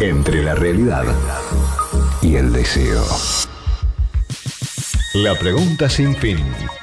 Entre 0.00 0.42
la 0.42 0.54
realidad 0.54 1.04
y 2.20 2.36
el 2.36 2.52
deseo. 2.52 3.04
La 5.14 5.34
pregunta 5.38 5.88
sin 5.88 6.16
fin. 6.16 6.38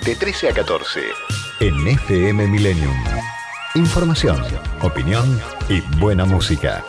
De 0.06 0.16
13 0.16 0.50
a 0.50 0.54
14. 0.54 1.02
En 1.60 1.88
FM 1.88 2.48
Millennium. 2.48 2.96
Información, 3.76 4.42
opinión 4.82 5.40
y 5.70 5.82
buena 6.00 6.26
música. 6.26 6.84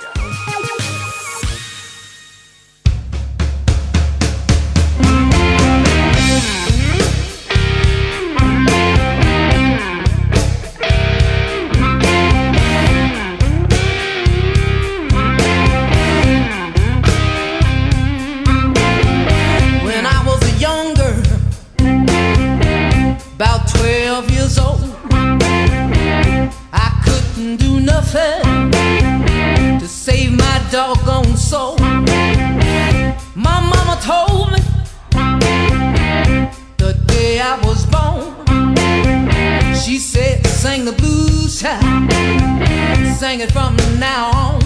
From 43.51 43.75
now 43.99 44.31
on. 44.31 44.61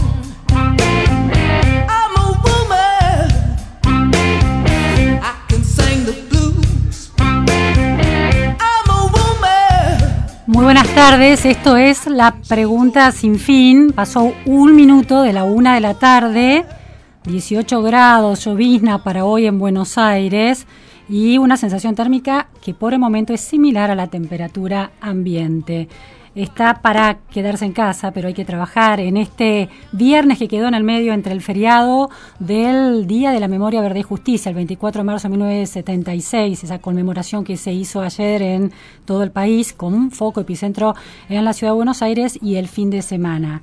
I'm 0.51 0.91
a. 2.71 3.29
I 5.23 5.35
can 5.49 5.65
sing 5.65 6.05
the 6.05 6.13
blues. 6.29 7.11
I'm 7.19 7.47
a. 7.49 7.57
Muy 10.47 10.65
buenas 10.65 10.89
tardes, 10.95 11.47
esto 11.47 11.77
es 11.77 12.07
la 12.07 12.37
pregunta 12.49 13.13
sin 13.13 13.39
fin. 13.39 13.93
Pasó 13.93 14.35
un 14.45 14.77
minuto 14.77 15.23
de 15.23 15.33
la 15.33 15.45
una 15.45 15.75
de 15.75 15.81
la 15.81 15.95
tarde, 15.95 16.67
18 17.25 17.83
grados, 17.83 18.45
llovizna 18.45 19.03
para 19.03 19.25
hoy 19.25 19.47
en 19.47 19.59
Buenos 19.59 19.97
Aires 19.97 20.67
y 21.09 21.39
una 21.39 21.57
sensación 21.57 21.95
térmica 21.95 22.49
que 22.63 22.75
por 22.75 22.93
el 22.93 22.99
momento 22.99 23.33
es 23.33 23.41
similar 23.41 23.91
a 23.91 23.95
la 23.95 24.09
temperatura 24.09 24.91
ambiente. 25.01 25.89
Está 26.37 26.83
para 26.83 27.20
quedarse 27.31 27.65
en 27.65 27.73
casa, 27.73 28.11
pero 28.11 28.29
hay 28.29 28.34
que 28.34 28.45
trabajar 28.45 29.01
en 29.01 29.17
este 29.17 29.70
viernes 29.92 30.39
que 30.39 30.48
quedó 30.48 30.69
en 30.69 30.75
el 30.75 30.84
medio 30.84 31.15
entre 31.15 31.33
el 31.33 31.41
feriado 31.41 32.11
del 32.41 33.06
Día 33.06 33.31
de 33.31 33.41
la 33.41 33.48
Memoria 33.48 33.81
Verde 33.81 34.01
y 34.01 34.03
Justicia, 34.03 34.51
el 34.51 34.55
24 34.55 35.01
de 35.01 35.05
marzo 35.06 35.28
de 35.28 35.31
1976, 35.31 36.62
esa 36.62 36.78
conmemoración 36.78 37.43
que 37.43 37.56
se 37.56 37.73
hizo 37.73 38.03
ayer 38.03 38.43
en 38.43 38.72
todo 39.06 39.22
el 39.22 39.31
país 39.31 39.72
con 39.72 39.94
un 39.94 40.11
foco 40.11 40.43
epicentro 40.43 40.94
en 41.31 41.43
la 41.43 41.55
ciudad 41.55 41.72
de 41.72 41.77
Buenos 41.77 42.03
Aires 42.03 42.38
y 42.43 42.56
el 42.56 42.69
fin 42.69 42.91
de 42.91 43.00
semana. 43.00 43.62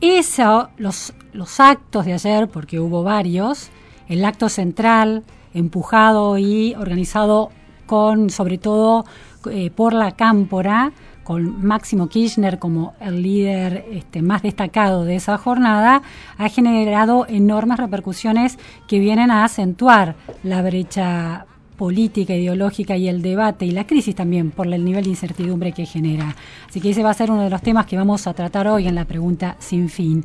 Eso, 0.00 0.70
los, 0.78 1.12
los 1.34 1.60
actos 1.60 2.06
de 2.06 2.14
ayer, 2.14 2.48
porque 2.48 2.80
hubo 2.80 3.02
varios, 3.02 3.68
el 4.08 4.24
acto 4.24 4.48
central, 4.48 5.24
empujado 5.52 6.38
y 6.38 6.74
organizado 6.76 7.50
con, 7.84 8.30
sobre 8.30 8.56
todo, 8.56 9.04
eh, 9.50 9.70
por 9.70 9.92
la 9.92 10.12
Cámpora, 10.12 10.92
con 11.24 11.64
Máximo 11.64 12.08
Kirchner 12.08 12.58
como 12.58 12.94
el 13.00 13.22
líder 13.22 13.86
este, 13.90 14.22
más 14.22 14.42
destacado 14.42 15.04
de 15.04 15.16
esa 15.16 15.36
jornada, 15.38 16.02
ha 16.38 16.48
generado 16.48 17.26
enormes 17.28 17.78
repercusiones 17.78 18.58
que 18.86 18.98
vienen 18.98 19.30
a 19.30 19.44
acentuar 19.44 20.14
la 20.42 20.62
brecha 20.62 21.46
política, 21.76 22.34
ideológica 22.34 22.96
y 22.96 23.08
el 23.08 23.22
debate 23.22 23.66
y 23.66 23.70
la 23.70 23.86
crisis 23.86 24.14
también 24.14 24.50
por 24.50 24.72
el 24.72 24.84
nivel 24.84 25.04
de 25.04 25.10
incertidumbre 25.10 25.72
que 25.72 25.86
genera. 25.86 26.36
Así 26.68 26.80
que 26.80 26.90
ese 26.90 27.02
va 27.02 27.10
a 27.10 27.14
ser 27.14 27.30
uno 27.30 27.42
de 27.42 27.50
los 27.50 27.62
temas 27.62 27.86
que 27.86 27.96
vamos 27.96 28.26
a 28.26 28.34
tratar 28.34 28.68
hoy 28.68 28.86
en 28.86 28.94
la 28.94 29.04
pregunta 29.04 29.56
sin 29.58 29.88
fin. 29.88 30.24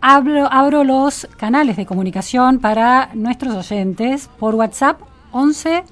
Abro, 0.00 0.52
abro 0.52 0.84
los 0.84 1.28
canales 1.36 1.76
de 1.76 1.86
comunicación 1.86 2.58
para 2.58 3.10
nuestros 3.14 3.70
oyentes 3.70 4.28
por 4.38 4.54
WhatsApp 4.54 5.00
11 5.32 5.84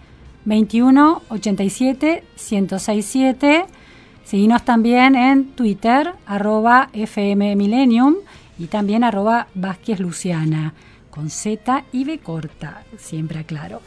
21 0.44 1.22
87 1.28 2.24
1067. 2.50 3.66
Seguinos 4.26 4.64
también 4.64 5.14
en 5.14 5.52
Twitter, 5.52 6.12
arroba 6.26 6.88
FM 6.92 7.54
Millennium 7.54 8.16
y 8.58 8.66
también 8.66 9.04
arroba 9.04 9.46
Vázquez 9.54 10.00
Luciana, 10.00 10.74
con 11.10 11.30
Z 11.30 11.84
y 11.92 12.02
B 12.02 12.18
corta, 12.18 12.82
siempre 12.98 13.38
aclaro. 13.38 13.82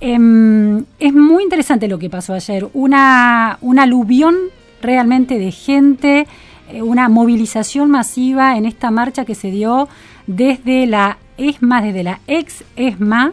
Em, 0.00 0.84
es 0.98 1.14
muy 1.14 1.44
interesante 1.44 1.86
lo 1.86 2.00
que 2.00 2.10
pasó 2.10 2.34
ayer, 2.34 2.68
una, 2.72 3.58
un 3.60 3.78
aluvión 3.78 4.34
realmente 4.82 5.38
de 5.38 5.52
gente, 5.52 6.26
eh, 6.68 6.82
una 6.82 7.08
movilización 7.08 7.88
masiva 7.88 8.56
en 8.56 8.66
esta 8.66 8.90
marcha 8.90 9.24
que 9.24 9.36
se 9.36 9.52
dio 9.52 9.88
desde 10.26 10.86
la 10.86 11.18
ESMA, 11.36 11.82
desde 11.82 12.02
la 12.02 12.18
ex 12.26 12.64
ESMA, 12.74 13.32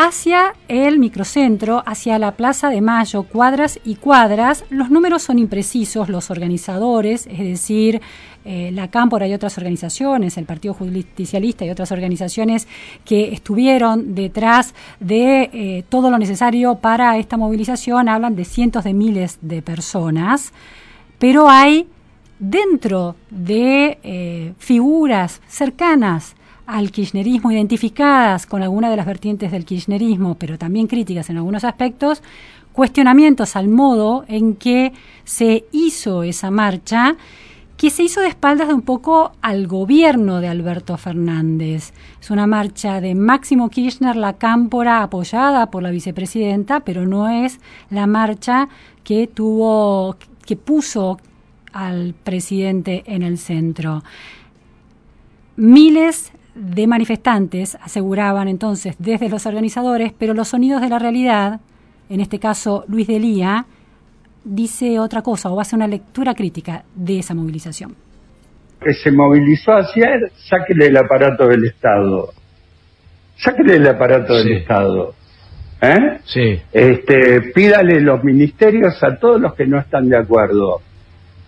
hacia 0.00 0.54
el 0.68 1.00
microcentro, 1.00 1.82
hacia 1.84 2.20
la 2.20 2.36
Plaza 2.36 2.70
de 2.70 2.80
Mayo, 2.80 3.24
cuadras 3.24 3.80
y 3.84 3.96
cuadras. 3.96 4.64
Los 4.70 4.90
números 4.90 5.22
son 5.22 5.40
imprecisos, 5.40 6.08
los 6.08 6.30
organizadores, 6.30 7.26
es 7.26 7.40
decir, 7.40 8.00
eh, 8.44 8.70
la 8.72 8.86
Cámpora 8.92 9.26
y 9.26 9.34
otras 9.34 9.58
organizaciones, 9.58 10.38
el 10.38 10.44
Partido 10.44 10.72
Justicialista 10.72 11.64
y 11.64 11.70
otras 11.70 11.90
organizaciones 11.90 12.68
que 13.04 13.32
estuvieron 13.32 14.14
detrás 14.14 14.72
de 15.00 15.50
eh, 15.52 15.84
todo 15.88 16.12
lo 16.12 16.18
necesario 16.18 16.76
para 16.76 17.18
esta 17.18 17.36
movilización, 17.36 18.08
hablan 18.08 18.36
de 18.36 18.44
cientos 18.44 18.84
de 18.84 18.94
miles 18.94 19.38
de 19.40 19.62
personas, 19.62 20.52
pero 21.18 21.50
hay 21.50 21.88
dentro 22.38 23.16
de 23.30 23.98
eh, 24.04 24.52
figuras 24.58 25.42
cercanas 25.48 26.36
al 26.68 26.90
kirchnerismo, 26.90 27.50
identificadas 27.50 28.44
con 28.44 28.62
alguna 28.62 28.90
de 28.90 28.96
las 28.96 29.06
vertientes 29.06 29.50
del 29.50 29.64
kirchnerismo, 29.64 30.34
pero 30.34 30.58
también 30.58 30.86
críticas 30.86 31.30
en 31.30 31.38
algunos 31.38 31.64
aspectos, 31.64 32.22
cuestionamientos 32.74 33.56
al 33.56 33.68
modo 33.68 34.26
en 34.28 34.54
que 34.54 34.92
se 35.24 35.64
hizo 35.72 36.22
esa 36.22 36.50
marcha, 36.50 37.16
que 37.78 37.88
se 37.88 38.02
hizo 38.02 38.20
de 38.20 38.28
espaldas 38.28 38.68
de 38.68 38.74
un 38.74 38.82
poco 38.82 39.32
al 39.40 39.66
gobierno 39.66 40.42
de 40.42 40.48
Alberto 40.48 40.98
Fernández. 40.98 41.94
Es 42.20 42.30
una 42.30 42.46
marcha 42.46 43.00
de 43.00 43.14
Máximo 43.14 43.70
Kirchner, 43.70 44.14
la 44.14 44.34
cámpora 44.34 45.02
apoyada 45.02 45.70
por 45.70 45.82
la 45.82 45.90
vicepresidenta, 45.90 46.80
pero 46.80 47.06
no 47.06 47.30
es 47.30 47.60
la 47.88 48.06
marcha 48.06 48.68
que 49.04 49.26
tuvo, 49.26 50.16
que 50.44 50.56
puso 50.56 51.18
al 51.72 52.14
presidente 52.24 53.04
en 53.06 53.22
el 53.22 53.38
centro. 53.38 54.02
Miles 55.56 56.32
de 56.58 56.86
manifestantes 56.86 57.76
aseguraban 57.80 58.48
entonces 58.48 58.96
desde 58.98 59.28
los 59.28 59.46
organizadores, 59.46 60.12
pero 60.18 60.34
los 60.34 60.48
sonidos 60.48 60.82
de 60.82 60.88
la 60.88 60.98
realidad, 60.98 61.60
en 62.10 62.20
este 62.20 62.38
caso 62.38 62.84
Luis 62.88 63.06
Delía, 63.06 63.66
dice 64.44 64.98
otra 64.98 65.22
cosa 65.22 65.50
o 65.50 65.60
hace 65.60 65.76
una 65.76 65.86
lectura 65.86 66.34
crítica 66.34 66.84
de 66.94 67.20
esa 67.20 67.34
movilización. 67.34 67.94
Que 68.80 68.92
se 68.94 69.10
movilizó 69.10 69.72
ayer, 69.72 70.32
sáquele 70.48 70.86
el 70.86 70.96
aparato 70.96 71.46
del 71.46 71.64
Estado. 71.64 72.30
Sáquele 73.36 73.76
el 73.76 73.86
aparato 73.86 74.34
del. 74.34 74.52
Estado. 74.52 75.14
¿Eh? 75.80 76.18
Sí. 76.24 76.60
Este, 76.72 77.40
pídale 77.54 78.00
los 78.00 78.22
ministerios 78.24 79.00
a 79.02 79.16
todos 79.16 79.40
los 79.40 79.54
que 79.54 79.66
no 79.66 79.78
están 79.78 80.08
de 80.08 80.16
acuerdo. 80.16 80.80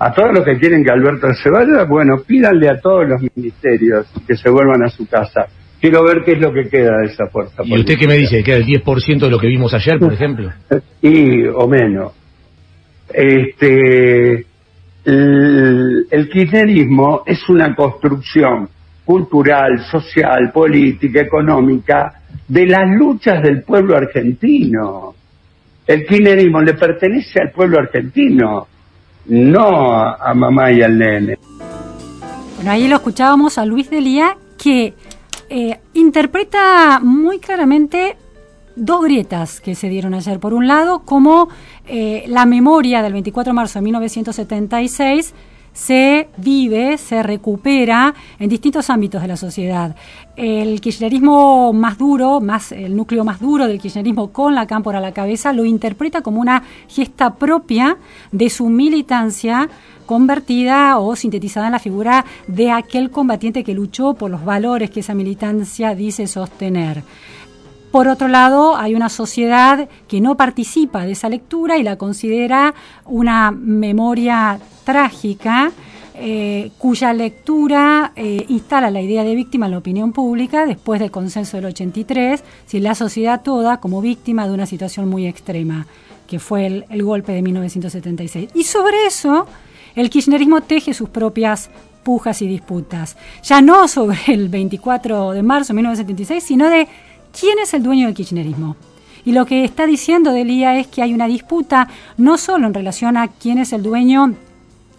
A 0.02 0.14
todos 0.14 0.30
los 0.32 0.46
que 0.46 0.58
quieren 0.58 0.82
que 0.82 0.90
Alberto 0.90 1.28
se 1.34 1.50
vaya, 1.50 1.84
bueno, 1.84 2.22
pídanle 2.26 2.70
a 2.70 2.80
todos 2.80 3.06
los 3.06 3.20
ministerios 3.36 4.06
que 4.26 4.34
se 4.34 4.48
vuelvan 4.48 4.82
a 4.82 4.88
su 4.88 5.06
casa. 5.06 5.46
Quiero 5.78 6.02
ver 6.02 6.22
qué 6.24 6.32
es 6.32 6.40
lo 6.40 6.50
que 6.54 6.70
queda 6.70 6.96
de 7.02 7.08
esa 7.08 7.26
fuerza. 7.26 7.62
¿Y 7.66 7.78
usted 7.78 7.98
qué 7.98 8.06
me 8.06 8.14
dice? 8.14 8.42
¿Que 8.42 8.54
el 8.54 8.64
10% 8.64 9.20
de 9.20 9.30
lo 9.30 9.38
que 9.38 9.48
vimos 9.48 9.74
ayer, 9.74 9.98
por 9.98 10.10
ejemplo? 10.10 10.50
y 11.02 11.44
o 11.48 11.68
menos. 11.68 12.12
Este, 13.12 14.46
el, 15.04 16.06
el 16.10 16.28
kirchnerismo 16.30 17.22
es 17.26 17.46
una 17.50 17.74
construcción 17.74 18.70
cultural, 19.04 19.80
social, 19.90 20.50
política, 20.50 21.20
económica, 21.20 22.22
de 22.48 22.66
las 22.66 22.88
luchas 22.88 23.42
del 23.42 23.64
pueblo 23.64 23.98
argentino. 23.98 25.14
El 25.86 26.06
kirchnerismo 26.06 26.62
le 26.62 26.72
pertenece 26.72 27.38
al 27.42 27.50
pueblo 27.50 27.80
argentino, 27.80 28.66
no 29.26 30.02
a 30.02 30.34
mamá 30.34 30.72
y 30.72 30.82
al 30.82 30.98
nene. 30.98 31.38
Bueno, 32.56 32.72
ahí 32.72 32.88
lo 32.88 32.96
escuchábamos 32.96 33.58
a 33.58 33.64
Luis 33.64 33.88
Delía 33.88 34.36
que 34.58 34.94
eh, 35.48 35.80
interpreta 35.94 37.00
muy 37.02 37.38
claramente 37.38 38.16
dos 38.76 39.02
grietas 39.02 39.60
que 39.60 39.74
se 39.74 39.88
dieron 39.88 40.14
ayer. 40.14 40.38
Por 40.38 40.54
un 40.54 40.66
lado, 40.66 41.00
como 41.00 41.48
eh, 41.86 42.24
la 42.28 42.46
memoria 42.46 43.02
del 43.02 43.12
24 43.14 43.50
de 43.50 43.54
marzo 43.54 43.78
de 43.78 43.84
1976 43.84 45.34
se 45.80 46.28
vive, 46.36 46.98
se 46.98 47.22
recupera 47.22 48.14
en 48.38 48.50
distintos 48.50 48.90
ámbitos 48.90 49.22
de 49.22 49.28
la 49.28 49.36
sociedad. 49.38 49.96
El 50.36 50.78
kirchnerismo 50.78 51.72
más 51.72 51.96
duro, 51.96 52.38
más 52.42 52.72
el 52.72 52.94
núcleo 52.94 53.24
más 53.24 53.40
duro 53.40 53.66
del 53.66 53.80
kirchnerismo 53.80 54.30
con 54.30 54.54
la 54.54 54.66
cámpora 54.66 54.98
a 54.98 55.00
la 55.00 55.12
cabeza, 55.12 55.54
lo 55.54 55.64
interpreta 55.64 56.20
como 56.20 56.42
una 56.42 56.62
gesta 56.86 57.34
propia 57.34 57.96
de 58.30 58.50
su 58.50 58.68
militancia 58.68 59.70
convertida 60.04 60.98
o 60.98 61.16
sintetizada 61.16 61.66
en 61.66 61.72
la 61.72 61.78
figura 61.78 62.26
de 62.46 62.70
aquel 62.70 63.10
combatiente 63.10 63.64
que 63.64 63.72
luchó 63.72 64.12
por 64.12 64.30
los 64.30 64.44
valores 64.44 64.90
que 64.90 65.00
esa 65.00 65.14
militancia 65.14 65.94
dice 65.94 66.26
sostener. 66.26 67.02
Por 67.90 68.06
otro 68.06 68.28
lado, 68.28 68.76
hay 68.76 68.94
una 68.94 69.08
sociedad 69.08 69.88
que 70.06 70.20
no 70.20 70.36
participa 70.36 71.04
de 71.04 71.12
esa 71.12 71.28
lectura 71.28 71.76
y 71.76 71.82
la 71.82 71.96
considera 71.96 72.72
una 73.04 73.50
memoria 73.50 74.60
trágica, 74.84 75.72
eh, 76.14 76.70
cuya 76.78 77.12
lectura 77.12 78.12
eh, 78.14 78.44
instala 78.48 78.90
la 78.90 79.00
idea 79.00 79.24
de 79.24 79.34
víctima 79.34 79.66
en 79.66 79.72
la 79.72 79.78
opinión 79.78 80.12
pública 80.12 80.66
después 80.66 81.00
del 81.00 81.10
consenso 81.10 81.56
del 81.56 81.66
83, 81.66 82.44
si 82.66 82.78
la 82.78 82.94
sociedad 82.94 83.42
toda 83.42 83.78
como 83.78 84.00
víctima 84.00 84.46
de 84.46 84.54
una 84.54 84.66
situación 84.66 85.08
muy 85.08 85.26
extrema, 85.26 85.86
que 86.28 86.38
fue 86.38 86.66
el, 86.66 86.84
el 86.90 87.02
golpe 87.02 87.32
de 87.32 87.42
1976. 87.42 88.50
Y 88.54 88.64
sobre 88.64 89.06
eso, 89.06 89.46
el 89.96 90.10
kirchnerismo 90.10 90.60
teje 90.60 90.94
sus 90.94 91.08
propias 91.08 91.70
pujas 92.04 92.40
y 92.40 92.46
disputas, 92.46 93.16
ya 93.42 93.60
no 93.60 93.88
sobre 93.88 94.18
el 94.28 94.48
24 94.48 95.32
de 95.32 95.42
marzo 95.42 95.72
de 95.72 95.76
1976, 95.78 96.44
sino 96.44 96.68
de 96.68 96.86
quién 97.38 97.58
es 97.58 97.74
el 97.74 97.82
dueño 97.82 98.06
del 98.06 98.14
kirchnerismo. 98.14 98.76
Y 99.24 99.32
lo 99.32 99.44
que 99.46 99.64
está 99.64 99.86
diciendo 99.86 100.32
Delía 100.32 100.78
es 100.78 100.86
que 100.86 101.02
hay 101.02 101.12
una 101.12 101.26
disputa 101.26 101.88
no 102.16 102.38
solo 102.38 102.66
en 102.66 102.74
relación 102.74 103.16
a 103.16 103.28
quién 103.28 103.58
es 103.58 103.72
el 103.72 103.82
dueño 103.82 104.34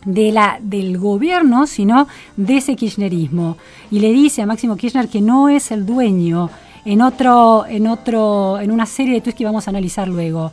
de 0.06 0.32
la, 0.32 0.60
del 0.62 0.98
gobierno, 0.98 1.68
sino 1.68 2.08
de 2.38 2.58
ese 2.58 2.76
kirchnerismo. 2.76 3.58
Y 3.90 4.00
le 4.00 4.12
dice 4.12 4.42
a 4.42 4.46
Máximo 4.46 4.76
Kirchner 4.76 5.08
que 5.08 5.22
no 5.22 5.50
es 5.50 5.72
el 5.72 5.86
dueño 5.86 6.50
en 6.86 7.02
otro, 7.02 7.66
en 7.68 7.88
otro, 7.88 8.60
en 8.60 8.72
una 8.72 8.86
serie 8.86 9.16
de 9.16 9.22
tweets 9.22 9.38
que 9.38 9.46
vamos 9.46 9.68
a 9.68 9.72
analizar 9.72 10.08
luego. 10.08 10.52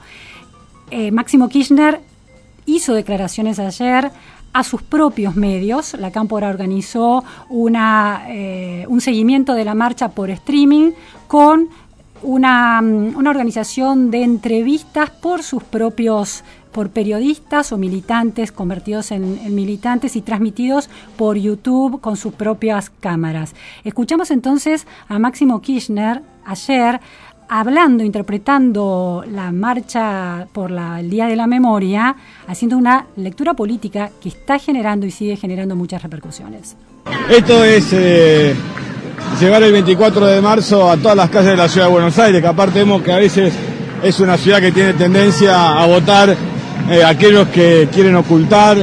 Eh, 0.91 1.11
Máximo 1.11 1.49
Kirchner 1.49 2.01
hizo 2.67 2.95
declaraciones 2.95 3.59
ayer 3.59 4.11
a 4.53 4.65
sus 4.65 4.83
propios 4.83 5.37
medios. 5.37 5.95
La 5.95 6.11
Cámpora 6.11 6.49
organizó 6.49 7.25
una, 7.49 8.25
eh, 8.29 8.85
un 8.89 9.01
seguimiento 9.01 9.55
de 9.55 9.65
la 9.65 9.75
marcha 9.75 10.11
por 10.11 10.31
streaming 10.31 10.93
con 11.29 11.69
una, 12.23 12.83
mm, 12.83 13.17
una 13.17 13.31
organización 13.31 14.11
de 14.11 14.25
entrevistas 14.25 15.11
por 15.11 15.45
sus 15.45 15.63
propios 15.63 16.43
por 16.73 16.91
periodistas 16.91 17.73
o 17.73 17.77
militantes 17.77 18.53
convertidos 18.53 19.11
en, 19.11 19.55
militantes 19.55 20.17
y 20.17 20.23
transmitidos 20.23 20.89
por 21.17 21.37
YouTube 21.37 22.01
con 22.01 22.17
sus 22.17 22.35
propias 22.35 22.91
cámaras. 22.91 23.55
Escuchamos 23.85 24.31
entonces 24.31 24.87
a 25.09 25.19
Máximo 25.19 25.61
Kirchner 25.61 26.23
ayer 26.45 27.01
hablando, 27.49 28.05
interpretando 28.05 29.25
la 29.29 29.51
marcha 29.51 30.47
por 30.53 30.71
el 30.71 31.11
Día 31.11 31.27
de 31.27 31.37
la 31.37 31.47
Memoria, 31.47 32.15
haciendo 32.47 32.77
una 32.77 33.07
lectura 33.17 33.55
política 33.55 34.11
que 34.21 34.29
está 34.29 34.59
generando 34.59 35.07
y 35.07 35.11
sigue 35.11 35.37
generando 35.37 35.75
muchas 35.75 36.03
repercusiones. 36.03 36.77
Esto 37.31 37.65
es 37.65 37.89
eh, 37.93 38.55
llevar 39.41 39.63
el 39.63 39.73
24 39.73 40.27
de 40.27 40.41
marzo 40.41 40.91
a 40.91 40.97
todas 40.97 41.17
las 41.17 41.31
calles 41.31 41.51
de 41.51 41.57
la 41.57 41.69
ciudad 41.69 41.87
de 41.87 41.93
Buenos 41.93 42.19
Aires, 42.19 42.41
que 42.41 42.47
aparte 42.47 42.81
vemos 42.81 43.03
que 43.03 43.13
a 43.13 43.17
veces 43.17 43.53
es 44.03 44.21
una 44.21 44.37
ciudad 44.37 44.61
que 44.61 44.73
tiene 44.73 44.93
tendencia 44.95 45.81
a 45.81 45.87
votar 45.87 46.37
eh, 46.91 47.05
aquellos 47.05 47.49
que 47.49 47.89
quieren 47.93 48.17
ocultar 48.17 48.77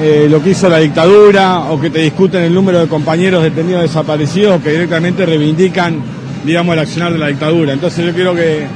eh, 0.00 0.26
lo 0.30 0.42
que 0.42 0.50
hizo 0.50 0.68
la 0.68 0.78
dictadura 0.78 1.60
o 1.70 1.80
que 1.80 1.90
te 1.90 2.00
discuten 2.00 2.42
el 2.42 2.54
número 2.54 2.80
de 2.80 2.88
compañeros 2.88 3.42
detenidos 3.42 3.82
desaparecidos 3.82 4.62
que 4.62 4.70
directamente 4.70 5.26
reivindican 5.26 6.02
digamos, 6.44 6.72
el 6.74 6.80
accionar 6.80 7.12
de 7.12 7.18
la 7.18 7.28
dictadura. 7.28 7.72
Entonces 7.72 8.04
yo 8.04 8.12
quiero 8.14 8.34
que, 8.34 8.66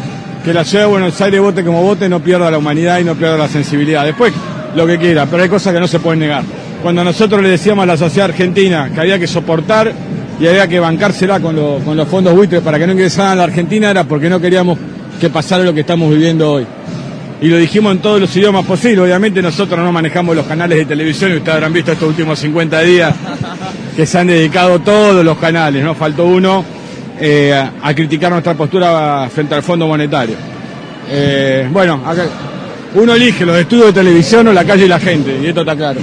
que 0.44 0.52
la 0.52 0.64
ciudad 0.64 0.84
de 0.84 0.90
Buenos 0.90 1.20
Aires 1.20 1.40
vote 1.40 1.64
como 1.64 1.82
vote, 1.82 2.08
no 2.08 2.20
pierda 2.20 2.50
la 2.50 2.58
humanidad 2.58 2.98
y 2.98 3.04
no 3.04 3.14
pierda 3.14 3.36
la 3.36 3.48
sensibilidad. 3.48 4.04
Después, 4.04 4.32
lo 4.74 4.86
que 4.86 4.98
quiera, 4.98 5.26
pero 5.26 5.42
hay 5.42 5.48
cosas 5.48 5.72
que 5.72 5.80
no 5.80 5.88
se 5.88 6.00
pueden 6.00 6.20
negar. 6.20 6.44
Cuando 6.82 7.02
nosotros 7.02 7.42
le 7.42 7.48
decíamos 7.48 7.84
a 7.84 7.86
la 7.86 7.96
sociedad 7.96 8.30
argentina 8.30 8.90
que 8.92 9.00
había 9.00 9.18
que 9.18 9.26
soportar 9.26 9.92
y 10.40 10.46
había 10.46 10.66
que 10.66 10.80
bancársela 10.80 11.40
con, 11.40 11.56
con 11.84 11.96
los 11.96 12.08
fondos 12.08 12.34
buitres 12.34 12.60
para 12.62 12.78
que 12.78 12.86
no 12.86 12.92
ingresaran 12.92 13.32
a 13.32 13.34
la 13.36 13.44
Argentina 13.44 13.90
era 13.90 14.04
porque 14.04 14.28
no 14.28 14.40
queríamos 14.40 14.78
que 15.20 15.30
pasara 15.30 15.62
lo 15.64 15.72
que 15.72 15.80
estamos 15.80 16.10
viviendo 16.10 16.52
hoy. 16.52 16.66
Y 17.40 17.48
lo 17.48 17.56
dijimos 17.56 17.92
en 17.92 17.98
todos 17.98 18.20
los 18.20 18.34
idiomas 18.36 18.64
posibles. 18.64 19.00
Obviamente 19.00 19.42
nosotros 19.42 19.78
no 19.78 19.92
manejamos 19.92 20.34
los 20.34 20.46
canales 20.46 20.78
de 20.78 20.86
televisión 20.86 21.32
y 21.32 21.36
ustedes 21.36 21.54
habrán 21.56 21.72
visto 21.72 21.92
estos 21.92 22.08
últimos 22.08 22.38
50 22.38 22.80
días 22.80 23.14
que 23.94 24.06
se 24.06 24.18
han 24.18 24.26
dedicado 24.26 24.80
todos 24.80 25.24
los 25.24 25.38
canales, 25.38 25.84
no 25.84 25.94
faltó 25.94 26.24
uno 26.24 26.64
eh, 27.20 27.52
a 27.52 27.94
criticar 27.94 28.32
nuestra 28.32 28.54
postura 28.54 29.28
frente 29.32 29.54
al 29.54 29.62
Fondo 29.62 29.86
Monetario. 29.86 30.36
Eh, 31.08 31.68
bueno, 31.70 32.02
acá, 32.04 32.24
uno 32.94 33.14
elige 33.14 33.44
los 33.44 33.56
estudios 33.56 33.86
de 33.88 33.92
televisión 33.92 34.48
o 34.48 34.52
la 34.52 34.64
calle 34.64 34.86
y 34.86 34.88
la 34.88 34.98
gente, 34.98 35.38
y 35.42 35.46
esto 35.46 35.60
está 35.60 35.76
claro. 35.76 36.00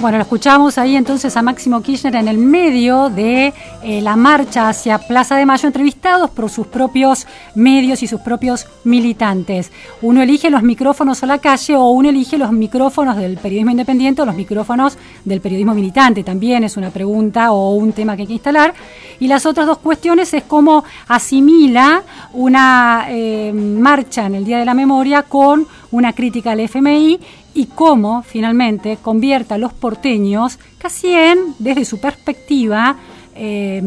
Bueno, 0.00 0.18
lo 0.18 0.22
escuchamos 0.22 0.78
ahí 0.78 0.94
entonces 0.94 1.36
a 1.36 1.42
Máximo 1.42 1.82
Kirchner 1.82 2.14
en 2.14 2.28
el 2.28 2.38
medio 2.38 3.10
de 3.10 3.52
eh, 3.82 4.00
la 4.00 4.14
marcha 4.14 4.68
hacia 4.68 4.98
Plaza 4.98 5.34
de 5.34 5.44
Mayo, 5.44 5.66
entrevistados 5.66 6.30
por 6.30 6.48
sus 6.50 6.68
propios 6.68 7.26
medios 7.56 8.04
y 8.04 8.06
sus 8.06 8.20
propios 8.20 8.68
militantes. 8.84 9.72
Uno 10.00 10.22
elige 10.22 10.50
los 10.50 10.62
micrófonos 10.62 11.24
a 11.24 11.26
la 11.26 11.38
calle 11.38 11.74
o 11.74 11.88
uno 11.90 12.10
elige 12.10 12.38
los 12.38 12.52
micrófonos 12.52 13.16
del 13.16 13.38
periodismo 13.38 13.72
independiente 13.72 14.22
o 14.22 14.24
los 14.24 14.36
micrófonos 14.36 14.96
del 15.24 15.40
periodismo 15.40 15.74
militante. 15.74 16.22
También 16.22 16.62
es 16.62 16.76
una 16.76 16.90
pregunta 16.90 17.50
o 17.50 17.74
un 17.74 17.92
tema 17.92 18.14
que 18.14 18.22
hay 18.22 18.28
que 18.28 18.34
instalar. 18.34 18.74
Y 19.18 19.26
las 19.26 19.46
otras 19.46 19.66
dos 19.66 19.78
cuestiones 19.78 20.32
es 20.32 20.44
cómo 20.44 20.84
asimila 21.08 22.04
una 22.34 23.06
eh, 23.08 23.52
marcha 23.52 24.26
en 24.26 24.36
el 24.36 24.44
Día 24.44 24.58
de 24.58 24.64
la 24.64 24.74
Memoria 24.74 25.24
con 25.24 25.66
una 25.90 26.12
crítica 26.12 26.52
al 26.52 26.60
FMI 26.60 27.18
y 27.58 27.66
cómo 27.66 28.22
finalmente 28.22 28.98
convierte 29.02 29.54
a 29.54 29.58
los 29.58 29.72
porteños 29.72 30.60
casi 30.78 31.08
en, 31.08 31.56
desde 31.58 31.84
su 31.84 32.00
perspectiva, 32.00 32.94
eh, 33.34 33.82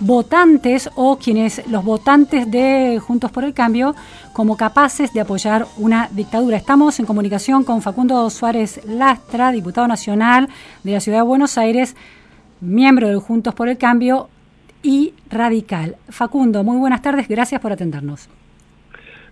votantes 0.00 0.88
o 0.94 1.18
quienes 1.18 1.68
los 1.68 1.84
votantes 1.84 2.50
de 2.50 2.98
Juntos 3.06 3.30
por 3.30 3.44
el 3.44 3.52
Cambio 3.52 3.94
como 4.32 4.56
capaces 4.56 5.12
de 5.12 5.20
apoyar 5.20 5.66
una 5.76 6.08
dictadura. 6.12 6.56
Estamos 6.56 6.98
en 6.98 7.04
comunicación 7.04 7.62
con 7.62 7.82
Facundo 7.82 8.30
Suárez 8.30 8.80
Lastra, 8.86 9.52
diputado 9.52 9.86
nacional 9.86 10.48
de 10.82 10.92
la 10.92 11.00
Ciudad 11.00 11.18
de 11.18 11.24
Buenos 11.24 11.58
Aires, 11.58 11.96
miembro 12.62 13.10
de 13.10 13.16
Juntos 13.16 13.54
por 13.54 13.68
el 13.68 13.76
Cambio 13.76 14.30
y 14.82 15.12
radical. 15.28 15.96
Facundo, 16.08 16.64
muy 16.64 16.78
buenas 16.78 17.02
tardes, 17.02 17.28
gracias 17.28 17.60
por 17.60 17.70
atendernos. 17.70 18.30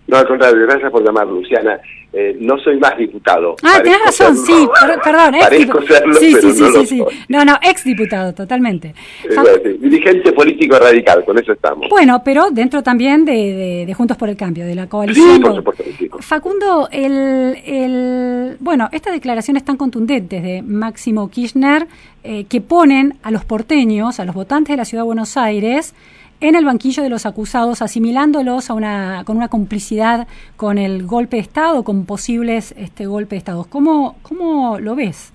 No, 0.07 0.17
al 0.17 0.27
contrario, 0.27 0.65
gracias 0.67 0.91
por 0.91 1.03
llamar, 1.03 1.27
Luciana. 1.27 1.79
Eh, 2.15 2.37
no 2.39 2.59
soy 2.59 2.77
más 2.77 2.95
diputado. 2.97 3.55
Ah, 3.63 3.79
tienes 3.81 3.99
razón, 4.05 4.37
serlo. 4.37 4.59
sí, 4.59 4.67
per 4.87 5.01
perdón. 5.01 5.33
Ex 5.33 5.43
Parezco 5.45 5.81
serlo, 5.81 6.13
sí, 6.15 6.31
pero 6.35 6.53
sí, 6.53 6.61
no 6.61 6.67
sí, 6.67 6.85
sí, 6.85 6.85
sí. 6.85 7.03
No, 7.29 7.43
no, 7.45 7.57
ex 7.63 7.83
diputado, 7.85 8.33
totalmente. 8.33 8.89
Eh, 9.23 9.29
bueno, 9.33 9.49
sí, 9.63 9.69
dirigente 9.79 10.31
político 10.33 10.77
radical, 10.77 11.25
con 11.25 11.39
eso 11.39 11.53
estamos. 11.53 11.87
Bueno, 11.89 12.21
pero 12.23 12.51
dentro 12.51 12.83
también 12.83 13.25
de, 13.25 13.31
de- 13.33 13.85
de 13.87 13.93
Juntos 13.95 14.15
por 14.17 14.29
el 14.29 14.37
Cambio, 14.37 14.63
de 14.65 14.75
la 14.75 14.87
coalición. 14.87 15.37
Sí, 15.37 15.41
por 15.41 15.55
supuesto 15.55 15.83
sí. 15.97 16.09
Facundo, 16.19 16.87
el, 16.91 17.57
el, 17.65 18.57
bueno, 18.59 18.89
estas 18.91 19.13
declaraciones 19.13 19.63
tan 19.65 19.77
contundentes 19.77 20.43
de 20.43 20.61
Máximo 20.61 21.29
Kirchner 21.31 21.87
eh, 22.23 22.45
que 22.45 22.61
ponen 22.61 23.15
a 23.23 23.31
los 23.31 23.43
porteños, 23.45 24.19
a 24.19 24.25
los 24.25 24.35
votantes 24.35 24.73
de 24.73 24.77
la 24.77 24.85
Ciudad 24.85 25.03
de 25.03 25.07
Buenos 25.07 25.35
Aires, 25.37 25.95
en 26.43 26.55
el 26.55 26.65
banquillo 26.65 27.01
de 27.03 27.09
los 27.09 27.25
acusados, 27.25 27.81
asimilándolos 27.81 28.69
a 28.69 28.73
una, 28.73 29.23
con 29.25 29.37
una 29.37 29.47
complicidad 29.47 30.27
con 30.57 30.77
el 30.77 31.05
golpe 31.05 31.37
de 31.37 31.41
Estado, 31.41 31.83
con 31.83 32.05
posibles 32.05 32.73
este, 32.77 33.05
golpe 33.05 33.35
de 33.35 33.39
Estado. 33.39 33.65
¿Cómo, 33.69 34.17
¿Cómo 34.23 34.77
lo 34.79 34.93
ves? 34.95 35.31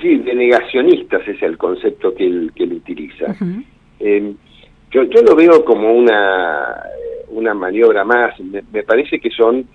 Sí, 0.00 0.16
de 0.16 0.34
negacionistas 0.34 1.26
es 1.28 1.42
el 1.42 1.56
concepto 1.58 2.14
que 2.14 2.26
él, 2.26 2.52
que 2.54 2.64
él 2.64 2.72
utiliza. 2.74 3.34
Eh, 4.00 4.34
yo, 4.90 5.02
yo 5.04 5.22
lo 5.22 5.34
veo 5.36 5.64
como 5.64 5.92
una, 5.92 6.82
una 7.28 7.54
maniobra 7.54 8.04
más. 8.04 8.38
Me, 8.40 8.62
me 8.72 8.82
parece 8.82 9.18
que 9.20 9.30
son 9.30 9.66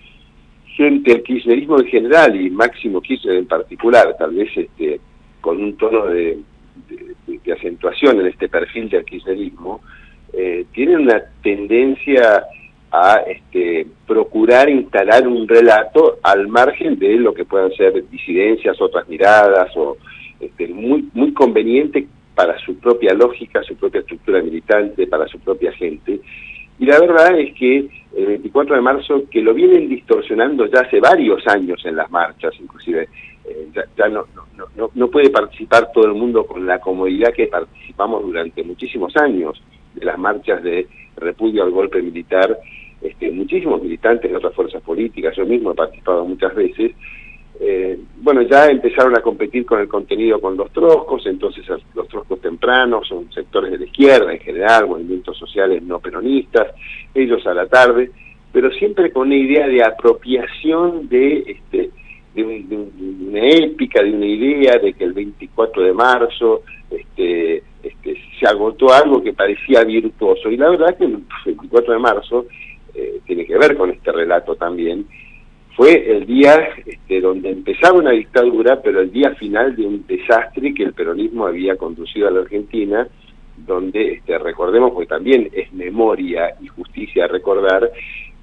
gente, 0.75 1.11
el 1.11 1.23
kirchnerismo 1.23 1.79
en 1.79 1.87
general 1.87 2.39
y 2.39 2.49
Máximo 2.49 3.01
Kirchner 3.01 3.35
en 3.35 3.47
particular, 3.47 4.15
tal 4.17 4.31
vez 4.33 4.49
este, 4.55 4.99
con 5.41 5.61
un 5.61 5.75
tono 5.77 6.05
de, 6.07 6.39
de- 6.89 7.10
de 7.43 7.53
acentuación 7.53 8.19
en 8.21 8.27
este 8.27 8.49
perfil 8.49 8.89
del 8.89 9.05
kirchnerismo, 9.05 9.81
eh, 10.33 10.65
tienen 10.73 11.01
una 11.01 11.21
tendencia 11.41 12.43
a 12.91 13.21
este, 13.27 13.87
procurar 14.05 14.69
instalar 14.69 15.27
un 15.27 15.47
relato 15.47 16.19
al 16.23 16.47
margen 16.47 16.99
de 16.99 17.15
lo 17.15 17.33
que 17.33 17.45
puedan 17.45 17.71
ser 17.73 18.07
disidencias, 18.09 18.81
otras 18.81 19.07
miradas, 19.07 19.71
o 19.75 19.97
este, 20.39 20.67
muy, 20.67 21.09
muy 21.13 21.33
conveniente 21.33 22.07
para 22.35 22.57
su 22.59 22.77
propia 22.77 23.13
lógica, 23.13 23.63
su 23.63 23.75
propia 23.75 24.01
estructura 24.01 24.41
militante, 24.41 25.07
para 25.07 25.27
su 25.27 25.39
propia 25.39 25.71
gente. 25.73 26.19
Y 26.79 26.85
la 26.85 26.99
verdad 26.99 27.39
es 27.39 27.53
que 27.53 27.87
el 28.17 28.25
24 28.25 28.75
de 28.75 28.81
marzo, 28.81 29.23
que 29.29 29.41
lo 29.41 29.53
vienen 29.53 29.87
distorsionando 29.87 30.65
ya 30.65 30.81
hace 30.81 30.99
varios 30.99 31.47
años 31.47 31.79
en 31.85 31.95
las 31.95 32.09
marchas, 32.09 32.53
inclusive 32.59 33.07
eh, 33.45 33.69
ya, 33.97 34.09
no, 34.09 34.25
no, 34.75 34.89
no, 34.93 35.07
puede 35.09 35.29
participar 35.29 35.91
todo 35.91 36.05
el 36.05 36.13
mundo 36.13 36.45
con 36.45 36.65
la 36.65 36.79
comodidad 36.79 37.33
que 37.33 37.47
participamos 37.47 38.23
durante 38.23 38.63
muchísimos 38.63 39.15
años 39.17 39.61
de 39.95 40.05
las 40.05 40.17
marchas 40.17 40.63
de 40.63 40.87
repudio 41.17 41.63
al 41.63 41.71
golpe 41.71 42.01
militar, 42.01 42.57
este, 43.01 43.31
muchísimos 43.31 43.81
militantes 43.81 44.29
de 44.29 44.37
otras 44.37 44.53
fuerzas 44.53 44.81
políticas, 44.83 45.35
yo 45.35 45.45
mismo 45.45 45.71
he 45.71 45.75
participado 45.75 46.25
muchas 46.25 46.53
veces, 46.55 46.91
eh, 47.59 47.99
bueno, 48.17 48.41
ya 48.43 48.67
empezaron 48.67 49.15
a 49.15 49.21
competir 49.21 49.65
con 49.65 49.79
el 49.79 49.87
contenido 49.87 50.39
con 50.39 50.57
los 50.57 50.71
troscos, 50.71 51.25
entonces 51.27 51.63
los 51.93 52.07
troscos 52.07 52.41
tempranos 52.41 53.07
son 53.07 53.31
sectores 53.31 53.71
de 53.71 53.79
la 53.79 53.85
izquierda 53.85 54.33
en 54.33 54.39
general, 54.39 54.87
movimientos 54.87 55.37
sociales 55.37 55.83
no 55.83 55.99
peronistas, 55.99 56.73
ellos 57.13 57.45
a 57.45 57.53
la 57.53 57.67
tarde, 57.67 58.11
pero 58.51 58.71
siempre 58.71 59.11
con 59.11 59.27
una 59.27 59.35
idea 59.35 59.67
de 59.67 59.83
apropiación 59.83 61.07
de 61.07 61.43
este 61.47 61.91
de, 62.33 62.43
una 62.43 63.47
épica, 63.47 64.03
de 64.03 64.11
una 64.11 64.25
idea 64.25 64.77
de 64.77 64.93
que 64.93 65.03
el 65.03 65.13
24 65.13 65.83
de 65.83 65.93
marzo 65.93 66.63
este, 66.89 67.63
este, 67.83 68.17
se 68.39 68.47
agotó 68.47 68.93
algo 68.93 69.21
que 69.21 69.33
parecía 69.33 69.83
virtuoso. 69.83 70.49
Y 70.49 70.57
la 70.57 70.69
verdad 70.69 70.97
que 70.97 71.05
el 71.05 71.23
24 71.45 71.93
de 71.93 71.99
marzo 71.99 72.45
eh, 72.93 73.19
tiene 73.25 73.45
que 73.45 73.57
ver 73.57 73.75
con 73.75 73.89
este 73.89 74.11
relato 74.11 74.55
también. 74.55 75.05
Fue 75.75 76.11
el 76.11 76.25
día 76.25 76.69
este, 76.85 77.21
donde 77.21 77.49
empezaba 77.49 77.97
una 77.97 78.11
dictadura, 78.11 78.81
pero 78.81 78.99
el 78.99 79.11
día 79.11 79.33
final 79.35 79.75
de 79.75 79.85
un 79.85 80.05
desastre 80.05 80.73
que 80.73 80.83
el 80.83 80.93
peronismo 80.93 81.47
había 81.47 81.77
conducido 81.77 82.27
a 82.27 82.31
la 82.31 82.41
Argentina, 82.41 83.07
donde 83.57 84.13
este, 84.13 84.37
recordemos, 84.37 84.91
porque 84.91 85.07
también 85.07 85.49
es 85.53 85.71
memoria 85.71 86.55
y 86.61 86.67
justicia 86.67 87.27
recordar, 87.27 87.89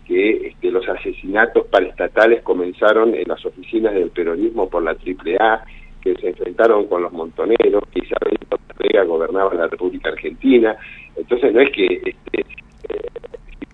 que 0.08 0.48
este, 0.48 0.70
los 0.70 0.88
asesinatos 0.88 1.66
paraestatales 1.66 2.42
comenzaron 2.42 3.14
en 3.14 3.28
las 3.28 3.44
oficinas 3.44 3.92
del 3.92 4.10
peronismo 4.10 4.68
por 4.68 4.82
la 4.82 4.92
AAA, 4.92 5.64
que 6.02 6.14
se 6.14 6.28
enfrentaron 6.28 6.86
con 6.86 7.02
los 7.02 7.12
montoneros, 7.12 7.84
que 7.92 8.00
Isabel 8.00 8.38
Ortega 8.48 9.04
gobernaba 9.04 9.52
la 9.54 9.66
República 9.66 10.08
Argentina. 10.08 10.74
Entonces 11.14 11.52
no 11.52 11.60
es 11.60 11.70
que, 11.70 11.84
este, 11.84 12.40
eh, 12.40 13.08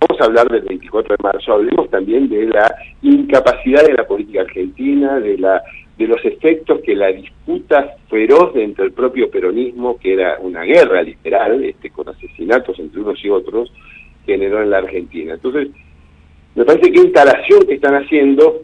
vamos 0.01 0.21
a 0.21 0.25
hablar 0.25 0.49
del 0.49 0.63
24 0.63 1.17
de 1.17 1.23
marzo, 1.23 1.53
hablemos 1.53 1.89
también 1.91 2.29
de 2.29 2.47
la 2.47 2.75
incapacidad 3.03 3.87
de 3.87 3.95
la 3.95 4.05
política 4.05 4.41
argentina, 4.41 5.21
de 5.21 5.39
la 5.39 5.63
de 5.97 6.09
los 6.09 6.25
efectos 6.25 6.81
que 6.81 6.97
la 6.97 7.13
disputa 7.13 7.95
feroz 8.11 8.53
dentro 8.53 8.83
del 8.83 8.93
propio 8.93 9.31
peronismo, 9.31 9.97
que 9.99 10.15
era 10.15 10.39
una 10.41 10.63
guerra 10.63 11.03
literal, 11.03 11.63
este, 11.63 11.91
con 11.91 12.09
asesinatos 12.09 12.77
entre 12.81 13.01
unos 13.01 13.25
y 13.25 13.31
otros, 13.31 13.73
generó 14.27 14.61
en 14.61 14.71
la 14.71 14.79
Argentina. 14.79 15.35
Entonces, 15.35 15.69
me 16.55 16.65
parece 16.65 16.93
que 16.93 17.01
instalación 17.01 17.67
que 17.67 17.75
están 17.75 17.95
haciendo 17.95 18.63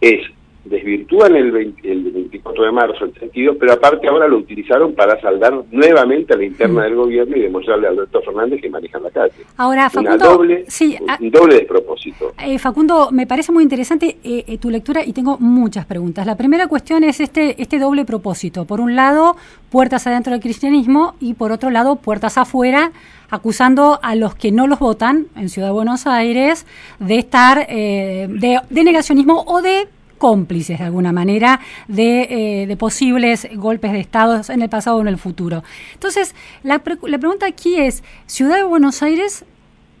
es 0.00 0.20
desvirtúan 0.64 1.34
el, 1.34 1.50
24 1.50 2.64
de 2.64 2.72
marzo 2.72 3.04
el 3.04 3.14
sentido, 3.18 3.56
pero 3.58 3.72
aparte 3.72 4.08
ahora 4.08 4.28
lo 4.28 4.38
utilizaron 4.38 4.94
para 4.94 5.20
saldar 5.20 5.64
nuevamente 5.70 6.34
a 6.34 6.36
la 6.36 6.44
interna 6.44 6.80
mm. 6.80 6.84
del 6.84 6.94
gobierno 6.94 7.36
y 7.36 7.40
demostrarle 7.40 7.86
a 7.88 7.90
Alberto 7.90 8.22
Fernández 8.22 8.60
que 8.60 8.70
manejan 8.70 9.02
la 9.02 9.10
calle. 9.10 9.34
Ahora, 9.56 9.90
Facundo, 9.90 10.18
doble, 10.18 10.64
sí, 10.68 10.96
un 11.00 11.10
ah, 11.10 11.18
doble 11.20 11.56
despropósito. 11.56 12.32
Eh, 12.44 12.58
Facundo, 12.58 13.08
me 13.10 13.26
parece 13.26 13.50
muy 13.50 13.64
interesante 13.64 14.18
eh, 14.22 14.44
eh, 14.46 14.58
tu 14.58 14.70
lectura 14.70 15.04
y 15.04 15.12
tengo 15.12 15.36
muchas 15.38 15.84
preguntas. 15.84 16.26
La 16.26 16.36
primera 16.36 16.68
cuestión 16.68 17.02
es 17.02 17.20
este, 17.20 17.60
este 17.60 17.78
doble 17.78 18.04
propósito. 18.04 18.64
Por 18.64 18.80
un 18.80 18.94
lado, 18.94 19.36
puertas 19.70 20.06
adentro 20.06 20.32
del 20.32 20.40
cristianismo 20.40 21.14
y 21.20 21.34
por 21.34 21.50
otro 21.50 21.70
lado, 21.70 21.96
puertas 21.96 22.38
afuera 22.38 22.92
acusando 23.30 23.98
a 24.02 24.14
los 24.14 24.34
que 24.34 24.52
no 24.52 24.66
los 24.66 24.78
votan 24.78 25.26
en 25.36 25.48
Ciudad 25.48 25.68
de 25.68 25.72
Buenos 25.72 26.06
Aires 26.06 26.66
de 26.98 27.18
estar 27.18 27.66
de, 27.66 28.60
de 28.68 28.84
negacionismo 28.84 29.42
o 29.46 29.62
de 29.62 29.88
cómplices 30.22 30.78
de 30.78 30.84
alguna 30.84 31.10
manera 31.10 31.58
de, 31.88 32.68
eh, 32.70 32.76
posibles 32.76 33.48
golpes 33.56 33.90
de 33.90 33.98
Estado 33.98 34.40
en 34.48 34.62
el 34.62 34.68
pasado 34.68 34.98
o 34.98 35.00
en 35.00 35.08
el 35.08 35.18
futuro. 35.18 35.64
Entonces, 35.94 36.36
la, 36.62 36.80
la 37.02 37.18
pregunta 37.18 37.46
aquí 37.46 37.74
es, 37.74 38.04
Ciudad 38.26 38.58
de 38.58 38.62
Buenos 38.62 39.02
Aires 39.02 39.44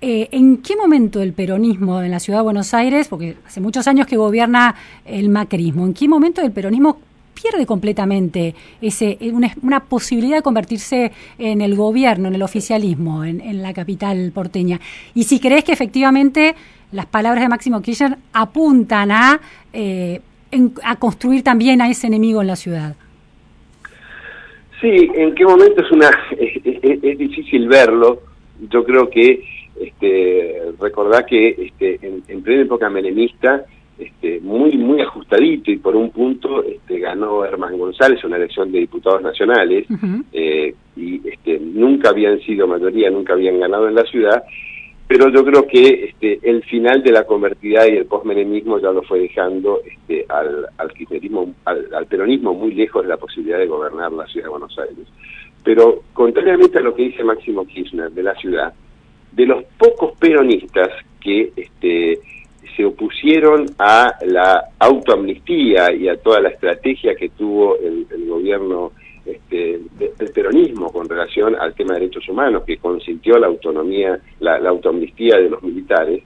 eh, 0.00 0.28
¿En 0.30 0.58
qué 0.58 0.74
momento 0.76 1.22
el 1.22 1.32
peronismo 1.32 2.02
en 2.02 2.10
la 2.10 2.18
ciudad 2.18 2.40
de 2.40 2.44
Buenos 2.44 2.74
Aires, 2.74 3.06
porque 3.06 3.36
hace 3.46 3.60
muchos 3.60 3.86
años 3.86 4.06
que 4.08 4.16
gobierna 4.16 4.74
el 5.04 5.28
macrismo, 5.28 5.86
en 5.86 5.94
qué 5.94 6.08
momento 6.08 6.40
el 6.40 6.50
peronismo 6.50 6.98
pierde 7.40 7.66
completamente 7.66 8.54
ese, 8.80 9.16
una, 9.62 9.80
posibilidad 9.80 10.38
de 10.38 10.42
convertirse 10.42 11.12
en 11.38 11.60
el 11.60 11.76
gobierno, 11.76 12.26
en 12.28 12.34
el 12.34 12.42
oficialismo, 12.42 13.24
en, 13.24 13.40
en, 13.40 13.62
la 13.62 13.72
capital 13.72 14.32
porteña? 14.32 14.80
Y 15.14 15.22
si 15.22 15.38
crees 15.38 15.62
que 15.62 15.72
efectivamente 15.72 16.56
las 16.92 17.06
palabras 17.06 17.42
de 17.42 17.48
Máximo 17.48 17.82
Kirchner 17.82 18.16
apuntan 18.32 19.10
a, 19.10 19.40
eh, 19.72 20.20
a 20.84 20.96
construir 20.96 21.42
también 21.42 21.80
a 21.80 21.88
ese 21.88 22.06
enemigo 22.06 22.40
en 22.40 22.46
la 22.46 22.56
ciudad. 22.56 22.94
Sí, 24.80 25.10
en 25.14 25.34
qué 25.34 25.44
momento 25.44 25.82
es 25.82 25.90
una 25.90 26.10
es, 26.38 27.18
difícil 27.18 27.68
verlo. 27.68 28.20
Yo 28.70 28.84
creo 28.84 29.08
que 29.08 29.42
este, 29.80 30.60
recordar 30.80 31.24
que 31.24 31.48
este, 31.48 31.98
en, 32.02 32.22
en 32.28 32.42
plena 32.42 32.62
época 32.62 32.90
menemista, 32.90 33.64
este, 33.98 34.40
muy 34.40 34.76
muy 34.76 35.00
ajustadito 35.00 35.70
y 35.70 35.76
por 35.76 35.94
un 35.94 36.10
punto 36.10 36.64
este, 36.64 36.98
ganó 36.98 37.44
Herman 37.44 37.78
González 37.78 38.24
una 38.24 38.36
elección 38.36 38.72
de 38.72 38.80
diputados 38.80 39.22
nacionales 39.22 39.86
eh, 40.32 40.74
y 40.96 41.20
este, 41.28 41.60
nunca 41.60 42.08
habían 42.08 42.40
sido 42.40 42.66
mayoría, 42.66 43.10
nunca 43.10 43.34
habían 43.34 43.60
ganado 43.60 43.88
en 43.88 43.94
la 43.94 44.04
ciudad 44.04 44.42
pero 45.08 45.28
yo 45.28 45.44
creo 45.44 45.66
que 45.66 46.06
este, 46.06 46.40
el 46.42 46.62
final 46.64 47.02
de 47.02 47.12
la 47.12 47.24
convertida 47.24 47.88
y 47.88 47.96
el 47.96 48.06
postmenemismo 48.06 48.78
ya 48.78 48.90
lo 48.90 49.02
fue 49.02 49.20
dejando 49.20 49.80
este, 49.84 50.24
al, 50.28 50.68
al, 50.78 51.88
al, 51.94 52.06
peronismo 52.06 52.54
muy 52.54 52.72
lejos 52.74 53.02
de 53.02 53.08
la 53.08 53.16
posibilidad 53.16 53.58
de 53.58 53.66
gobernar 53.66 54.12
la 54.12 54.26
ciudad 54.26 54.46
de 54.46 54.50
Buenos 54.50 54.78
Aires. 54.78 55.06
Pero 55.64 56.02
contrariamente 56.12 56.78
a 56.78 56.82
lo 56.82 56.94
que 56.94 57.02
dice 57.02 57.24
Máximo 57.24 57.66
Kirchner 57.66 58.10
de 58.10 58.22
la 58.22 58.34
ciudad, 58.36 58.72
de 59.32 59.46
los 59.46 59.64
pocos 59.78 60.16
peronistas 60.18 60.88
que 61.20 61.52
este, 61.56 62.18
se 62.76 62.84
opusieron 62.84 63.66
a 63.78 64.14
la 64.26 64.64
autoamnistía 64.78 65.92
y 65.92 66.08
a 66.08 66.16
toda 66.16 66.40
la 66.40 66.48
estrategia 66.48 67.14
que 67.14 67.28
tuvo 67.30 67.76
el, 67.78 68.06
el 68.10 68.26
gobierno 68.26 68.92
este, 69.24 69.80
del 69.96 70.32
peronismo 70.32 70.92
con 70.92 71.08
relación 71.08 71.54
al 71.56 71.74
tema 71.74 71.94
de 71.94 72.00
derechos 72.00 72.28
humanos, 72.28 72.64
que 72.66 72.78
consintió 72.78 73.38
la 73.38 73.46
autonomía, 73.46 74.20
la, 74.40 74.58
la 74.58 74.70
autoamnistía 74.70 75.36
de 75.38 75.50
los 75.50 75.62
militares, 75.62 76.22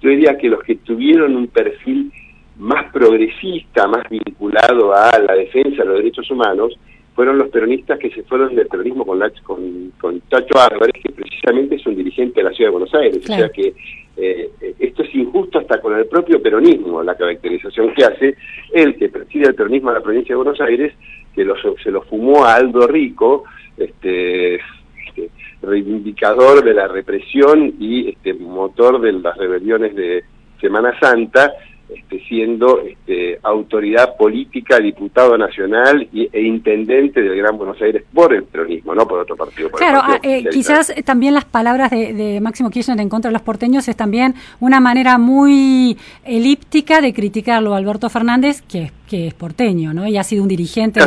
yo 0.00 0.10
diría 0.10 0.36
que 0.38 0.48
los 0.48 0.62
que 0.62 0.76
tuvieron 0.76 1.36
un 1.36 1.48
perfil 1.48 2.10
más 2.58 2.92
progresista, 2.92 3.86
más 3.86 4.08
vinculado 4.08 4.94
a 4.94 5.18
la 5.18 5.34
defensa 5.34 5.82
de 5.82 5.88
los 5.88 5.96
derechos 5.98 6.30
humanos, 6.30 6.76
fueron 7.14 7.38
los 7.38 7.48
peronistas 7.48 7.98
que 7.98 8.10
se 8.10 8.22
fueron 8.22 8.54
del 8.54 8.66
peronismo 8.66 9.04
con, 9.04 9.20
con, 9.42 9.92
con 10.00 10.22
Chacho 10.28 10.58
Álvarez, 10.58 10.94
que 11.02 11.12
precisamente 11.12 11.74
es 11.74 11.86
un 11.86 11.96
dirigente 11.96 12.40
de 12.40 12.44
la 12.44 12.52
ciudad 12.52 12.68
de 12.68 12.72
Buenos 12.78 12.94
Aires. 12.94 13.18
O 13.22 13.26
sea 13.26 13.48
que 13.48 13.74
eh, 14.16 14.50
esto 14.78 15.02
es 15.02 15.14
injusto 15.14 15.58
hasta 15.58 15.80
con 15.80 15.96
el 15.96 16.06
propio 16.06 16.40
peronismo, 16.40 17.02
la 17.02 17.16
caracterización 17.16 17.92
que 17.94 18.04
hace 18.04 18.36
el 18.72 18.96
que 18.96 19.08
preside 19.08 19.48
el 19.48 19.54
peronismo 19.54 19.90
en 19.90 19.96
la 19.96 20.02
provincia 20.02 20.34
de 20.34 20.42
Buenos 20.42 20.60
Aires, 20.60 20.94
que 21.34 21.46
se 21.82 21.90
lo 21.90 22.02
fumó 22.02 22.44
a 22.44 22.54
Aldo 22.54 22.86
Rico, 22.86 23.44
este, 23.76 24.54
este, 24.54 25.30
reivindicador 25.62 26.64
de 26.64 26.74
la 26.74 26.88
represión 26.88 27.74
y 27.78 28.10
este, 28.10 28.34
motor 28.34 29.00
de 29.00 29.12
las 29.12 29.36
rebeliones 29.36 29.94
de 29.94 30.24
Semana 30.60 30.98
Santa, 31.00 31.52
este, 31.94 32.20
siendo 32.28 32.80
este, 32.80 33.38
autoridad 33.42 34.16
política, 34.16 34.78
diputado 34.78 35.36
nacional 35.36 36.08
e 36.12 36.42
intendente 36.42 37.22
del 37.22 37.36
Gran 37.36 37.56
Buenos 37.56 37.80
Aires 37.82 38.04
por 38.12 38.34
el 38.34 38.44
peronismo, 38.44 38.94
no 38.94 39.06
por 39.06 39.20
otro 39.20 39.36
partido. 39.36 39.70
claro, 39.70 40.00
ah, 40.02 40.18
eh, 40.22 40.44
quizás 40.50 40.94
también 41.04 41.34
las 41.34 41.44
palabras 41.44 41.90
de, 41.90 42.38
Máximo 42.40 42.70
Kirchner 42.70 43.00
en 43.00 43.08
contra 43.08 43.30
de 43.30 43.32
los 43.32 43.42
porteños 43.42 43.88
es 43.88 43.96
también 43.96 44.34
una 44.60 44.80
manera 44.80 45.18
muy 45.18 45.96
elíptica 46.24 47.00
de 47.00 47.12
criticarlo 47.12 47.74
a 47.74 47.78
Alberto 47.78 48.08
Fernández, 48.08 48.62
que 48.62 48.84
es 48.84 48.92
que 49.10 49.26
es 49.26 49.34
porteño, 49.34 49.92
¿no? 49.92 50.06
Y 50.06 50.16
ha 50.16 50.22
sido 50.22 50.44
un 50.44 50.48
dirigente 50.48 51.00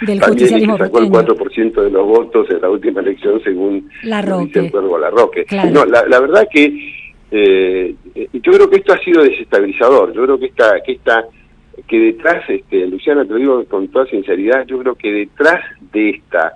del 0.00 0.20
justicialismo 0.22 0.78
sacó 0.78 0.98
el 1.00 1.10
4% 1.10 1.74
de 1.74 1.90
los 1.90 2.06
votos 2.06 2.48
en 2.48 2.62
la 2.62 2.70
última 2.70 3.02
elección 3.02 3.38
según 3.44 3.90
la 4.02 4.22
Roque. 4.22 4.72
La 4.72 5.10
Roque. 5.10 5.44
No, 5.70 5.84
la, 5.84 6.06
la 6.08 6.20
verdad 6.20 6.48
que 6.50 7.03
eh, 7.36 7.94
yo 8.32 8.52
creo 8.52 8.70
que 8.70 8.76
esto 8.76 8.92
ha 8.92 8.98
sido 8.98 9.24
desestabilizador. 9.24 10.12
Yo 10.12 10.22
creo 10.22 10.38
que 10.38 10.46
esta, 10.46 10.80
que 10.82 10.92
esta, 10.92 11.24
que 11.88 11.98
detrás, 11.98 12.48
este, 12.48 12.86
Luciana, 12.86 13.24
te 13.24 13.32
lo 13.32 13.38
digo 13.38 13.64
con 13.64 13.88
toda 13.88 14.06
sinceridad, 14.06 14.64
yo 14.66 14.78
creo 14.78 14.94
que 14.94 15.10
detrás 15.10 15.60
de 15.92 16.10
esta 16.10 16.52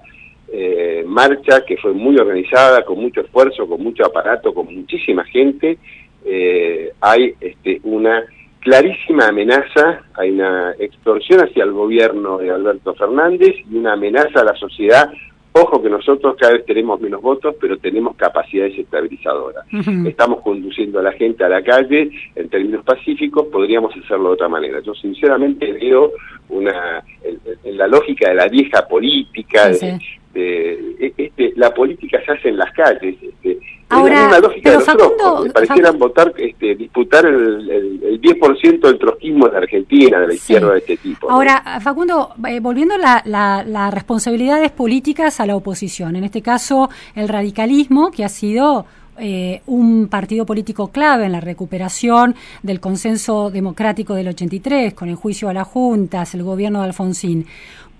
eh, 0.52 1.02
marcha 1.04 1.64
que 1.66 1.76
fue 1.78 1.92
muy 1.92 2.16
organizada, 2.16 2.84
con 2.84 3.00
mucho 3.00 3.22
esfuerzo, 3.22 3.66
con 3.66 3.82
mucho 3.82 4.06
aparato, 4.06 4.54
con 4.54 4.72
muchísima 4.72 5.24
gente, 5.24 5.78
eh, 6.24 6.92
hay 7.00 7.34
este, 7.40 7.80
una 7.82 8.24
clarísima 8.60 9.28
amenaza, 9.28 10.02
hay 10.14 10.30
una 10.30 10.74
extorsión 10.78 11.40
hacia 11.40 11.64
el 11.64 11.72
gobierno 11.72 12.38
de 12.38 12.50
Alberto 12.50 12.94
Fernández 12.94 13.54
y 13.68 13.76
una 13.78 13.94
amenaza 13.94 14.42
a 14.42 14.44
la 14.44 14.54
sociedad. 14.54 15.10
Ojo 15.52 15.82
que 15.82 15.90
nosotros 15.90 16.36
cada 16.38 16.52
vez 16.52 16.66
tenemos 16.66 17.00
menos 17.00 17.20
votos, 17.20 17.54
pero 17.60 17.76
tenemos 17.78 18.16
capacidades 18.16 18.78
estabilizadoras. 18.78 19.64
Estamos 20.06 20.40
conduciendo 20.42 21.00
a 21.00 21.02
la 21.02 21.12
gente 21.12 21.42
a 21.44 21.48
la 21.48 21.62
calle 21.62 22.10
en 22.36 22.48
términos 22.48 22.84
pacíficos, 22.84 23.46
podríamos 23.46 23.92
hacerlo 23.96 24.28
de 24.28 24.34
otra 24.34 24.48
manera. 24.48 24.80
Yo 24.80 24.94
sinceramente 24.94 25.72
veo 25.72 26.12
una 26.48 27.02
en, 27.64 27.76
la 27.76 27.86
lógica 27.86 28.28
de 28.28 28.34
la 28.34 28.48
vieja 28.48 28.86
política, 28.86 29.70
de, 30.34 30.96
e, 31.00 31.12
este, 31.16 31.52
la 31.56 31.72
política 31.72 32.22
se 32.24 32.32
hace 32.32 32.48
en 32.50 32.58
las 32.58 32.72
calles. 32.72 33.16
Este, 33.20 33.58
Ahora, 33.90 34.30
la 34.30 34.40
lógica 34.40 34.70
de 34.70 34.76
los 34.76 35.52
parecieran 35.52 35.98
votar, 35.98 36.34
este, 36.36 36.74
disputar 36.74 37.24
el, 37.24 37.70
el, 37.70 38.20
10% 38.20 38.80
del 38.80 38.98
trotskismo 38.98 39.48
de 39.48 39.56
Argentina, 39.56 40.20
de 40.20 40.26
la 40.26 40.34
izquierda 40.34 40.72
de 40.72 40.78
este 40.78 40.96
tipo. 40.98 41.30
Ahora, 41.30 41.80
Facundo, 41.80 42.34
eh, 42.46 42.60
volviendo 42.60 42.94
a 42.94 43.22
la, 43.24 43.64
las 43.64 43.94
responsabilidades 43.94 44.72
políticas 44.72 45.40
a 45.40 45.46
la 45.46 45.56
oposición, 45.56 46.16
en 46.16 46.24
este 46.24 46.42
caso 46.42 46.90
el 47.14 47.28
radicalismo, 47.28 48.10
que 48.10 48.24
ha 48.24 48.28
sido 48.28 48.84
eh, 49.20 49.62
un 49.66 50.08
partido 50.08 50.46
político 50.46 50.88
clave 50.88 51.26
en 51.26 51.32
la 51.32 51.40
recuperación 51.40 52.36
del 52.62 52.80
consenso 52.80 53.50
democrático 53.50 54.14
del 54.14 54.28
83, 54.28 54.94
con 54.94 55.08
el 55.08 55.16
juicio 55.16 55.48
a 55.48 55.54
las 55.54 55.66
juntas, 55.66 56.34
el 56.34 56.42
gobierno 56.42 56.80
de 56.80 56.86
Alfonsín. 56.86 57.46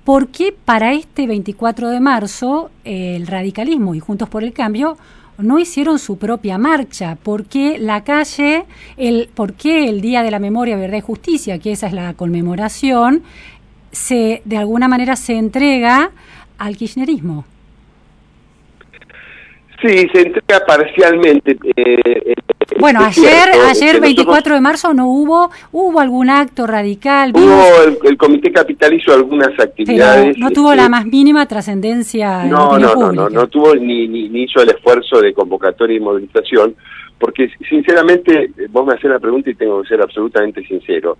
¿Por 0.04 0.28
qué 0.28 0.54
para 0.64 0.92
este 0.92 1.26
24 1.26 1.90
de 1.90 2.00
marzo 2.00 2.70
el 2.84 3.26
radicalismo 3.26 3.94
y 3.94 4.00
Juntos 4.00 4.28
por 4.28 4.44
el 4.44 4.52
Cambio 4.52 4.96
no 5.38 5.58
hicieron 5.58 5.98
su 5.98 6.18
propia 6.18 6.58
marcha? 6.58 7.16
¿Por 7.16 7.46
qué 7.46 7.78
la 7.78 8.04
calle, 8.04 8.66
el, 8.96 9.30
por 9.34 9.54
qué 9.54 9.88
el 9.88 10.00
Día 10.00 10.22
de 10.22 10.30
la 10.30 10.38
Memoria, 10.38 10.76
Verdad 10.76 10.98
y 10.98 11.02
Justicia, 11.02 11.58
que 11.58 11.72
esa 11.72 11.86
es 11.86 11.92
la 11.92 12.12
conmemoración, 12.14 13.22
se 13.92 14.42
de 14.44 14.56
alguna 14.56 14.88
manera 14.88 15.16
se 15.16 15.36
entrega 15.36 16.10
al 16.58 16.76
kirchnerismo? 16.76 17.44
Sí, 19.80 20.08
se 20.12 20.22
entrega 20.22 20.66
parcialmente. 20.66 21.52
Eh, 21.76 22.00
eh, 22.04 22.34
bueno, 22.80 23.00
ayer, 23.00 23.48
ayer 23.70 24.00
24 24.00 24.54
de 24.54 24.60
marzo 24.60 24.92
no 24.92 25.08
hubo, 25.08 25.50
hubo 25.70 26.00
algún 26.00 26.30
acto 26.30 26.66
radical. 26.66 27.32
Hubo 27.34 27.98
el, 28.04 28.16
comité 28.16 28.50
capital 28.50 28.94
hizo 28.94 29.14
algunas 29.14 29.58
actividades. 29.58 30.36
no 30.36 30.50
tuvo 30.50 30.74
la 30.74 30.82
este, 30.82 30.90
más 30.90 31.06
mínima 31.06 31.46
trascendencia. 31.46 32.44
No, 32.44 32.76
no, 32.76 32.94
no, 32.94 33.12
no, 33.12 33.30
no 33.30 33.46
tuvo 33.46 33.76
ni, 33.76 34.08
ni, 34.08 34.42
hizo 34.42 34.60
el 34.60 34.70
esfuerzo 34.70 35.20
de 35.20 35.32
convocatoria 35.32 35.96
y 35.96 36.00
movilización, 36.00 36.74
porque 37.18 37.48
sinceramente 37.68 38.50
vos 38.70 38.84
me 38.84 38.94
haces 38.94 39.10
la 39.10 39.20
pregunta 39.20 39.50
y 39.50 39.54
tengo 39.54 39.82
que 39.82 39.88
ser 39.88 40.02
absolutamente 40.02 40.64
sincero. 40.64 41.18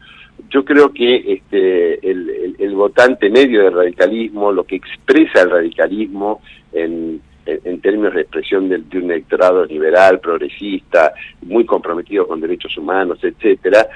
Yo 0.51 0.65
creo 0.65 0.93
que 0.93 1.17
este, 1.33 2.11
el, 2.11 2.57
el 2.59 2.75
votante 2.75 3.31
medio 3.31 3.63
del 3.63 3.75
radicalismo, 3.75 4.51
lo 4.51 4.65
que 4.65 4.77
expresa 4.77 5.43
el 5.43 5.51
radicalismo 5.51 6.41
en 6.73 7.21
en, 7.65 7.81
términos 7.81 8.15
de 8.15 8.23
expresión 8.23 8.69
de, 8.69 8.77
un 8.99 9.11
electorado 9.11 9.65
liberal, 9.65 10.21
progresista, 10.21 11.13
muy 11.43 11.65
comprometido 11.65 12.27
con 12.27 12.41
derechos 12.41 12.77
humanos, 12.77 13.19
etcétera, 13.23 13.89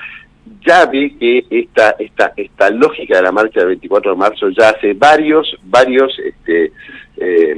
ya 0.66 0.86
ve 0.86 1.14
que 1.18 1.44
esta, 1.50 1.94
esta, 1.98 2.32
esta 2.36 2.70
lógica 2.70 3.16
de 3.16 3.22
la 3.22 3.32
marcha 3.32 3.60
del 3.60 3.68
24 3.68 4.12
de 4.12 4.16
marzo 4.16 4.48
ya 4.48 4.70
hace 4.70 4.94
varios, 4.94 5.56
varios, 5.64 6.18
este, 6.18 6.72
eh, 7.16 7.56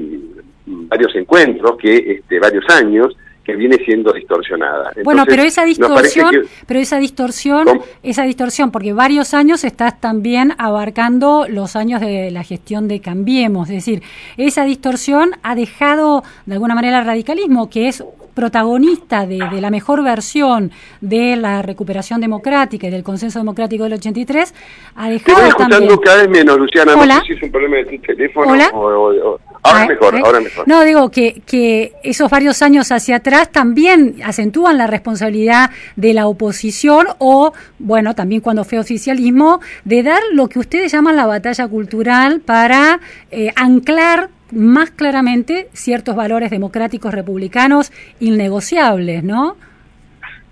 varios 0.66 1.14
encuentros, 1.14 1.76
que 1.78 1.96
este, 1.96 2.38
varios 2.38 2.64
años, 2.70 3.16
que 3.44 3.54
viene 3.54 3.76
siendo 3.84 4.12
distorsionada. 4.12 4.92
bueno, 5.04 5.24
pero 5.26 5.42
esa 5.42 5.64
distorsión, 5.64 6.34
pero 6.66 6.80
esa 6.80 6.98
distorsión, 6.98 7.66
esa 8.02 8.24
distorsión, 8.24 8.70
porque 8.70 8.92
varios 8.92 9.34
años 9.34 9.64
estás 9.64 10.00
también 10.00 10.54
abarcando 10.58 11.46
los 11.48 11.76
años 11.76 12.00
de 12.00 12.30
la 12.30 12.42
gestión 12.42 12.88
de 12.88 13.00
Cambiemos, 13.00 13.68
es 13.68 13.76
decir, 13.76 14.02
esa 14.36 14.64
distorsión 14.64 15.32
ha 15.42 15.54
dejado 15.54 16.24
de 16.46 16.54
alguna 16.54 16.74
manera 16.74 17.00
el 17.00 17.06
radicalismo, 17.06 17.68
que 17.68 17.88
es 17.88 18.02
protagonista 18.34 19.26
de, 19.26 19.38
la 19.38 19.70
mejor 19.70 20.02
versión 20.02 20.72
de 21.00 21.36
la 21.36 21.62
recuperación 21.62 22.20
democrática 22.20 22.86
y 22.86 22.90
del 22.90 23.02
consenso 23.02 23.38
democrático 23.38 23.84
del 23.84 23.94
83, 23.94 24.54
ha 24.96 25.08
dejado 25.08 25.40
Te 25.40 25.48
escuchando 25.48 26.00
cada 26.00 26.18
vez 26.18 26.28
menos, 26.28 26.58
Luciana, 26.58 26.94
no 26.94 27.02
sé 27.02 27.20
si 27.26 27.32
es 27.34 27.42
un 27.42 27.50
problema 27.50 27.76
de 27.76 27.84
tu 27.84 27.98
teléfono 28.02 28.52
o 28.74 29.38
Ahora 29.66 29.86
mejor, 29.86 30.14
ahora 30.22 30.40
mejor. 30.40 30.68
No, 30.68 30.84
digo 30.84 31.10
que, 31.10 31.40
que 31.46 31.94
esos 32.02 32.30
varios 32.30 32.60
años 32.60 32.92
hacia 32.92 33.16
atrás 33.16 33.50
también 33.50 34.16
acentúan 34.22 34.76
la 34.76 34.86
responsabilidad 34.86 35.70
de 35.96 36.12
la 36.12 36.26
oposición 36.26 37.06
o, 37.18 37.54
bueno, 37.78 38.14
también 38.14 38.42
cuando 38.42 38.64
fue 38.64 38.78
oficialismo, 38.78 39.60
de 39.84 40.02
dar 40.02 40.20
lo 40.32 40.48
que 40.48 40.58
ustedes 40.58 40.92
llaman 40.92 41.16
la 41.16 41.24
batalla 41.24 41.66
cultural 41.66 42.40
para 42.40 43.00
eh, 43.30 43.52
anclar 43.56 44.28
más 44.52 44.90
claramente 44.90 45.68
ciertos 45.72 46.16
valores 46.16 46.50
democráticos 46.50 47.12
republicanos 47.12 47.92
innegociables, 48.20 49.24
¿no? 49.24 49.56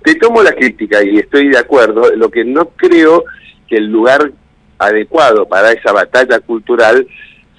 Te 0.03 0.15
tomo 0.17 0.43
la 0.43 0.53
crítica 0.53 1.03
y 1.05 1.19
estoy 1.19 1.49
de 1.49 1.59
acuerdo. 1.59 2.15
Lo 2.17 2.31
que 2.31 2.45
no 2.45 2.71
creo 2.71 3.25
que 3.69 3.77
el 3.77 3.87
lugar 3.87 4.33
adecuado 4.79 5.47
para 5.47 5.73
esa 5.73 5.93
batalla 5.93 6.41
cultural 6.41 7.07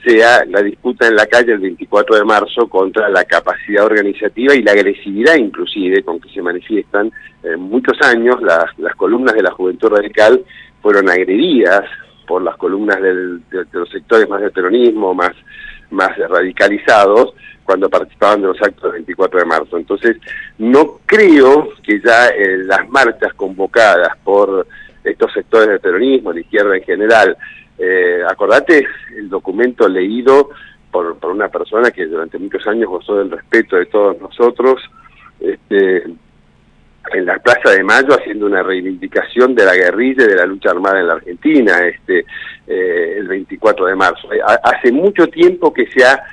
sea 0.03 0.43
la 0.45 0.61
disputa 0.61 1.07
en 1.07 1.15
la 1.15 1.25
calle 1.25 1.53
el 1.53 1.59
24 1.59 2.17
de 2.17 2.25
marzo 2.25 2.67
contra 2.67 3.09
la 3.09 3.23
capacidad 3.23 3.85
organizativa 3.85 4.53
y 4.53 4.61
la 4.61 4.73
agresividad 4.73 5.35
inclusive 5.35 6.03
con 6.03 6.19
que 6.19 6.29
se 6.29 6.41
manifiestan. 6.41 7.11
En 7.43 7.61
muchos 7.61 7.97
años 8.01 8.41
las, 8.41 8.77
las 8.77 8.95
columnas 8.95 9.33
de 9.33 9.43
la 9.43 9.51
Juventud 9.51 9.89
Radical 9.89 10.43
fueron 10.81 11.09
agredidas 11.09 11.83
por 12.27 12.41
las 12.41 12.57
columnas 12.57 13.01
del, 13.01 13.41
de, 13.49 13.65
los 13.71 13.89
sectores 13.89 14.27
más 14.27 14.41
del 14.41 14.51
peronismo, 14.51 15.13
más, 15.13 15.31
más 15.93 16.17
radicalizados, 16.17 17.33
cuando 17.63 17.89
participaban 17.89 18.41
de 18.41 18.47
los 18.47 18.61
actos 18.61 18.83
del 18.83 18.91
24 18.93 19.39
de 19.39 19.45
marzo. 19.45 19.77
Entonces, 19.77 20.17
no 20.57 20.99
creo 21.05 21.69
que 21.81 22.01
ya 22.01 22.27
eh, 22.27 22.57
las 22.65 22.87
marchas 22.89 23.33
convocadas 23.35 24.17
por 24.23 24.67
estos 25.03 25.31
sectores 25.33 25.69
del 25.69 25.79
peronismo, 25.79 26.33
la 26.33 26.41
izquierda 26.41 26.75
en 26.75 26.83
general, 26.83 27.37
eh, 27.77 28.21
acordate 28.29 28.85
el 29.17 29.29
documento 29.29 29.87
leído 29.87 30.49
por, 30.91 31.17
por 31.17 31.31
una 31.31 31.49
persona 31.49 31.91
que 31.91 32.05
durante 32.05 32.37
muchos 32.37 32.65
años 32.67 32.89
gozó 32.89 33.17
del 33.17 33.31
respeto 33.31 33.77
de 33.77 33.85
todos 33.87 34.19
nosotros, 34.21 34.81
este, 35.39 36.03
en 37.11 37.25
la 37.25 37.37
Plaza 37.39 37.71
de 37.71 37.83
Mayo 37.83 38.13
haciendo 38.13 38.45
una 38.45 38.63
reivindicación 38.63 39.53
de 39.55 39.65
la 39.65 39.75
guerrilla 39.75 40.23
y 40.23 40.27
de 40.27 40.35
la 40.35 40.45
lucha 40.45 40.71
armada 40.71 40.99
en 40.99 41.07
la 41.07 41.13
Argentina, 41.13 41.85
este, 41.85 42.25
eh, 42.67 43.15
el 43.17 43.27
24 43.27 43.85
de 43.87 43.95
marzo. 43.95 44.29
Hace 44.63 44.91
mucho 44.91 45.27
tiempo 45.27 45.73
que 45.73 45.87
se 45.87 46.05
ha 46.05 46.23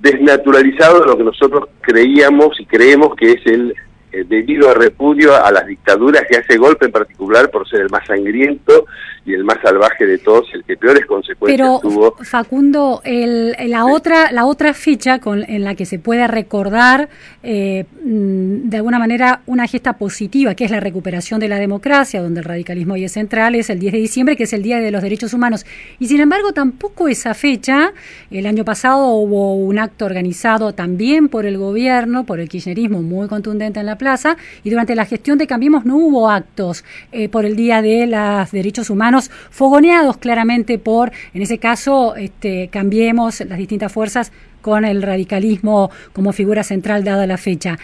desnaturalizado 0.00 1.04
lo 1.04 1.16
que 1.16 1.24
nosotros 1.24 1.68
creíamos 1.80 2.60
y 2.60 2.66
creemos 2.66 3.16
que 3.16 3.32
es 3.32 3.46
el 3.46 3.74
eh, 4.14 4.24
debido 4.28 4.70
a 4.70 4.74
repudio 4.74 5.34
a 5.34 5.50
las 5.50 5.66
dictaduras 5.66 6.22
que 6.28 6.36
hace 6.36 6.56
golpe 6.56 6.86
en 6.86 6.92
particular 6.92 7.50
por 7.50 7.68
ser 7.68 7.80
el 7.80 7.90
más 7.90 8.06
sangriento 8.06 8.86
y 9.26 9.32
el 9.32 9.42
más 9.42 9.56
salvaje 9.62 10.06
de 10.06 10.18
todos, 10.18 10.46
el 10.52 10.62
que 10.64 10.76
peores 10.76 11.06
consecuencias 11.06 11.80
tuvo. 11.80 12.14
Facundo, 12.22 13.00
el, 13.04 13.56
la 13.68 13.86
otra 13.86 14.30
la 14.30 14.44
otra 14.44 14.74
ficha 14.74 15.18
con, 15.18 15.42
en 15.48 15.64
la 15.64 15.74
que 15.74 15.86
se 15.86 15.98
puede 15.98 16.26
recordar 16.28 17.08
eh, 17.42 17.86
mm, 18.04 18.68
de 18.68 18.76
alguna 18.76 18.98
manera 18.98 19.40
una 19.46 19.66
gesta 19.66 19.94
positiva, 19.94 20.54
que 20.54 20.64
es 20.64 20.70
la 20.70 20.80
recuperación 20.80 21.40
de 21.40 21.48
la 21.48 21.58
democracia, 21.58 22.22
donde 22.22 22.40
el 22.40 22.44
radicalismo 22.44 22.94
hoy 22.94 23.04
es 23.04 23.12
central, 23.12 23.54
es 23.54 23.70
el 23.70 23.78
10 23.78 23.94
de 23.94 23.98
diciembre, 23.98 24.36
que 24.36 24.44
es 24.44 24.52
el 24.52 24.62
Día 24.62 24.78
de 24.78 24.90
los 24.90 25.02
Derechos 25.02 25.32
Humanos. 25.32 25.64
Y 25.98 26.06
sin 26.06 26.20
embargo, 26.20 26.52
tampoco 26.52 27.08
esa 27.08 27.34
fecha, 27.34 27.92
el 28.30 28.46
año 28.46 28.64
pasado 28.64 29.06
hubo 29.14 29.56
un 29.56 29.78
acto 29.78 30.04
organizado 30.04 30.72
también 30.74 31.28
por 31.28 31.46
el 31.46 31.58
gobierno, 31.58 32.24
por 32.24 32.40
el 32.40 32.48
kirchnerismo, 32.48 33.02
muy 33.02 33.26
contundente 33.26 33.80
en 33.80 33.86
la 33.86 33.96
plaza, 34.04 34.36
y 34.62 34.68
durante 34.68 34.94
la 34.94 35.06
gestión 35.06 35.38
de 35.38 35.46
Cambiemos 35.46 35.86
no 35.86 35.96
hubo 35.96 36.28
actos 36.28 36.84
eh, 37.10 37.30
por 37.30 37.46
el 37.46 37.56
Día 37.56 37.80
de 37.80 38.06
los 38.06 38.52
Derechos 38.52 38.90
Humanos 38.90 39.30
fogoneados 39.50 40.18
claramente 40.18 40.78
por, 40.78 41.10
en 41.32 41.40
ese 41.40 41.56
caso, 41.56 42.16
este, 42.16 42.68
cambiemos 42.70 43.40
las 43.40 43.56
distintas 43.56 43.90
fuerzas 43.90 44.30
con 44.60 44.84
el 44.84 45.00
radicalismo 45.00 45.90
como 46.12 46.32
figura 46.32 46.62
central 46.62 47.02
dada 47.02 47.26
la 47.26 47.38
fecha. 47.38 47.78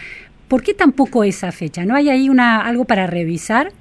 ¿Por 0.47 0.61
qué 0.61 0.75
tampoco 0.75 1.23
esa 1.23 1.51
fecha? 1.51 1.85
¿No 1.85 1.95
hay 1.95 2.09
ahí 2.09 2.29
una 2.29 2.61
algo 2.61 2.85
para 2.85 3.07
revisar? 3.07 3.71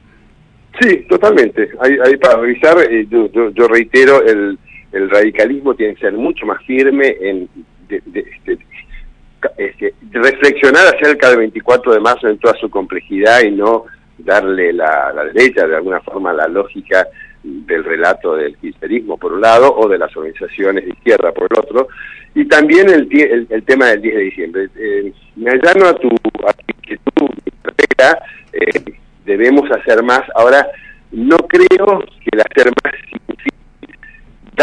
Sí, 0.81 1.05
totalmente. 1.11 1.69
Hay, 1.83 2.17
para 2.17 2.41
revisar, 2.41 2.79
eh, 2.91 3.07
yo, 3.11 3.69
reitero, 3.69 4.25
el, 4.25 4.59
el 4.93 5.11
radicalismo 5.11 5.75
tiene 5.75 5.95
que 5.95 6.01
ser 6.01 6.15
mucho 6.15 6.47
más 6.47 6.65
firme 6.65 7.17
en 7.21 7.49
este, 7.91 8.59
este, 9.57 9.95
reflexionar 10.11 10.87
acerca 10.95 11.29
del 11.31 11.39
24 11.39 11.93
de 11.93 12.01
marzo 12.01 12.29
en 12.29 12.39
toda 12.39 12.55
su 12.59 12.69
complejidad 12.71 13.43
y 13.43 13.51
no 13.51 13.85
darle 14.19 14.73
la, 14.73 15.13
derecha 15.33 15.67
de 15.67 15.77
alguna 15.77 16.01
forma 16.01 16.33
la 16.33 16.47
lógica 16.49 17.07
del 17.43 17.85
relato 17.85 18.37
del 18.37 18.57
kirchnerismo 18.57 19.17
por 19.17 19.33
un 19.33 19.41
lado 19.41 19.75
o 19.75 19.89
de 19.89 19.99
las 19.99 20.15
organizaciones 20.15 20.85
de 20.85 20.91
izquierda 20.91 21.33
por 21.33 21.49
el 21.51 21.59
otro, 21.59 21.89
y 22.35 22.45
también 22.45 22.89
el, 22.91 23.09
el, 23.51 23.63
tema 23.65 23.87
del 23.87 24.03
10 24.03 24.15
de 24.15 24.23
diciembre. 24.23 24.69
Eh, 24.77 25.13
me 25.37 25.51
allano 25.51 25.87
a 25.87 25.95
tu, 25.95 26.09
a 26.47 26.53
tu 26.53 26.65
inquietud, 26.77 27.31
eh, 28.53 28.95
debemos 29.25 29.71
hacer 29.71 30.03
más. 30.03 30.23
Ahora, 30.35 30.67
no 31.13 31.37
creo 31.39 32.01
que 32.01 32.31
el 32.33 32.41
hacer 32.41 32.73
más 32.85 32.95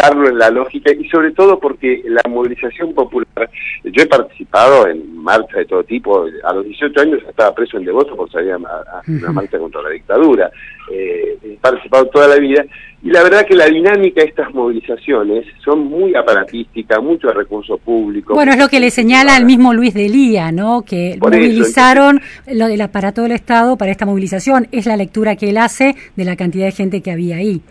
en 0.06 0.38
la 0.38 0.50
lógica 0.50 0.92
y 0.92 1.08
sobre 1.08 1.32
todo 1.32 1.58
porque 1.58 2.02
la 2.06 2.22
movilización 2.28 2.94
popular, 2.94 3.50
yo 3.84 4.02
he 4.02 4.06
participado 4.06 4.86
en 4.86 5.16
marchas 5.16 5.56
de 5.56 5.64
todo 5.66 5.82
tipo, 5.84 6.26
a 6.44 6.52
los 6.54 6.64
18 6.64 7.00
años 7.00 7.20
estaba 7.28 7.54
preso 7.54 7.76
en 7.76 7.84
Devoto 7.84 8.16
por 8.16 8.30
salir 8.30 8.52
a, 8.52 8.58
una 9.06 9.32
marcha 9.32 9.58
contra 9.58 9.82
la 9.82 9.90
dictadura, 9.90 10.50
eh, 10.90 11.36
he 11.42 11.56
participado 11.60 12.06
toda 12.06 12.28
la 12.28 12.36
vida 12.36 12.64
y 13.02 13.10
la 13.10 13.22
verdad 13.22 13.46
que 13.46 13.54
la 13.54 13.66
dinámica 13.66 14.22
de 14.22 14.28
estas 14.28 14.52
movilizaciones 14.52 15.46
son 15.64 15.80
muy 15.86 16.14
aparatísticas, 16.16 17.00
mucho 17.02 17.28
recursos 17.28 17.78
públicos. 17.80 18.34
Bueno, 18.34 18.52
es 18.52 18.58
lo 18.58 18.68
que 18.68 18.80
le 18.80 18.90
señala 18.90 19.36
al 19.36 19.44
mismo 19.44 19.72
Luis 19.72 19.94
Delía, 19.94 20.50
¿no? 20.50 20.82
Que 20.82 21.16
movilizaron 21.20 22.20
lo 22.46 22.66
del 22.66 22.80
aparato 22.80 23.22
del 23.22 23.32
Estado 23.32 23.76
para 23.76 23.92
esta 23.92 24.04
movilización. 24.04 24.66
Es 24.72 24.86
la 24.86 24.96
lectura 24.96 25.36
que 25.36 25.50
él 25.50 25.58
hace 25.58 25.94
de 26.16 26.24
la 26.24 26.34
cantidad 26.34 26.66
de 26.66 26.72
gente 26.72 27.00
que 27.00 27.12
había 27.12 27.36
ahí. 27.36 27.62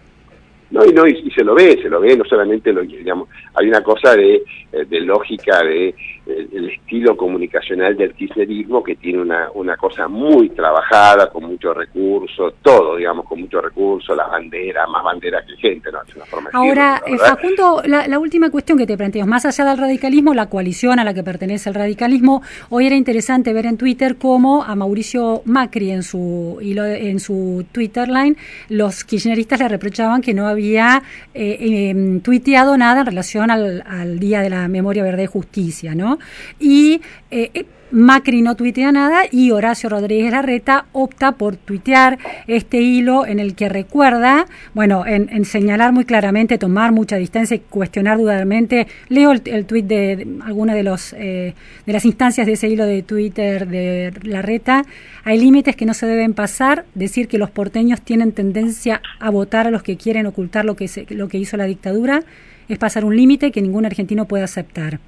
No, 0.70 0.86
y, 0.86 0.92
no, 0.92 1.08
y, 1.08 1.32
se 1.32 1.44
lo 1.44 1.56
ve, 1.56 1.80
se 1.82 1.90
lo 1.90 2.02
ve, 2.02 2.18
no 2.18 2.26
solamente 2.26 2.74
lo 2.74 2.82
digamos, 2.82 3.30
hay 3.54 3.68
una 3.68 3.82
cosa 3.82 4.16
de, 4.16 4.44
eh, 4.72 4.86
de 4.86 5.00
lógica 5.02 5.64
de 5.64 5.96
el 6.28 6.70
estilo 6.70 7.16
comunicacional 7.16 7.96
del 7.96 8.13
kirchnerismo 8.13 8.84
que 8.84 8.96
tiene 8.96 9.22
una, 9.22 9.50
una 9.54 9.78
cosa 9.78 10.08
muy 10.08 10.50
trabajada, 10.50 11.30
con 11.30 11.46
mucho 11.46 11.74
recurso, 11.74 12.54
todo, 12.62 12.98
digamos, 12.98 13.26
con 13.26 13.42
mucho 13.42 13.62
recurso, 13.62 14.16
la 14.16 14.28
bandera, 14.28 14.86
más 14.88 15.04
bandera 15.04 15.44
que 15.46 15.56
gente, 15.58 15.92
¿no? 15.92 16.00
Es 16.08 16.16
una 16.16 16.26
forma 16.26 16.50
Ahora, 16.54 17.02
eh, 17.06 17.18
Facundo, 17.18 17.82
la, 17.86 18.08
la, 18.08 18.20
última 18.20 18.50
cuestión 18.50 18.78
que 18.78 18.86
te 18.86 18.98
planteo, 18.98 19.26
más 19.26 19.46
allá 19.46 19.66
del 19.66 19.78
radicalismo, 19.78 20.34
la 20.34 20.48
coalición 20.48 21.00
a 21.00 21.04
la 21.04 21.13
que 21.13 21.24
pertenece 21.24 21.70
el 21.70 21.76
radicalismo, 21.76 22.42
hoy 22.70 22.88
era 22.88 22.96
interesante 22.96 23.54
ver 23.54 23.66
en 23.66 23.78
Twitter 23.78 24.18
cómo 24.18 24.63
a 24.63 24.76
Mauricio 24.76 25.42
Macri 25.46 25.92
en 25.92 26.04
su, 26.04 26.58
en 26.62 27.20
su 27.20 27.66
Twitter 27.72 28.08
line, 28.08 28.36
los 28.70 29.04
kirchneristas 29.04 29.60
le 29.60 29.68
reprochaban 29.68 30.22
que 30.22 30.34
no 30.34 30.48
había 30.48 31.04
eh, 31.34 31.90
em, 31.90 32.22
tuiteado 32.22 32.78
nada 32.78 33.02
en 33.02 33.06
relación 33.06 33.52
al, 33.52 33.84
al 33.88 34.20
Día 34.20 34.42
de 34.42 34.50
la 34.50 34.68
Memoria 34.68 35.04
Verde 35.04 35.24
y 35.24 35.28
Justicia, 35.28 35.96
¿no? 35.96 36.17
Y 36.60 37.02
eh, 37.32 37.52
eh, 37.54 37.66
Macri 37.92 38.42
no 38.42 38.56
tuitea 38.56 38.92
nada 38.92 39.24
y 39.32 39.52
Horacio 39.52 39.90
Rodríguez 39.90 40.32
Larreta 40.32 40.86
opta 40.92 41.34
por 41.34 41.56
tuitear 41.56 42.18
este 42.48 42.82
hilo 42.82 43.26
en 43.26 43.40
el 43.40 43.56
que 43.56 43.70
recuerda, 43.70 44.46
bueno, 44.74 45.06
en, 45.06 45.46
señalar 45.46 45.94
muy 45.94 46.04
claramente, 46.04 46.58
tomar 46.58 46.92
mucha 46.92 47.16
distancia 47.16 47.56
y 47.56 47.60
cuestionar 47.60 48.18
dudamente. 48.18 48.88
Leo 49.08 49.32
el, 49.32 49.66
tuit 49.66 49.86
de, 49.86 50.28
alguna 50.44 50.76
de, 50.76 50.84
los, 50.84 51.14
eh, 51.14 51.54
de 51.86 51.94
las 51.94 52.04
instancias 52.04 52.46
de 52.46 52.54
ese 52.54 52.68
hilo 52.68 52.86
de 52.86 53.04
Twitter 53.04 53.68
de 53.68 54.14
Larreta. 54.24 54.84
Hay 55.24 55.40
límites 55.40 55.76
que 55.76 55.86
no 55.86 55.94
se 55.94 56.08
deben 56.08 56.34
pasar, 56.34 56.86
decir 56.94 57.28
que 57.30 57.38
los 57.38 57.52
porteños 57.52 58.02
tienen 58.02 58.34
tendencia 58.34 59.02
a 59.20 59.30
votar 59.30 59.68
a 59.68 59.72
los 59.72 59.84
que 59.84 59.96
quieren 59.96 60.26
ocultar 60.26 60.66
lo 60.66 60.76
que, 60.76 60.90
lo 61.10 61.30
que 61.30 61.38
hizo 61.38 61.56
la 61.56 61.66
dictadura, 61.66 62.24
es 62.68 62.78
pasar 62.78 63.06
un 63.06 63.16
límite 63.16 63.52
que 63.52 63.62
ningún 63.62 63.86
argentino 63.86 64.26
puede 64.26 64.44
aceptar 64.44 65.00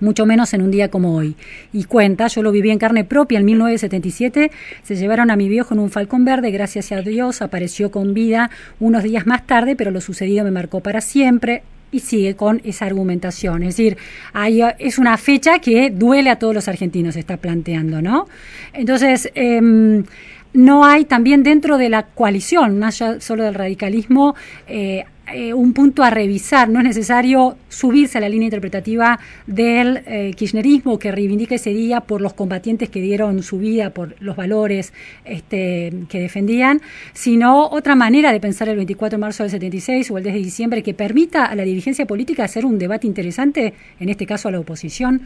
mucho 0.00 0.26
menos 0.26 0.54
en 0.54 0.62
un 0.62 0.70
día 0.70 0.88
como 0.88 1.16
hoy. 1.16 1.36
Y 1.72 1.84
cuenta, 1.84 2.26
yo 2.28 2.42
lo 2.42 2.52
viví 2.52 2.70
en 2.70 2.78
carne 2.78 3.04
propia 3.04 3.38
en 3.38 3.44
1977, 3.44 4.50
se 4.82 4.96
llevaron 4.96 5.30
a 5.30 5.36
mi 5.36 5.48
viejo 5.48 5.74
en 5.74 5.80
un 5.80 5.90
falcón 5.90 6.24
verde, 6.24 6.50
gracias 6.50 6.92
a 6.92 7.02
Dios 7.02 7.42
apareció 7.42 7.90
con 7.90 8.14
vida 8.14 8.50
unos 8.78 9.02
días 9.02 9.26
más 9.26 9.46
tarde, 9.46 9.76
pero 9.76 9.90
lo 9.90 10.00
sucedido 10.00 10.44
me 10.44 10.50
marcó 10.50 10.80
para 10.80 11.00
siempre 11.00 11.62
y 11.92 12.00
sigue 12.00 12.36
con 12.36 12.60
esa 12.64 12.86
argumentación. 12.86 13.62
Es 13.62 13.76
decir, 13.76 13.96
hay, 14.32 14.62
es 14.78 14.98
una 14.98 15.16
fecha 15.16 15.58
que 15.58 15.90
duele 15.90 16.30
a 16.30 16.38
todos 16.38 16.54
los 16.54 16.68
argentinos, 16.68 17.16
está 17.16 17.36
planteando, 17.36 18.00
¿no? 18.00 18.28
Entonces, 18.72 19.30
em, 19.34 20.04
no 20.52 20.84
hay 20.84 21.04
también 21.04 21.42
dentro 21.42 21.78
de 21.78 21.88
la 21.88 22.04
coalición, 22.04 22.82
allá 22.82 23.20
solo 23.20 23.44
del 23.44 23.54
radicalismo, 23.54 24.34
eh, 24.66 25.04
eh, 25.32 25.54
un 25.54 25.72
punto 25.72 26.02
a 26.02 26.10
revisar. 26.10 26.68
No 26.68 26.80
es 26.80 26.84
necesario 26.84 27.56
subirse 27.68 28.18
a 28.18 28.20
la 28.20 28.28
línea 28.28 28.46
interpretativa 28.46 29.18
del 29.46 30.02
eh, 30.06 30.32
kirchnerismo 30.36 30.98
que 30.98 31.12
reivindica 31.12 31.54
ese 31.54 31.70
día 31.70 32.00
por 32.00 32.20
los 32.20 32.34
combatientes 32.34 32.88
que 32.88 33.00
dieron 33.00 33.42
su 33.42 33.58
vida, 33.58 33.90
por 33.90 34.14
los 34.20 34.36
valores 34.36 34.92
este, 35.24 35.92
que 36.08 36.20
defendían, 36.20 36.80
sino 37.12 37.68
otra 37.68 37.94
manera 37.94 38.32
de 38.32 38.40
pensar 38.40 38.68
el 38.68 38.76
24 38.76 39.16
de 39.16 39.20
marzo 39.20 39.42
del 39.42 39.50
76 39.50 40.10
o 40.10 40.18
el 40.18 40.24
10 40.24 40.34
de 40.34 40.40
diciembre 40.40 40.82
que 40.82 40.94
permita 40.94 41.46
a 41.46 41.54
la 41.54 41.62
dirigencia 41.62 42.06
política 42.06 42.44
hacer 42.44 42.64
un 42.64 42.78
debate 42.78 43.06
interesante, 43.06 43.74
en 43.98 44.08
este 44.08 44.26
caso 44.26 44.48
a 44.48 44.52
la 44.52 44.60
oposición. 44.60 45.22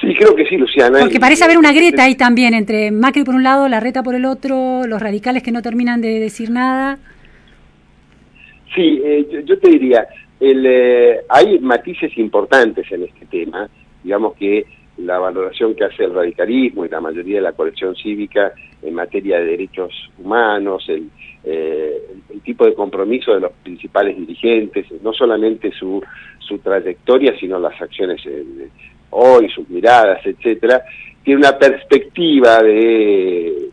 Sí, 0.00 0.14
creo 0.16 0.34
que 0.34 0.44
sí, 0.46 0.56
Luciana. 0.56 0.98
Porque 0.98 1.20
parece 1.20 1.44
haber 1.44 1.58
una 1.58 1.72
grieta 1.72 2.04
ahí 2.04 2.16
también 2.16 2.54
entre 2.54 2.90
Macri 2.90 3.22
por 3.22 3.36
un 3.36 3.44
lado, 3.44 3.68
la 3.68 3.78
reta 3.78 4.02
por 4.02 4.16
el 4.16 4.24
otro, 4.24 4.84
los 4.86 5.00
radicales 5.00 5.44
que 5.44 5.52
no 5.52 5.62
terminan 5.62 6.00
de 6.00 6.18
decir 6.18 6.50
nada. 6.50 6.98
Sí, 8.74 9.02
eh, 9.04 9.44
yo, 9.44 9.58
te 9.58 9.70
diría, 9.70 10.06
el, 10.40 10.64
eh, 10.66 11.20
hay 11.28 11.58
matices 11.58 12.16
importantes 12.16 12.90
en 12.90 13.02
este 13.02 13.26
tema, 13.26 13.68
digamos 14.02 14.34
que 14.34 14.64
la 14.98 15.18
valoración 15.18 15.74
que 15.74 15.84
hace 15.84 16.04
el 16.04 16.14
radicalismo 16.14 16.84
y 16.84 16.88
la 16.88 17.00
mayoría 17.00 17.36
de 17.36 17.42
la 17.42 17.52
colección 17.52 17.94
cívica 17.96 18.52
en 18.82 18.94
materia 18.94 19.38
de 19.38 19.46
derechos 19.46 19.92
humanos, 20.18 20.84
el, 20.88 21.08
eh, 21.44 22.02
el 22.30 22.40
tipo 22.40 22.64
de 22.64 22.74
compromiso 22.74 23.34
de 23.34 23.40
los 23.40 23.52
principales 23.62 24.16
dirigentes, 24.16 24.86
no 25.02 25.12
solamente 25.12 25.70
su, 25.72 26.02
su 26.38 26.58
trayectoria, 26.58 27.38
sino 27.38 27.58
las 27.58 27.80
acciones 27.80 28.22
de 28.24 28.68
hoy, 29.10 29.48
sus 29.50 29.68
miradas, 29.68 30.24
etcétera, 30.24 30.82
tiene 31.22 31.40
una 31.40 31.58
perspectiva 31.58 32.62
de 32.62 33.70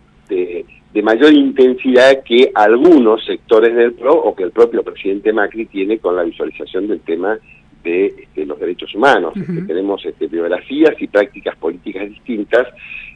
de 0.94 1.02
mayor 1.04 1.34
intensidad 1.34 2.24
que 2.24 2.52
algunos 2.54 3.24
sectores 3.26 3.76
del 3.76 3.94
PRO 3.94 4.14
o 4.14 4.36
que 4.36 4.44
el 4.44 4.52
propio 4.52 4.84
presidente 4.84 5.32
Macri 5.32 5.66
tiene 5.68 6.00
con 6.00 6.16
la 6.16 6.24
visualización 6.24 6.88
del 6.88 7.02
tema 7.02 7.38
de 7.84 8.08
este, 8.08 8.46
los 8.46 8.60
derechos 8.60 8.94
humanos. 8.96 9.34
tenemos 9.68 10.04
este, 10.06 10.28
biografías 10.28 10.96
y 11.00 11.08
prácticas 11.08 11.56
políticas 11.58 12.10
distintas. 12.10 12.68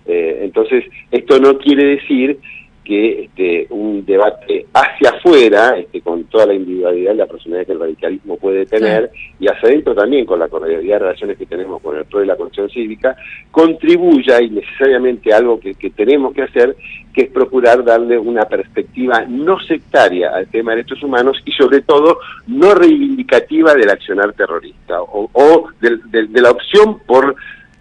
Eh, 0.06 0.42
entonces, 0.44 0.86
esto 1.12 1.40
no 1.40 1.58
quiere 1.58 1.96
decir 1.96 2.38
que 2.84 3.24
este, 3.24 3.68
un 3.70 4.06
debate 4.06 4.66
hacia 4.74 5.12
afuera, 5.12 5.78
este, 5.78 6.02
con 6.02 6.26
toda 6.26 6.48
la 6.48 6.54
individualidad 6.54 7.14
y 7.14 7.18
la 7.18 7.26
personalidad 7.26 7.66
que 7.66 7.72
el 7.72 7.80
radicalismo 7.80 8.38
puede 8.38 8.66
tener, 8.66 9.10
y 9.40 9.48
hacia 9.48 9.70
adentro 9.70 9.96
también 9.96 10.26
con 10.26 10.40
la 10.40 10.50
cordialidad 10.50 10.96
de 10.96 11.06
relaciones 11.06 11.38
que 11.38 11.46
tenemos 11.46 11.82
con 11.82 11.98
el 11.98 12.06
PRO 12.06 12.24
y 12.24 12.28
la 12.28 12.36
Constitución 12.36 12.70
Cívica, 12.70 13.16
contribuya 13.52 14.42
y 14.42 14.50
necesariamente 14.50 15.34
algo 15.34 15.60
que, 15.60 15.76
que, 15.76 15.92
tenemos 15.92 16.34
que 16.34 16.44
hacer, 16.44 16.76
que 17.14 17.24
es 17.24 17.30
procurar 17.30 17.84
darle 17.84 18.18
una 18.18 18.44
perspectiva 18.46 19.26
no 19.28 19.60
sectaria 19.62 20.32
al 20.36 20.48
tema 20.48 20.72
de 20.72 20.78
derechos 20.78 21.04
humanos 21.04 21.38
y 21.46 21.52
sobre 21.54 21.82
todo 21.82 22.20
no 22.48 22.74
reivindicativa 22.76 23.74
del 23.76 23.90
accionar 23.90 24.34
terrorista 24.34 25.02
o, 25.02 25.30
o 25.32 25.68
de, 25.80 26.28
de, 26.28 26.42
la 26.42 26.52
opción 26.52 27.00
por 27.06 27.36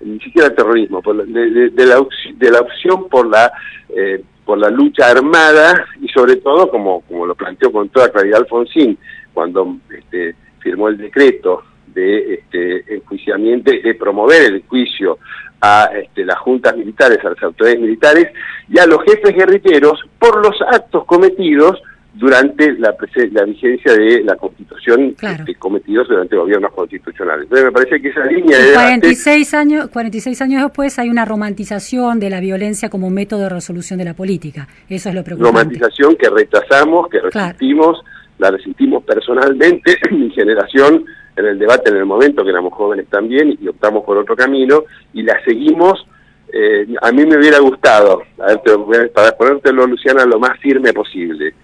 ni 0.05 0.19
siquiera 0.21 0.49
el 0.49 0.55
terrorismo, 0.55 1.01
por 1.01 1.25
de, 1.27 1.71
de, 1.71 1.87
la, 1.87 2.05
de 2.35 2.51
la 2.51 2.61
opción 2.61 3.09
por 3.09 3.29
la 3.29 3.53
eh, 3.97 4.23
por 4.45 4.59
la 4.59 4.69
lucha 4.71 5.11
armada 5.11 5.87
y 6.01 6.09
sobre 6.09 6.37
todo, 6.37 6.69
como, 6.71 7.01
como 7.03 7.27
lo 7.27 7.35
planteó 7.35 7.71
con 7.71 7.89
toda 7.89 8.11
claridad 8.11 8.41
Alfonsín, 8.41 8.99
cuando 9.33 9.77
este, 9.91 10.35
firmó 10.61 10.89
el 10.89 10.99
decreto 10.99 11.63
de 11.87 12.35
este, 12.35 12.97
enjuiciamiento, 12.97 13.71
de 13.71 13.95
promover 13.95 14.43
el 14.43 14.63
juicio 14.67 15.19
a 15.61 15.91
este, 15.95 16.25
las 16.25 16.39
juntas 16.39 16.77
militares, 16.77 17.19
a 17.25 17.31
las 17.31 17.43
autoridades 17.43 17.81
militares 17.81 18.33
y 18.69 18.79
a 18.79 18.87
los 18.87 19.03
jefes 19.05 19.35
guerrilleros 19.35 20.01
por 20.19 20.45
los 20.45 20.61
actos 20.63 21.05
cometidos 21.05 21.81
durante 22.15 22.73
la, 22.79 22.95
la 23.33 23.45
vigencia 23.45 23.95
de 23.95 24.23
la 24.23 24.37
Constitución 24.37 25.17
este, 25.21 25.55
cometidos 25.55 26.09
durante 26.09 26.37
gobiernos 26.37 26.73
constitucionales. 26.73 27.45
Entonces 27.45 27.67
me 27.67 27.73
parece 27.73 28.03
que 28.03 28.09
esa 28.09 28.25
línea 28.27 28.59
de 28.59 28.75
46 28.75 29.55
años 29.55 29.89
46 29.89 30.43
años 30.43 30.63
después 30.63 30.99
hay 30.99 31.09
una 31.09 31.25
romantización 31.25 32.21
de 32.21 32.31
la 32.31 32.41
violencia 32.41 32.91
como 32.91 33.09
método 33.09 33.43
de 33.43 33.49
resolución 33.49 33.99
de 33.99 34.05
la 34.05 34.15
política. 34.15 34.69
Eso 34.89 35.09
es 35.09 35.15
lo 35.15 35.25
preocupante. 35.25 35.59
Romantización 35.59 36.17
que 36.17 36.29
rechazamos, 36.29 37.09
que 37.09 37.21
resistimos, 37.21 38.05
la 38.39 38.51
resistimos 38.51 39.05
personalmente, 39.05 39.97
mi 40.11 40.31
generación 40.31 41.05
en 41.35 41.47
el 41.47 41.59
debate 41.59 41.91
en 41.91 41.97
el 41.97 42.05
momento 42.05 42.45
que 42.45 42.51
éramos 42.51 42.75
jóvenes 42.75 43.07
también 43.09 43.57
y 43.59 43.69
optamos 43.69 44.05
por 44.05 44.19
otro 44.19 44.37
camino 44.37 44.85
y 45.15 45.23
la 45.23 45.43
seguimos 45.45 46.07
eh, 46.55 46.87
a 47.01 47.11
mí 47.13 47.25
me 47.25 47.39
hubiera 47.39 47.61
gustado, 47.61 48.25
a 48.39 48.49
ver, 48.87 49.11
para 49.11 49.33
ponértelo, 49.33 49.87
Luciana, 49.87 50.27
lo 50.27 50.39
más 50.39 50.59
firme 50.61 50.93
posible 50.93 51.55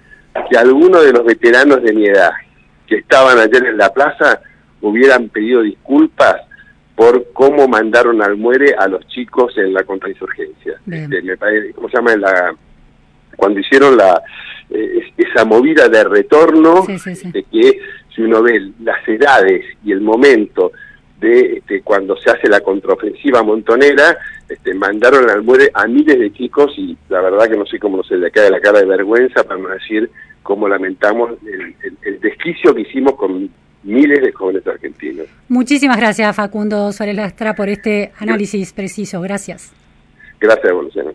que 0.50 0.58
algunos 0.58 1.04
de 1.04 1.12
los 1.12 1.24
veteranos 1.24 1.82
de 1.82 1.92
mi 1.92 2.06
edad 2.06 2.30
que 2.86 2.96
estaban 2.96 3.38
ayer 3.38 3.66
en 3.66 3.76
la 3.76 3.92
plaza 3.92 4.40
hubieran 4.80 5.28
pedido 5.28 5.62
disculpas 5.62 6.36
por 6.94 7.32
cómo 7.32 7.68
mandaron 7.68 8.22
al 8.22 8.36
muere 8.36 8.74
a 8.76 8.88
los 8.88 9.06
chicos 9.06 9.56
en 9.56 9.72
la 9.72 9.84
contrainsurgencia. 9.84 10.80
Este, 10.90 11.22
me 11.22 11.36
parece, 11.36 11.72
¿Cómo 11.72 11.88
se 11.88 11.96
llama? 11.96 12.12
En 12.12 12.20
la, 12.22 12.54
cuando 13.36 13.60
hicieron 13.60 13.96
la, 13.96 14.20
eh, 14.70 15.12
esa 15.16 15.44
movida 15.44 15.88
de 15.88 16.02
retorno, 16.04 16.84
de 16.86 17.44
que 17.44 17.78
si 18.14 18.22
uno 18.22 18.42
ve 18.42 18.72
las 18.82 19.06
edades 19.06 19.64
y 19.84 19.92
el 19.92 20.00
momento 20.00 20.72
de 21.20 21.58
este, 21.58 21.82
cuando 21.82 22.16
se 22.16 22.30
hace 22.30 22.48
la 22.48 22.60
contraofensiva 22.60 23.42
montonera, 23.42 24.18
este, 24.48 24.74
mandaron 24.74 25.30
al 25.30 25.42
muere 25.42 25.70
a 25.74 25.86
miles 25.86 26.18
de 26.18 26.32
chicos 26.32 26.72
y 26.76 26.96
la 27.08 27.20
verdad 27.20 27.48
que 27.48 27.56
no 27.56 27.66
sé 27.66 27.78
cómo 27.78 28.02
se 28.02 28.16
le 28.16 28.30
cae 28.30 28.50
la 28.50 28.60
cara 28.60 28.80
de 28.80 28.86
vergüenza 28.86 29.44
para 29.44 29.60
no 29.60 29.68
decir 29.68 30.10
cómo 30.42 30.68
lamentamos 30.68 31.32
el, 31.44 32.20
desquicio 32.20 32.74
que 32.74 32.82
hicimos 32.82 33.14
con 33.14 33.50
miles 33.82 34.20
de 34.22 34.32
jóvenes 34.32 34.66
argentinos. 34.66 35.26
Muchísimas 35.48 35.96
gracias 35.96 36.34
Facundo 36.34 36.92
Suárez 36.92 37.16
Lastra 37.16 37.54
por 37.54 37.68
este 37.68 38.12
análisis 38.18 38.72
preciso. 38.72 39.20
Gracias. 39.20 39.72
Gracias, 40.40 40.72
Luciano. 40.72 41.12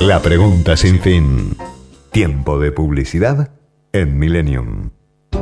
La 0.00 0.20
pregunta 0.22 0.76
sin 0.76 0.98
fin. 1.00 1.56
Tiempo 2.10 2.58
de 2.58 2.72
publicidad 2.72 3.52
en 3.92 4.18
Millennium. 4.18 4.90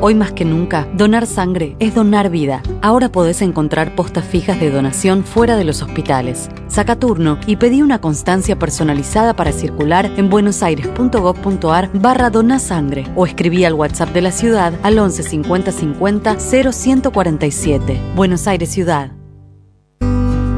Hoy 0.01 0.15
más 0.15 0.31
que 0.31 0.45
nunca, 0.45 0.87
donar 0.93 1.27
sangre 1.27 1.75
es 1.79 1.93
donar 1.93 2.29
vida. 2.29 2.63
Ahora 2.81 3.11
podés 3.11 3.41
encontrar 3.41 3.95
postas 3.95 4.23
fijas 4.23 4.59
de 4.59 4.71
donación 4.71 5.25
fuera 5.25 5.57
de 5.57 5.65
los 5.65 5.81
hospitales. 5.81 6.49
Saca 6.67 6.95
turno 6.95 7.37
y 7.45 7.57
pedí 7.57 7.81
una 7.81 7.99
constancia 7.99 8.57
personalizada 8.57 9.33
para 9.35 9.51
circular 9.51 10.09
en 10.15 10.29
buenosaires.gov.ar 10.29 11.89
barra 11.93 12.29
donasangre 12.29 13.07
o 13.15 13.25
escribí 13.25 13.65
al 13.65 13.73
WhatsApp 13.73 14.09
de 14.13 14.21
la 14.21 14.31
ciudad 14.31 14.73
al 14.83 14.97
11 14.97 15.23
50 15.23 15.71
50 15.71 16.37
0147. 16.37 18.01
Buenos 18.15 18.47
Aires 18.47 18.69
Ciudad. 18.69 19.11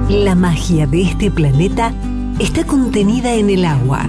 La 0.08 0.36
magia 0.36 0.86
de 0.86 1.02
este 1.04 1.32
planeta 1.32 1.94
está 2.38 2.64
contenida 2.64 3.34
en 3.34 3.50
el 3.50 3.66
agua. 3.66 4.08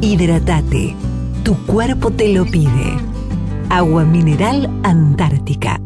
Hidratate. 0.00 0.94
Tu 1.42 1.56
cuerpo 1.66 2.10
te 2.10 2.28
lo 2.32 2.44
pide. 2.44 3.15
Agua 3.68 4.04
Mineral 4.04 4.68
Antártica. 4.82 5.85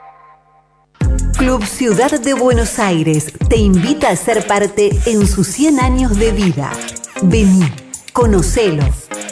Club 1.41 1.65
Ciudad 1.65 2.21
de 2.21 2.33
Buenos 2.35 2.77
Aires 2.77 3.33
te 3.49 3.57
invita 3.57 4.09
a 4.09 4.15
ser 4.15 4.45
parte 4.45 4.91
en 5.07 5.25
sus 5.25 5.47
100 5.47 5.79
años 5.79 6.19
de 6.19 6.31
vida. 6.31 6.69
Vení, 7.23 7.65
conocelo. 8.13 8.83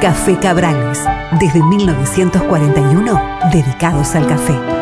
Café 0.00 0.38
Cabrales, 0.40 1.00
desde 1.38 1.62
1941, 1.62 3.20
dedicados 3.52 4.14
al 4.14 4.26
café 4.26 4.77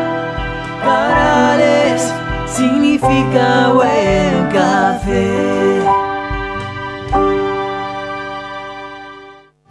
significa 2.57 3.71
buen 3.73 4.49
café. 4.51 5.27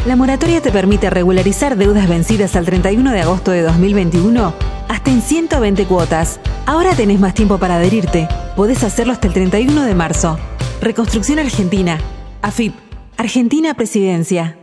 La 0.07 0.15
moratoria 0.15 0.61
te 0.61 0.71
permite 0.71 1.11
regularizar 1.11 1.77
deudas 1.77 2.09
vencidas 2.09 2.55
al 2.55 2.65
31 2.65 3.11
de 3.11 3.21
agosto 3.21 3.51
de 3.51 3.63
2021 3.63 4.55
hasta 4.89 5.11
en 5.11 5.21
120 5.21 5.85
cuotas. 5.87 6.39
Ahora 6.65 6.95
tenés 6.95 7.19
más 7.19 7.35
tiempo 7.35 7.59
para 7.59 7.77
adherirte. 7.77 8.29
Podés 8.55 8.85
hacerlo 8.85 9.13
hasta 9.13 9.27
el 9.27 9.35
31 9.35 9.85
de 9.85 9.95
marzo. 9.97 10.39
Reconstrucción 10.81 11.41
Argentina. 11.41 11.99
AFIP. 12.43 12.73
Argentina 13.17 13.75
Presidencia. 13.75 14.59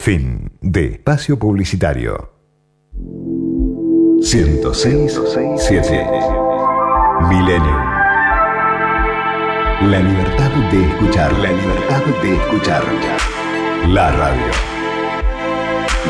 Fin 0.00 0.50
de 0.60 0.86
espacio 0.94 1.38
publicitario. 1.38 2.32
106 4.20 5.20
7 5.56 6.37
Milenio. 7.26 7.76
La 9.82 9.98
libertad 9.98 10.50
de 10.70 10.84
escuchar, 10.84 11.32
la 11.38 11.50
libertad 11.50 12.02
de 12.22 12.36
escuchar. 12.36 12.84
La 13.88 14.12
radio. 14.12 14.46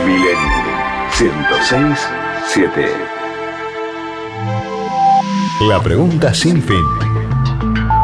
Milenio 0.05 0.37
106 1.13 2.09
7. 2.49 2.87
La 5.63 5.81
pregunta 5.81 6.35
sin 6.35 6.63
fin. 6.63 6.85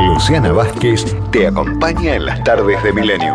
Luciana 0.01 0.53
Vázquez 0.53 1.05
te 1.31 1.47
acompaña 1.47 2.15
en 2.15 2.25
las 2.25 2.43
tardes 2.43 2.83
de 2.83 2.93
Milenio. 2.93 3.35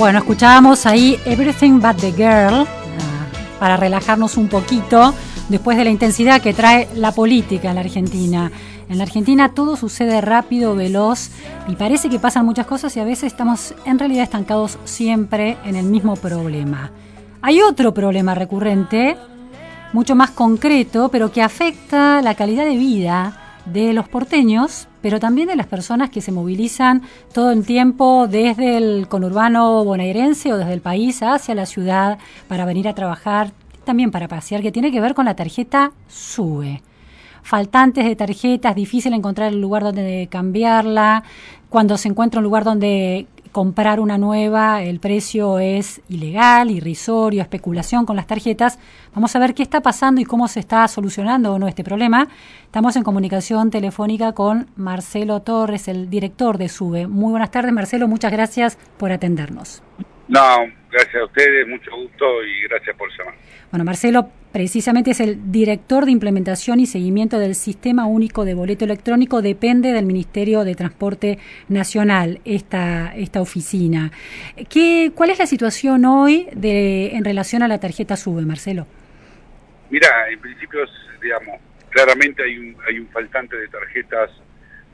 Bueno, 0.00 0.20
escuchábamos 0.20 0.86
ahí 0.86 1.20
Everything 1.26 1.78
But 1.78 1.98
the 2.00 2.12
Girl 2.12 2.64
ah, 2.64 2.66
para 3.58 3.76
relajarnos 3.76 4.38
un 4.38 4.48
poquito 4.48 5.14
después 5.50 5.76
de 5.76 5.84
la 5.84 5.90
intensidad 5.90 6.40
que 6.40 6.54
trae 6.54 6.88
la 6.94 7.12
política 7.12 7.68
en 7.68 7.74
la 7.74 7.82
Argentina. 7.82 8.50
En 8.88 8.96
la 8.96 9.04
Argentina 9.04 9.52
todo 9.52 9.76
sucede 9.76 10.22
rápido, 10.22 10.74
veloz 10.74 11.28
y 11.68 11.76
parece 11.76 12.08
que 12.08 12.18
pasan 12.18 12.46
muchas 12.46 12.64
cosas 12.64 12.96
y 12.96 13.00
a 13.00 13.04
veces 13.04 13.24
estamos 13.24 13.74
en 13.84 13.98
realidad 13.98 14.22
estancados 14.22 14.78
siempre 14.86 15.58
en 15.66 15.76
el 15.76 15.84
mismo 15.84 16.16
problema. 16.16 16.92
Hay 17.42 17.60
otro 17.60 17.92
problema 17.92 18.34
recurrente, 18.34 19.18
mucho 19.92 20.14
más 20.14 20.30
concreto, 20.30 21.10
pero 21.10 21.30
que 21.30 21.42
afecta 21.42 22.22
la 22.22 22.34
calidad 22.36 22.64
de 22.64 22.76
vida 22.76 23.49
de 23.72 23.92
los 23.92 24.08
porteños, 24.08 24.88
pero 25.02 25.20
también 25.20 25.48
de 25.48 25.56
las 25.56 25.66
personas 25.66 26.10
que 26.10 26.20
se 26.20 26.32
movilizan 26.32 27.02
todo 27.32 27.50
el 27.52 27.64
tiempo 27.64 28.26
desde 28.28 28.76
el 28.76 29.08
conurbano 29.08 29.84
bonaerense 29.84 30.52
o 30.52 30.58
desde 30.58 30.72
el 30.72 30.80
país 30.80 31.22
hacia 31.22 31.54
la 31.54 31.66
ciudad 31.66 32.18
para 32.48 32.64
venir 32.64 32.88
a 32.88 32.94
trabajar, 32.94 33.52
también 33.84 34.10
para 34.10 34.28
pasear, 34.28 34.62
que 34.62 34.72
tiene 34.72 34.92
que 34.92 35.00
ver 35.00 35.14
con 35.14 35.24
la 35.24 35.36
tarjeta 35.36 35.92
SUBE. 36.08 36.82
Faltantes 37.42 38.04
de 38.04 38.16
tarjetas, 38.16 38.74
difícil 38.74 39.14
encontrar 39.14 39.52
el 39.52 39.60
lugar 39.60 39.82
donde 39.82 40.28
cambiarla, 40.30 41.24
cuando 41.68 41.96
se 41.96 42.08
encuentra 42.08 42.40
un 42.40 42.44
lugar 42.44 42.64
donde 42.64 43.26
comprar 43.52 44.00
una 44.00 44.18
nueva, 44.18 44.82
el 44.82 45.00
precio 45.00 45.58
es 45.58 46.00
ilegal, 46.08 46.70
irrisorio, 46.70 47.42
especulación 47.42 48.06
con 48.06 48.16
las 48.16 48.26
tarjetas. 48.26 48.78
Vamos 49.14 49.34
a 49.34 49.38
ver 49.38 49.54
qué 49.54 49.62
está 49.62 49.80
pasando 49.80 50.20
y 50.20 50.24
cómo 50.24 50.48
se 50.48 50.60
está 50.60 50.86
solucionando 50.88 51.52
o 51.52 51.58
no 51.58 51.68
este 51.68 51.84
problema. 51.84 52.28
Estamos 52.64 52.96
en 52.96 53.02
comunicación 53.02 53.70
telefónica 53.70 54.32
con 54.32 54.68
Marcelo 54.76 55.40
Torres, 55.40 55.88
el 55.88 56.08
director 56.08 56.58
de 56.58 56.68
SUBE. 56.68 57.06
Muy 57.06 57.30
buenas 57.30 57.50
tardes, 57.50 57.72
Marcelo, 57.72 58.08
muchas 58.08 58.32
gracias 58.32 58.78
por 58.96 59.12
atendernos. 59.12 59.82
No, 60.28 60.58
gracias 60.90 61.22
a 61.22 61.24
ustedes, 61.24 61.66
mucho 61.66 61.90
gusto 61.96 62.24
y 62.44 62.68
gracias 62.68 62.96
por 62.96 63.08
llamar. 63.18 63.34
Bueno, 63.70 63.84
Marcelo 63.84 64.30
precisamente 64.52 65.12
es 65.12 65.20
el 65.20 65.52
director 65.52 66.04
de 66.04 66.10
implementación 66.10 66.80
y 66.80 66.86
seguimiento 66.86 67.38
del 67.38 67.54
Sistema 67.54 68.06
Único 68.06 68.44
de 68.44 68.54
Boleto 68.54 68.84
Electrónico, 68.84 69.42
depende 69.42 69.92
del 69.92 70.06
Ministerio 70.06 70.64
de 70.64 70.74
Transporte 70.74 71.38
Nacional, 71.68 72.40
esta, 72.44 73.14
esta 73.16 73.40
oficina. 73.40 74.10
¿Qué, 74.68 75.12
¿Cuál 75.14 75.30
es 75.30 75.38
la 75.38 75.46
situación 75.46 76.04
hoy 76.04 76.48
de, 76.54 77.16
en 77.16 77.24
relación 77.24 77.62
a 77.62 77.68
la 77.68 77.78
tarjeta 77.78 78.16
SUBE, 78.16 78.42
Marcelo? 78.42 78.86
Mira, 79.90 80.08
en 80.30 80.40
principio, 80.40 80.80
digamos, 81.22 81.60
claramente 81.90 82.42
hay 82.42 82.58
un, 82.58 82.76
hay 82.88 82.98
un 82.98 83.08
faltante 83.08 83.56
de 83.56 83.68
tarjetas 83.68 84.30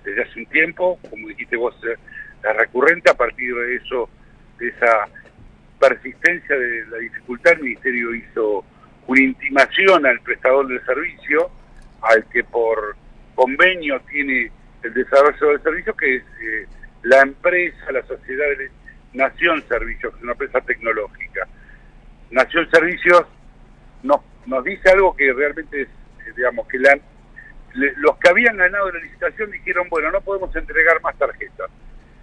desde 0.05 0.23
hace 0.23 0.39
un 0.39 0.47
tiempo, 0.47 0.99
como 1.11 1.29
dijiste 1.29 1.57
vos, 1.57 1.75
eh, 1.85 1.97
la 2.43 2.53
recurrente, 2.53 3.11
a 3.11 3.15
partir 3.15 3.55
de 3.55 3.77
eso, 3.77 4.09
de 4.59 4.69
esa 4.69 5.09
persistencia 5.81 6.57
de 6.57 6.87
la 6.87 6.99
dificultad, 6.99 7.55
el 7.55 7.63
Ministerio 7.63 8.15
hizo 8.15 8.65
una 9.07 9.21
intimación 9.21 10.07
al 10.07 10.21
prestador 10.21 10.67
del 10.69 10.85
servicio, 10.85 11.51
al 12.03 12.25
que 12.27 12.43
por 12.45 12.97
convenio 13.35 14.01
tiene 14.11 14.51
el 14.83 14.95
desarrollo 14.95 15.49
del 15.49 15.63
servicio, 15.63 15.95
que 15.97 16.17
es 16.17 16.23
eh, 16.41 16.67
la 17.03 17.21
empresa, 17.23 17.93
la 17.93 18.03
sociedad 18.07 18.47
de 18.59 18.71
Nación 19.13 19.63
Servicios, 19.69 20.13
que 20.13 20.19
es 20.19 20.23
una 20.23 20.33
empresa 20.33 20.61
tecnológica. 20.61 21.47
Nación 22.31 22.69
Servicios 22.71 23.25
nos, 24.03 24.21
nos 24.47 24.65
dice 24.65 24.91
algo 24.91 25.15
que 25.17 25.33
realmente 25.33 25.83
es, 25.83 25.89
eh, 25.89 26.33
digamos, 26.37 26.67
que 26.69 26.79
la, 26.79 26.99
los 27.75 28.17
que 28.19 28.29
habían 28.29 28.57
ganado 28.57 28.91
la 28.91 29.01
licitación 29.01 29.51
dijeron, 29.51 29.89
bueno, 29.89 30.11
no 30.11 30.21
podemos 30.21 30.55
entregar 30.57 31.01
más 31.03 31.17
tarjetas. 31.17 31.71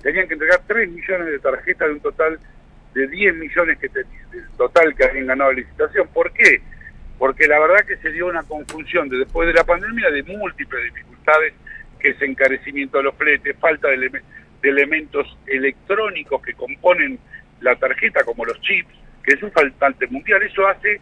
Tenían 0.02 0.28
que 0.28 0.34
entregar 0.34 0.62
3 0.68 0.90
millones 0.90 1.28
de 1.28 1.40
tarjetas 1.40 1.88
de 1.88 1.94
un 1.94 2.00
total 2.02 2.40
de 2.94 3.08
10 3.08 3.36
millones 3.36 3.78
que 3.80 3.90
te- 3.90 4.04
del 4.32 4.48
total 4.58 4.94
que 4.96 5.06
habían 5.06 5.28
ganado 5.28 5.52
la 5.52 5.60
licitación. 5.60 6.08
¿Por 6.14 6.32
qué? 6.34 6.62
Porque 7.24 7.48
la 7.48 7.58
verdad 7.58 7.86
que 7.88 7.96
se 7.96 8.12
dio 8.12 8.28
una 8.28 8.44
conjunción 8.44 9.08
de 9.08 9.20
después 9.20 9.48
de 9.48 9.54
la 9.54 9.64
pandemia 9.64 10.12
de 10.12 10.24
múltiples 10.24 10.84
dificultades, 10.94 11.54
que 11.98 12.10
es 12.10 12.22
encarecimiento 12.22 12.98
de 12.98 13.04
los 13.06 13.16
fletes, 13.16 13.56
falta 13.62 13.88
de, 13.88 13.96
eleme- 13.96 14.22
de 14.62 14.70
elementos 14.70 15.38
electrónicos 15.48 16.42
que 16.42 16.54
componen 16.54 17.18
la 17.62 17.78
tarjeta, 17.78 18.26
como 18.26 18.44
los 18.44 18.60
chips, 18.60 18.94
que 19.24 19.36
es 19.36 19.42
un 19.42 19.54
faltante 19.54 20.06
mundial. 20.08 20.44
Eso 20.44 20.68
hace 20.68 21.00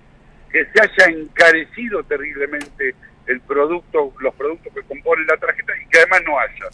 que 0.51 0.63
se 0.65 0.79
haya 0.83 1.11
encarecido 1.11 2.03
terriblemente 2.03 2.93
el 3.25 3.41
producto, 3.41 4.13
los 4.19 4.35
productos 4.35 4.71
que 4.75 4.83
componen 4.83 5.25
la 5.25 5.37
tarjeta 5.37 5.73
y 5.83 5.87
que 5.89 5.97
además 6.01 6.21
no 6.23 6.37
haya. 6.39 6.65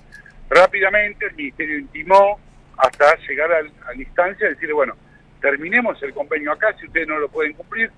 Rápidamente 0.50 1.26
el 1.26 1.36
Ministerio 1.36 1.78
intimó 1.78 2.38
hasta 2.80 3.16
llegar 3.26 3.50
al- 3.54 3.72
a 3.86 3.94
la 3.94 4.02
instancia 4.02 4.46
de 4.50 4.56
decir, 4.56 4.74
bueno, 4.74 4.98
terminemos 5.40 6.04
el 6.04 6.14
convenio 6.14 6.52
acá 6.52 6.76
si 6.78 6.86
ustedes 6.86 7.08
no 7.08 7.18
lo 7.18 7.30
pueden 7.30 7.54
cumplir, 7.54 7.90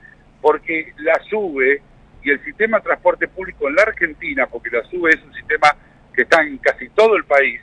porque 0.41 0.93
la 0.97 1.19
SUBE 1.29 1.81
y 2.23 2.31
el 2.31 2.43
sistema 2.43 2.77
de 2.77 2.83
transporte 2.83 3.27
público 3.27 3.67
en 3.67 3.75
la 3.75 3.83
Argentina, 3.83 4.47
porque 4.47 4.69
la 4.69 4.83
SUBE 4.83 5.11
es 5.11 5.23
un 5.23 5.33
sistema 5.33 5.75
que 6.13 6.23
está 6.23 6.41
en 6.41 6.57
casi 6.57 6.89
todo 6.89 7.15
el 7.15 7.23
país, 7.25 7.61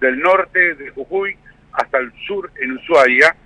del 0.00 0.18
norte 0.18 0.74
de 0.74 0.90
Jujuy 0.90 1.36
hasta 1.72 1.98
el 1.98 2.12
sur 2.26 2.50
en 2.60 2.72
Ushuaia, 2.72 3.36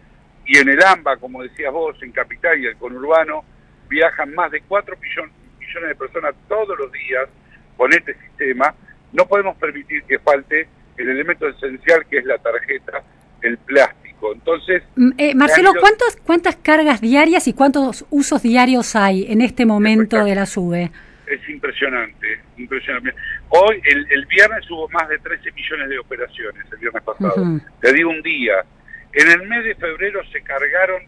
y 0.47 0.59
en 0.59 0.69
el 0.69 0.83
AMBA, 0.83 1.17
como 1.17 1.43
decías 1.43 1.73
vos, 1.73 2.01
en 2.03 2.13
Capital 2.13 2.59
y 2.59 2.67
el 2.67 2.77
conurbano, 2.77 3.45
viajan 3.89 4.35
más 4.35 4.51
de 4.53 4.63
4 4.63 4.97
millones, 4.97 5.33
millones 5.59 5.89
de 5.89 5.95
personas 5.97 6.35
todos 6.49 6.79
los 6.79 6.91
días 6.93 7.29
con 7.77 7.93
este 7.93 8.15
sistema. 8.15 8.75
No 9.13 9.27
podemos 9.27 9.57
permitir 9.57 10.05
que 10.05 10.19
falte 10.21 10.69
el 10.97 11.09
elemento 11.09 11.49
esencial 11.49 12.07
que 12.07 12.19
es 12.19 12.25
la 12.25 12.39
tarjeta, 12.39 13.03
el 13.43 13.59
plástico. 13.59 14.06
Entonces, 14.35 14.83
Mm, 14.97 15.11
eh, 15.19 15.35
Marcelo, 15.35 15.73
¿cuántos, 15.79 16.17
¿cuántas 16.17 16.57
cargas 16.57 17.01
diarias 17.01 17.47
y 17.49 17.53
cuántos 17.53 18.05
usos 18.11 18.43
diarios 18.43 18.97
hay 18.97 19.31
en 19.31 19.41
este 19.41 19.67
momento 19.67 20.25
de 20.25 20.35
la 20.35 20.47
SUBE? 20.47 20.91
es 21.27 21.49
impresionante, 21.49 22.41
impresionante. 22.57 23.13
Hoy, 23.49 23.81
el, 23.85 24.07
el 24.13 24.27
viernes 24.27 24.71
hubo 24.71 24.89
más 24.91 25.09
de 25.09 25.19
13 25.19 25.51
millones 25.53 25.89
de 25.89 25.99
operaciones, 25.99 26.65
el 26.71 26.79
viernes 26.79 27.03
pasado. 27.03 27.61
Te 27.81 27.93
digo 27.93 28.11
un 28.11 28.23
día. 28.23 28.65
En 29.13 29.29
el 29.31 29.49
mes 29.49 29.65
de 29.65 29.75
febrero 29.75 30.21
se 30.31 30.41
cargaron 30.43 31.03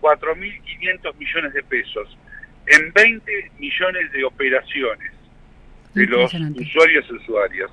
4.500 0.00 1.14
millones 1.16 1.52
de 1.54 1.62
pesos 1.62 2.18
en 2.66 2.92
20 2.92 3.50
millones 3.58 4.12
de 4.12 4.24
operaciones 4.24 5.12
de 5.94 6.06
los 6.06 6.34
usuarios 6.34 7.06
y 7.08 7.14
usuarias. 7.14 7.70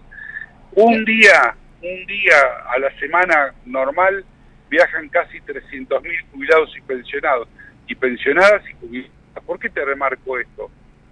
Un 0.74 1.04
día, 1.06 1.56
un 1.82 2.06
día 2.06 2.38
a 2.70 2.80
la 2.80 2.92
semana 3.00 3.54
normal 3.66 4.24
viajan 4.70 5.10
casi 5.10 5.40
300.000 5.40 6.32
jubilados 6.32 6.76
y 6.78 6.82
pensionados, 6.82 7.48
y 7.88 7.96
pensionadas 7.96 8.64
y 8.70 8.74
jubiladas. 8.74 9.12
¿Por 9.46 9.60
qué 9.60 9.70
te 9.70 9.84
remarco 9.84 10.38
esto? 10.38 10.70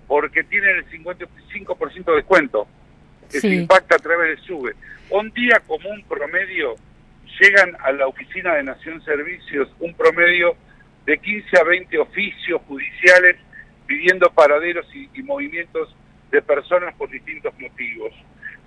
Porque 0.07 0.43
tienen 0.43 0.77
el 0.77 0.89
55% 0.89 2.05
de 2.05 2.15
descuento 2.15 2.67
que 3.29 3.39
se 3.41 3.49
impacta 3.49 3.95
a 3.95 3.99
través 3.99 4.37
de 4.37 4.43
SUBE. 4.45 4.73
Un 5.09 5.31
día 5.31 5.61
común 5.65 6.03
promedio 6.07 6.75
llegan 7.39 7.75
a 7.83 7.91
la 7.91 8.07
oficina 8.07 8.55
de 8.55 8.63
Nación 8.63 9.03
Servicios 9.03 9.69
un 9.79 9.93
promedio 9.93 10.55
de 11.05 11.17
15 11.17 11.59
a 11.59 11.63
20 11.63 11.97
oficios 11.99 12.61
judiciales 12.67 13.37
pidiendo 13.85 14.29
paraderos 14.31 14.85
y, 14.93 15.09
y 15.13 15.23
movimientos 15.23 15.95
de 16.31 16.41
personas 16.41 16.93
por 16.95 17.09
distintos 17.09 17.53
motivos. 17.59 18.13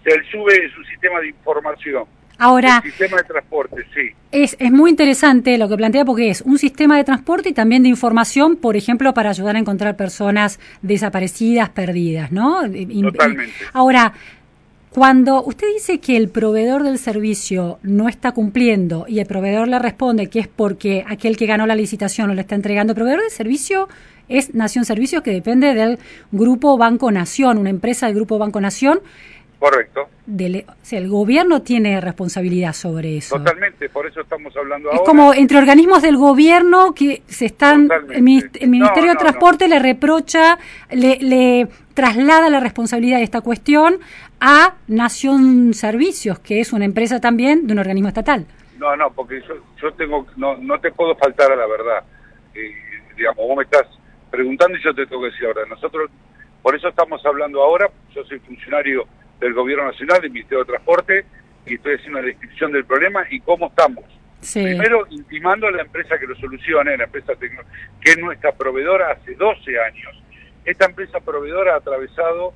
O 0.00 0.02
sea, 0.02 0.14
el 0.14 0.24
SUBE 0.30 0.64
es 0.64 0.76
un 0.76 0.86
sistema 0.86 1.20
de 1.20 1.28
información. 1.28 2.04
Ahora, 2.38 2.78
El 2.78 2.90
sistema 2.90 3.18
de 3.18 3.24
transporte, 3.24 3.86
sí. 3.94 4.09
Es, 4.32 4.56
es 4.58 4.70
muy 4.70 4.90
interesante 4.90 5.58
lo 5.58 5.68
que 5.68 5.76
plantea 5.76 6.04
porque 6.04 6.30
es 6.30 6.42
un 6.42 6.58
sistema 6.58 6.96
de 6.96 7.04
transporte 7.04 7.48
y 7.50 7.52
también 7.52 7.82
de 7.82 7.88
información, 7.88 8.56
por 8.56 8.76
ejemplo, 8.76 9.12
para 9.12 9.30
ayudar 9.30 9.56
a 9.56 9.58
encontrar 9.58 9.96
personas 9.96 10.60
desaparecidas, 10.82 11.68
perdidas, 11.70 12.30
¿no? 12.30 12.62
Totalmente. 12.62 13.52
Ahora, 13.72 14.12
cuando 14.90 15.42
usted 15.44 15.68
dice 15.72 16.00
que 16.00 16.16
el 16.16 16.28
proveedor 16.28 16.82
del 16.82 16.98
servicio 16.98 17.78
no 17.82 18.08
está 18.08 18.32
cumpliendo 18.32 19.04
y 19.08 19.20
el 19.20 19.26
proveedor 19.26 19.68
le 19.68 19.78
responde 19.78 20.28
que 20.28 20.40
es 20.40 20.48
porque 20.48 21.04
aquel 21.08 21.36
que 21.36 21.46
ganó 21.46 21.66
la 21.66 21.76
licitación 21.76 22.28
no 22.28 22.34
le 22.34 22.40
está 22.40 22.56
entregando, 22.56 22.92
el 22.92 22.96
proveedor 22.96 23.22
del 23.22 23.30
servicio 23.30 23.88
es 24.28 24.54
Nación 24.54 24.84
Servicios, 24.84 25.22
que 25.22 25.32
depende 25.32 25.74
del 25.74 25.98
Grupo 26.32 26.76
Banco 26.78 27.10
Nación, 27.10 27.58
una 27.58 27.70
empresa 27.70 28.06
del 28.06 28.14
Grupo 28.14 28.38
Banco 28.38 28.60
Nación. 28.60 29.00
Correcto. 29.60 30.08
Del, 30.24 30.64
o 30.66 30.72
sea, 30.80 30.98
el 30.98 31.08
gobierno 31.08 31.60
tiene 31.60 32.00
responsabilidad 32.00 32.72
sobre 32.72 33.18
eso. 33.18 33.36
Totalmente, 33.36 33.88
por 33.90 34.06
eso 34.06 34.22
estamos 34.22 34.56
hablando 34.56 34.88
Es 34.90 34.94
ahora. 34.98 35.04
como 35.06 35.34
entre 35.34 35.58
organismos 35.58 36.00
del 36.02 36.16
gobierno 36.16 36.94
que 36.94 37.22
se 37.26 37.44
están. 37.46 37.82
Totalmente. 37.86 38.16
El, 38.16 38.24
minist- 38.24 38.58
el 38.62 38.70
Ministerio 38.70 39.08
No, 39.08 39.08
de 39.12 39.14
no, 39.14 39.20
Transporte 39.20 39.68
le 39.68 39.78
reprocha, 39.78 40.58
le, 40.90 41.18
le 41.20 41.68
traslada 41.92 42.48
la 42.48 42.58
responsabilidad 42.60 43.18
de 43.18 43.24
esta 43.24 43.42
cuestión 43.42 43.98
a 44.40 44.76
Nación 44.88 45.74
Servicios, 45.74 46.38
que 46.38 46.60
es 46.60 46.72
una 46.72 46.86
empresa 46.86 47.20
también 47.20 47.66
de 47.66 47.74
un 47.74 47.80
organismo 47.80 48.08
estatal. 48.08 48.46
No, 48.78 48.96
no, 48.96 49.12
porque 49.12 49.42
yo, 49.46 49.56
yo 49.82 49.92
tengo, 49.92 50.26
no, 50.38 50.56
no 50.56 50.80
te 50.80 50.90
puedo 50.90 51.14
faltar 51.16 51.52
a 51.52 51.56
la 51.56 51.66
verdad. 51.66 52.02
Eh, 52.54 52.72
digamos, 53.14 53.46
vos 53.46 53.56
me 53.58 53.64
estás 53.64 53.86
preguntando 54.30 54.78
y 54.78 54.82
yo 54.82 54.94
te 54.94 55.04
tengo 55.06 55.20
que 55.20 55.30
decir 55.32 55.44
ahora. 55.48 55.66
Nosotros, 55.68 56.10
por 56.62 56.74
eso 56.74 56.88
estamos 56.88 57.20
hablando 57.26 57.62
ahora, 57.62 57.90
yo 58.14 58.24
soy 58.24 58.38
funcionario 58.38 59.04
del 59.40 59.54
Gobierno 59.54 59.84
Nacional, 59.86 60.20
del 60.20 60.30
Ministerio 60.30 60.64
de 60.64 60.70
Transporte, 60.70 61.24
y 61.66 61.74
estoy 61.74 61.94
haciendo 61.96 62.18
una 62.18 62.26
descripción 62.26 62.72
del 62.72 62.84
problema 62.84 63.24
y 63.30 63.40
cómo 63.40 63.68
estamos. 63.68 64.04
Sí. 64.40 64.62
Primero, 64.62 65.06
intimando 65.10 65.66
a 65.66 65.70
la 65.70 65.82
empresa 65.82 66.18
que 66.18 66.26
lo 66.26 66.34
solucione, 66.36 66.96
la 66.96 67.04
empresa 67.04 67.32
que 67.38 68.10
es 68.12 68.18
nuestra 68.18 68.52
proveedora 68.52 69.12
hace 69.12 69.34
12 69.34 69.78
años. 69.80 70.22
Esta 70.64 70.86
empresa 70.86 71.20
proveedora 71.20 71.74
ha 71.74 71.76
atravesado 71.78 72.52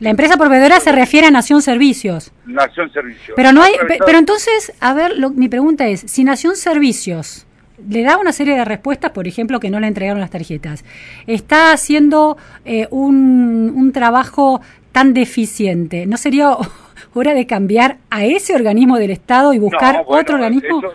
La 0.00 0.10
empresa 0.10 0.36
proveedora 0.36 0.78
se 0.80 0.92
refiere 0.92 1.26
a 1.26 1.30
Nación 1.30 1.60
Servicios. 1.62 2.32
Nación 2.46 2.92
Servicio. 2.92 3.34
Pero 3.36 3.52
no 3.52 3.62
Ha 3.62 3.66
hay, 3.66 3.74
atravesado- 3.74 4.06
pero 4.06 4.18
entonces, 4.18 4.72
a 4.80 4.94
ver, 4.94 5.16
lo- 5.18 5.30
mi 5.30 5.48
pregunta 5.48 5.88
es, 5.88 6.00
si 6.02 6.24
Nación 6.24 6.56
Servicios 6.56 7.46
le 7.88 8.02
da 8.02 8.16
una 8.18 8.32
serie 8.32 8.56
de 8.56 8.64
respuestas, 8.64 9.12
por 9.12 9.26
ejemplo, 9.28 9.60
que 9.60 9.70
no 9.70 9.78
le 9.80 9.86
entregaron 9.86 10.20
las 10.20 10.30
tarjetas, 10.30 10.84
está 11.26 11.72
haciendo 11.72 12.36
eh, 12.64 12.86
un, 12.90 13.72
un 13.74 13.92
trabajo 13.92 14.60
tan 14.98 15.14
deficiente, 15.14 16.06
¿no 16.06 16.16
sería 16.16 16.56
hora 17.14 17.32
de 17.32 17.46
cambiar 17.46 17.98
a 18.10 18.24
ese 18.24 18.52
organismo 18.56 18.98
del 18.98 19.12
Estado 19.12 19.54
y 19.54 19.58
buscar 19.60 19.94
No, 19.98 20.04
bueno, 20.06 20.22
otro 20.22 20.34
organismo? 20.34 20.80
eso- 20.80 20.92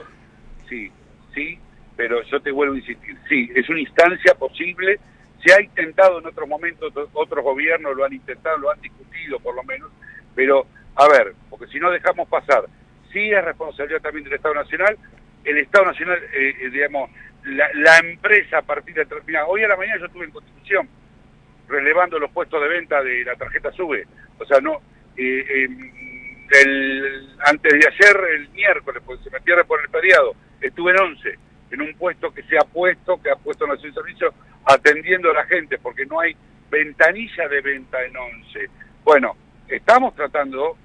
sí, 0.68 0.92
sí, 1.34 1.58
pero 1.96 2.22
yo 2.24 2.42
te 2.42 2.52
vuelvo 2.52 2.74
a 2.76 2.80
insistir, 2.80 3.16
sí, 3.30 3.50
es 3.56 3.70
una 3.70 3.80
instancia 3.80 4.36
posible, 4.36 5.00
se 5.42 5.54
ha 5.54 5.62
intentado 5.62 6.20
en 6.20 6.26
otros 6.26 6.50
momentos, 6.50 6.94
to- 6.94 7.10
otros 7.14 7.46
gobiernos 7.46 7.96
lo 7.96 8.04
han 8.04 8.12
intentado, 8.12 8.58
lo 8.58 8.72
han 8.72 8.82
discutido 8.82 9.40
por 9.40 9.56
lo 9.56 9.64
menos, 9.64 9.90
pero 10.36 10.66
a 10.96 11.08
ver, 11.08 11.34
porque 11.50 11.68
si 11.68 11.80
no 11.80 11.90
dejamos 11.90 12.28
pasar, 12.28 12.66
sí 13.14 13.32
es 13.32 13.42
responsabilidad 13.46 14.02
también 14.02 14.26
del 14.26 14.34
Estado 14.34 14.56
Nacional, 14.56 14.98
el 15.46 15.58
Estado 15.60 15.86
Nacional, 15.86 16.18
eh, 16.34 16.56
eh, 16.62 16.70
digamos, 16.72 17.10
la, 17.46 17.68
la 17.76 18.00
empresa 18.00 18.58
a 18.58 18.62
partir 18.64 18.96
de 18.96 19.06
determinada, 19.06 19.46
hoy 19.46 19.64
a 19.64 19.70
la 19.70 19.78
mañana 19.78 19.98
yo 20.02 20.08
estuve 20.08 20.26
en 20.26 20.32
Constitución, 20.32 20.90
relevando 21.68 22.20
los 22.20 22.32
puestos 22.32 22.62
de 22.62 22.68
venta 22.68 23.02
de 23.02 23.24
la 23.24 23.36
tarjeta 23.36 23.72
SUBE. 23.72 24.06
O 24.40 24.46
sea, 24.46 24.60
no. 24.60 24.82
eh, 25.18 25.46
eh, 25.48 25.68
el, 26.54 27.36
antes 27.46 27.74
de 27.74 27.88
ayer, 27.88 28.18
el 28.36 28.50
miércoles, 28.50 29.02
porque 29.06 29.24
se 29.24 29.30
me 29.32 29.42
pierde 29.42 29.64
por 29.64 29.82
el 29.82 29.90
feriado, 29.90 30.36
estuve 30.62 30.92
en 30.92 31.00
11, 31.00 31.40
en 31.72 31.82
un 31.82 31.94
puesto 31.96 32.34
que 32.34 32.44
se 32.44 32.58
ha 32.58 32.64
puesto, 32.64 33.22
que 33.22 33.32
ha 33.32 33.36
puesto 33.36 33.66
Nación 33.66 33.94
Servicio, 33.94 34.34
atendiendo 34.66 35.32
a 35.32 35.34
la 35.34 35.46
gente, 35.46 35.78
porque 35.80 36.06
no 36.06 36.20
hay 36.20 36.36
ventanilla 36.70 37.48
de 37.48 37.62
venta 37.62 38.04
en 38.04 38.16
11. 38.16 38.70
Bueno, 39.04 39.36
estamos 39.68 40.16
tratando, 40.16 40.78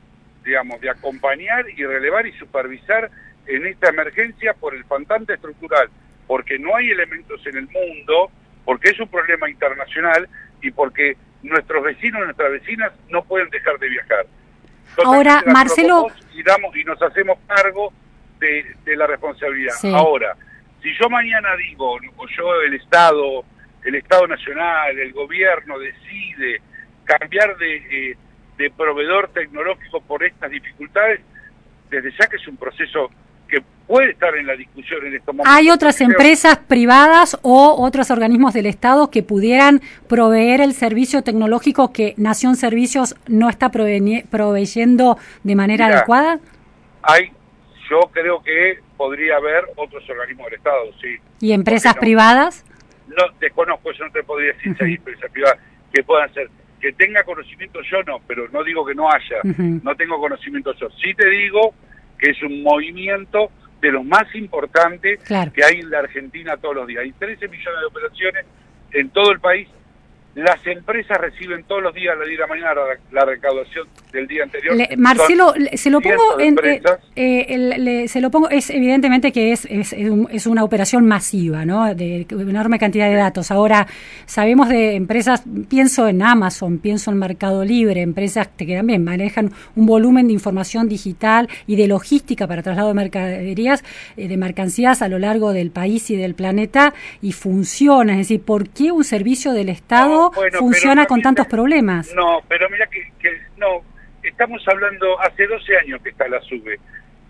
digamos, 0.45 0.81
de 0.81 0.91
acompañar 0.91 1.69
y 1.69 1.85
relevar 1.85 2.27
y 2.27 2.33
supervisar 2.33 3.11
en 3.47 3.67
esta 3.67 3.91
emergencia 3.91 4.55
por 4.55 4.75
el 4.75 4.85
faltante 4.85 5.35
estructural, 5.35 5.89
porque 6.27 6.59
no 6.59 6.77
hay 6.77 6.91
elementos 6.91 7.47
en 7.47 7.57
el 7.57 7.69
mundo, 7.69 8.31
porque 8.65 8.91
es 8.91 9.01
un 9.01 9.09
problema 9.09 9.49
internacional 9.49 10.29
y 10.63 10.71
porque 10.71 11.17
nuestros 11.43 11.83
vecinos, 11.85 12.25
nuestras 12.25 12.51
vecinas 12.53 12.93
no 13.09 13.23
pueden 13.25 13.49
dejar 13.51 13.79
de 13.79 13.89
viajar. 13.89 14.27
Ahora, 15.05 15.39
Totalmente 15.41 15.53
Marcelo- 15.53 16.07
Y, 16.35 16.43
damos, 16.43 16.75
y 16.77 16.85
nos 16.85 17.01
hacemos 17.03 17.39
cargo 17.47 17.93
de, 18.41 18.75
de 18.85 18.97
la 18.97 19.07
responsabilidad. 19.07 19.75
Sí. 19.75 19.93
Ahora, 19.95 20.37
si 20.83 20.93
yo 21.01 21.09
mañana 21.09 21.55
digo, 21.57 21.97
o 22.17 22.27
yo 22.29 22.61
el 22.63 22.75
Estado, 22.75 23.45
el 23.85 23.95
Estado 23.95 24.27
Nacional, 24.27 24.99
el 24.99 25.13
gobierno 25.13 25.79
decide 25.79 26.61
cambiar 27.05 27.57
de, 27.59 27.77
eh, 28.11 28.17
de 28.57 28.71
proveedor 28.71 29.29
tecnológico 29.33 30.01
por 30.01 30.25
estas 30.25 30.51
dificultades, 30.51 31.21
desde 31.91 32.11
ya 32.19 32.27
que 32.29 32.37
es 32.37 32.47
un 32.49 32.57
proceso 32.57 33.11
que 33.49 33.63
puede 33.89 34.11
estar 34.11 34.37
en 34.37 34.47
la 34.47 34.55
discusión 34.55 35.05
en 35.07 35.15
estos 35.15 35.35
momentos. 35.35 35.53
¿Hay 35.57 35.71
otras 35.71 36.01
empresas 36.01 36.59
privadas 36.59 37.39
o 37.43 37.75
otros 37.79 38.11
organismos 38.11 38.53
del 38.55 38.67
Estado 38.67 39.11
que 39.11 39.23
pudieran 39.23 39.81
proveer 40.09 40.61
el 40.61 40.75
servicio 40.75 41.23
tecnológico 41.23 41.93
que 41.93 42.15
Nación 42.19 42.55
Servicios 42.57 43.17
no 43.27 43.49
está 43.49 43.71
proveyendo 43.71 45.19
de 45.43 45.55
manera 45.57 45.87
Mira, 45.87 45.99
adecuada? 45.99 46.39
Hay, 47.03 47.33
yo 47.91 48.01
creo 48.13 48.43
que 48.43 48.81
podría 48.97 49.37
haber 49.37 49.65
otros 49.77 50.09
organismos 50.09 50.47
del 50.47 50.55
Estado, 50.55 50.83
sí. 51.01 51.17
¿Y 51.41 51.53
empresas 51.53 51.97
no? 51.97 52.01
privadas? 52.01 52.65
No, 53.09 53.25
desconozco, 53.41 53.91
yo 53.93 54.05
no 54.05 54.13
te 54.13 54.23
podría 54.23 54.53
decir 54.53 54.77
si 54.77 54.85
hay 54.85 54.95
empresas 54.95 55.31
privadas 55.31 55.59
que 55.93 56.03
puedan 56.03 56.33
ser. 56.35 56.51
Que 56.79 56.93
tenga 56.93 57.25
conocimiento 57.25 57.81
yo 57.91 58.03
no, 58.05 58.21
pero 58.27 58.49
no 58.51 58.63
digo 58.63 58.85
que 58.87 58.95
no 58.95 59.09
haya. 59.11 59.41
No 59.83 59.97
tengo 59.97 60.21
conocimiento 60.21 60.73
yo. 60.75 60.89
Sí 60.91 61.13
te 61.15 61.29
digo 61.29 61.75
que 62.19 62.31
es 62.31 62.43
un 62.43 62.63
movimiento 62.63 63.51
de 63.81 63.93
los 63.93 64.05
más 64.05 64.33
importantes 64.35 65.23
Claro. 65.25 65.53
que 65.53 65.65
hay 65.65 65.81
en 65.81 65.91
la 65.91 66.01
Argentina 66.01 66.57
todos 66.57 66.75
los 66.75 66.87
días. 66.87 67.03
Hay 67.05 67.13
13 67.13 67.47
millones 67.49 67.81
de 67.81 67.87
operaciones 67.87 68.47
en 68.93 69.11
todo 69.11 69.31
el 69.33 69.41
país. 69.41 69.69
Las 70.35 70.65
empresas 70.69 71.19
reciben 71.19 71.65
todos 71.65 71.83
los 71.83 71.93
días 71.93 72.15
a 72.15 72.19
las 72.19 72.29
10 72.29 72.39
de 72.39 72.43
la 72.43 72.47
mañana 72.47 72.75
la, 72.75 72.85
la 73.21 73.25
recaudación 73.25 73.89
del 74.13 74.29
día 74.29 74.45
anterior. 74.45 74.77
Le- 74.77 74.97
Marcelo, 74.97 75.53
le- 75.57 75.77
se 75.77 75.91
lo 75.91 76.01
pongo 76.01 76.39
en, 76.39 76.55
eh, 76.63 76.81
eh, 77.17 77.47
el- 77.49 77.85
le- 77.85 78.09
se 78.09 78.21
lo 78.21 78.31
pongo 78.31 78.49
es 78.49 78.71
evidentemente 78.71 79.33
que 79.33 79.51
es, 79.53 79.65
es, 79.65 79.93
es 79.93 80.09
un- 80.09 80.29
es 80.31 80.47
una 80.47 80.63
operación 80.63 81.07
masiva, 81.07 81.65
¿no? 81.65 81.93
De 81.93 82.25
enorme 82.31 82.79
cantidad 82.79 83.09
de 83.09 83.17
datos. 83.17 83.51
Ahora 83.51 83.89
sabemos 84.27 84.69
de 84.69 84.95
empresas, 84.95 85.43
pienso 85.69 86.07
en 86.07 86.23
Amazon, 86.23 86.79
pienso 86.79 87.11
en 87.11 87.19
Mercado 87.19 87.65
Libre, 87.65 88.03
empresas 88.03 88.49
que 88.57 88.77
también 88.77 89.03
manejan 89.03 89.51
un 89.75 89.87
volumen 89.87 90.29
de 90.29 90.35
información 90.35 90.89
digital 90.89 91.49
y 91.67 91.75
de 91.75 91.89
logística 91.89 92.47
para 92.47 92.63
traslado 92.63 92.89
de 92.89 92.95
mercaderías, 92.95 93.83
eh, 94.17 94.29
de 94.29 94.37
mercancías 94.37 95.03
a 95.03 95.09
lo 95.09 95.19
largo 95.19 95.53
del 95.53 95.73
país 95.73 96.11
y 96.11 96.17
del 96.17 96.35
planeta 96.35 96.95
y 97.23 97.33
funciona. 97.33 98.13
Es 98.13 98.19
decir, 98.29 98.41
¿por 98.43 98.69
qué 98.69 98.93
un 98.93 99.03
servicio 99.03 99.53
del 99.53 99.69
Estado 99.69 100.28
bueno, 100.35 100.59
funciona 100.59 101.03
pero 101.03 101.09
con 101.09 101.23
tantos 101.23 101.47
problemas? 101.47 102.13
No, 102.15 102.41
pero 102.49 102.69
mira 102.71 102.87
que, 102.87 103.13
que 103.21 103.31
no, 103.57 103.83
estamos 104.23 104.63
hablando, 104.69 105.19
hace 105.21 105.47
12 105.47 105.77
años 105.79 106.01
que 106.03 106.11
está 106.11 106.29
la 106.29 106.41
SUBE. 106.43 106.79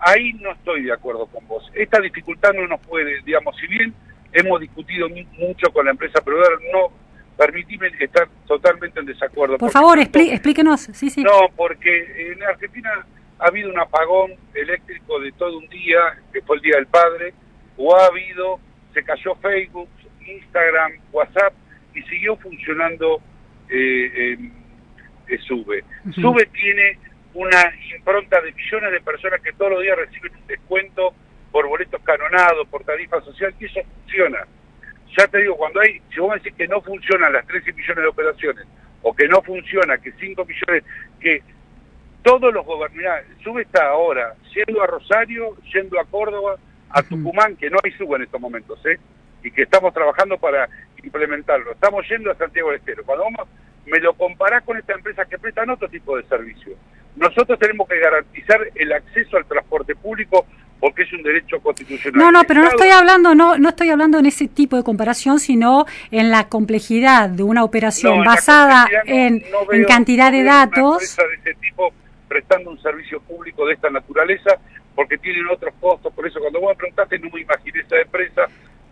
Ahí 0.01 0.33
no 0.35 0.53
estoy 0.53 0.85
de 0.85 0.93
acuerdo 0.93 1.27
con 1.27 1.47
vos. 1.49 1.71
Esta 1.75 2.01
dificultad 2.01 2.53
no 2.55 2.67
nos 2.69 2.81
puede, 2.81 3.21
digamos, 3.23 3.57
si 3.57 3.67
bien 3.67 3.93
hemos 4.33 4.61
discutido 4.61 5.09
mu- 5.09 5.25
mucho 5.39 5.73
con 5.73 5.85
la 5.87 5.91
empresa 5.93 6.21
proveedora, 6.21 6.57
no, 6.73 6.93
permitime 7.37 7.91
estar 8.01 8.29
totalmente 8.47 9.01
en 9.01 9.07
desacuerdo. 9.07 9.59
Por 9.59 9.71
favor, 9.71 9.99
explí- 9.99 10.31
explíquenos. 10.33 10.83
Sí, 10.93 11.11
sí. 11.11 11.23
No, 11.23 11.49
porque 11.57 12.33
en 12.33 12.43
Argentina 12.45 12.91
ha 13.41 13.47
habido 13.47 13.71
un 13.71 13.79
apagón 13.79 14.33
eléctrico 14.55 15.19
de 15.21 15.33
todo 15.33 15.59
un 15.59 15.69
día, 15.69 15.99
que 16.33 16.43
fue 16.43 16.57
el 16.57 16.63
Día 16.63 16.77
del 16.77 16.87
Padre, 16.87 17.33
o 17.77 17.97
ha 17.97 18.07
habido, 18.07 18.59
se 18.95 19.03
cayó 19.05 19.35
Facebook, 19.37 19.89
Instagram, 20.27 20.93
WhatsApp, 21.13 21.53
y 21.99 22.03
siguió 22.09 22.37
funcionando 22.37 23.21
eh, 23.69 24.39
eh, 25.29 25.39
SUBE. 25.47 25.85
SUBE 26.15 26.47
tiene 26.47 26.99
una 27.35 27.73
impronta 27.97 28.41
de 28.41 28.53
millones 28.53 28.93
de 28.93 29.01
personas 29.01 29.41
que 29.43 29.53
todos 29.53 29.73
los 29.73 29.83
días 29.83 29.99
reciben 29.99 30.33
un 30.35 30.47
descuento 30.47 31.15
por 31.51 31.67
boletos 31.69 32.01
canonados, 32.03 32.69
por 32.69 32.85
tarifa 32.85 33.21
social, 33.23 33.55
y 33.59 33.67
eso 33.67 33.81
funciona. 33.83 34.47
Ya 35.17 35.27
te 35.27 35.39
digo, 35.39 35.57
cuando 35.57 35.81
hay, 35.81 36.01
si 36.13 36.21
vos 36.21 36.35
decís 36.35 36.55
que 36.57 36.69
no 36.69 36.81
funcionan 36.81 37.33
las 37.33 37.47
13 37.47 37.73
millones 37.73 38.03
de 38.03 38.09
operaciones, 38.09 38.67
o 39.03 39.15
que 39.15 39.27
no 39.29 39.43
funciona, 39.43 39.99
que 39.99 40.13
5 40.13 40.45
millones, 40.45 40.85
que 41.21 41.43
todos 42.23 42.53
los 42.53 42.65
gobernadores, 42.65 43.27
SUBE 43.43 43.63
está 43.63 43.89
ahora 43.89 44.35
yendo 44.55 44.83
a 44.83 44.87
Rosario, 44.87 45.57
yendo 45.73 46.01
a 46.01 46.05
Córdoba, 46.05 46.57
a 46.91 47.03
Tucumán, 47.03 47.57
que 47.57 47.71
no 47.71 47.79
hay 47.83 47.93
SUBE 47.93 48.17
en 48.17 48.23
estos 48.23 48.41
momentos, 48.41 48.85
¿eh? 48.87 48.99
Y 49.49 49.51
que 49.51 49.63
estamos 49.63 49.93
trabajando 49.95 50.37
para 50.39 50.69
implementarlo. 51.03 51.73
Estamos 51.73 52.07
yendo 52.09 52.31
a 52.31 52.35
Santiago 52.37 52.71
del 52.71 52.79
Estero. 52.81 53.03
Cuando 53.05 53.25
vamos, 53.25 53.49
me 53.87 53.99
lo 54.01 54.13
comparás 54.15 54.63
con 54.65 54.77
esta 54.77 54.93
empresa 54.93 55.25
que 55.25 55.39
prestan 55.39 55.71
otro 55.71 55.89
tipo 55.89 56.17
de 56.17 56.23
servicio. 56.25 56.73
Nosotros 57.17 57.59
tenemos 57.59 57.89
que 57.89 57.99
garantizar 57.99 58.61
el 58.75 58.93
acceso 58.93 59.37
al 59.39 59.47
transporte 59.47 59.95
público 59.97 60.47
porque 60.79 61.03
es 61.03 61.13
un 61.13 61.23
derecho 61.23 61.59
constitucional. 61.61 62.21
No, 62.21 62.31
no, 62.31 62.45
pero 62.47 62.61
no 62.63 62.69
estoy 62.69 62.91
hablando, 62.91 63.35
no, 63.35 63.59
no 63.59 63.71
estoy 63.71 63.91
hablando 63.91 64.19
en 64.19 64.27
ese 64.27 64.47
tipo 64.47 64.77
de 64.77 64.85
comparación, 64.85 65.41
sino 65.41 65.87
en 66.13 66.31
la 66.31 66.49
complejidad 66.49 67.29
de 67.31 67.43
una 67.43 67.65
operación 67.65 68.13
No, 68.13 68.19
en 68.19 68.25
basada 68.25 68.83
complejidad 68.83 69.05
no- 69.05 69.13
en, 69.15 69.45
no 69.67 69.73
en 69.73 69.85
cantidad 69.87 70.31
de 70.31 70.43
una 70.43 70.67
datos. 70.67 70.93
empresa 70.95 71.23
de 71.27 71.35
este 71.35 71.55
tipo 71.55 71.93
prestando 72.29 72.71
un 72.71 72.81
servicio 72.81 73.21
público 73.23 73.67
de 73.67 73.75
esta 73.75 73.91
naturaleza 73.91 74.51
porque 74.95 75.17
tienen 75.19 75.47
otros 75.49 75.75
costos. 75.81 76.13
Por 76.13 76.27
eso, 76.27 76.39
cuando 76.39 76.61
vos 76.61 76.71
me 76.71 76.77
preguntaste, 76.77 77.19
no 77.19 77.31
me 77.33 77.41
imaginé 77.41 77.81
esa 77.81 77.97
empresa. 78.01 78.43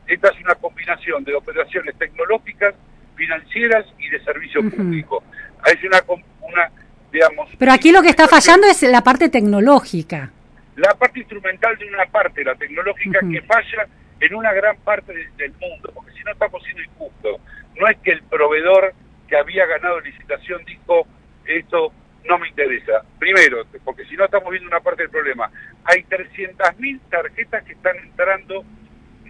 Esta 0.06 0.28
es 0.28 0.40
una 0.44 0.54
combinación 0.54 1.24
de 1.24 1.34
operaciones 1.34 1.96
tecnológicas, 1.98 2.74
financieras 3.16 3.86
y 3.98 4.08
de 4.08 4.20
servicio 4.24 4.60
público. 4.70 5.22
Es 5.66 5.78
una, 5.84 6.70
digamos, 7.12 7.48
Pero 7.58 7.72
aquí 7.72 7.90
lo 7.92 8.02
que 8.02 8.10
está 8.10 8.28
fallando 8.28 8.66
es 8.68 8.82
la 8.82 9.02
parte 9.02 9.28
tecnológica. 9.28 10.30
La 10.76 10.94
parte 10.94 11.20
instrumental 11.20 11.76
de 11.78 11.86
una 11.86 12.04
parte, 12.06 12.44
la 12.44 12.54
tecnológica, 12.54 13.20
que 13.30 13.40
falla 13.42 13.86
en 14.20 14.34
una 14.34 14.52
gran 14.52 14.76
parte 14.78 15.12
de- 15.12 15.28
del 15.36 15.52
mundo, 15.52 15.90
porque 15.94 16.12
si 16.12 16.22
no 16.22 16.32
estamos 16.32 16.62
siendo 16.64 16.82
injustos. 16.82 17.40
No 17.80 17.88
es 17.88 17.96
que 17.98 18.12
el 18.12 18.22
proveedor 18.22 18.94
que 19.28 19.36
había 19.36 19.66
ganado 19.66 20.00
licitación 20.00 20.64
dijo, 20.66 21.06
esto 21.46 21.92
no 22.28 22.38
me 22.38 22.48
interesa. 22.48 23.02
Primero, 23.18 23.64
porque 23.84 24.04
si 24.06 24.16
no 24.16 24.24
estamos 24.24 24.50
viendo 24.50 24.68
una 24.68 24.80
parte 24.80 25.02
del 25.02 25.10
problema. 25.10 25.50
Hay 25.84 26.02
300.000 26.04 27.00
tarjetas 27.10 27.64
que 27.64 27.72
están 27.72 27.96
entrando 27.98 28.64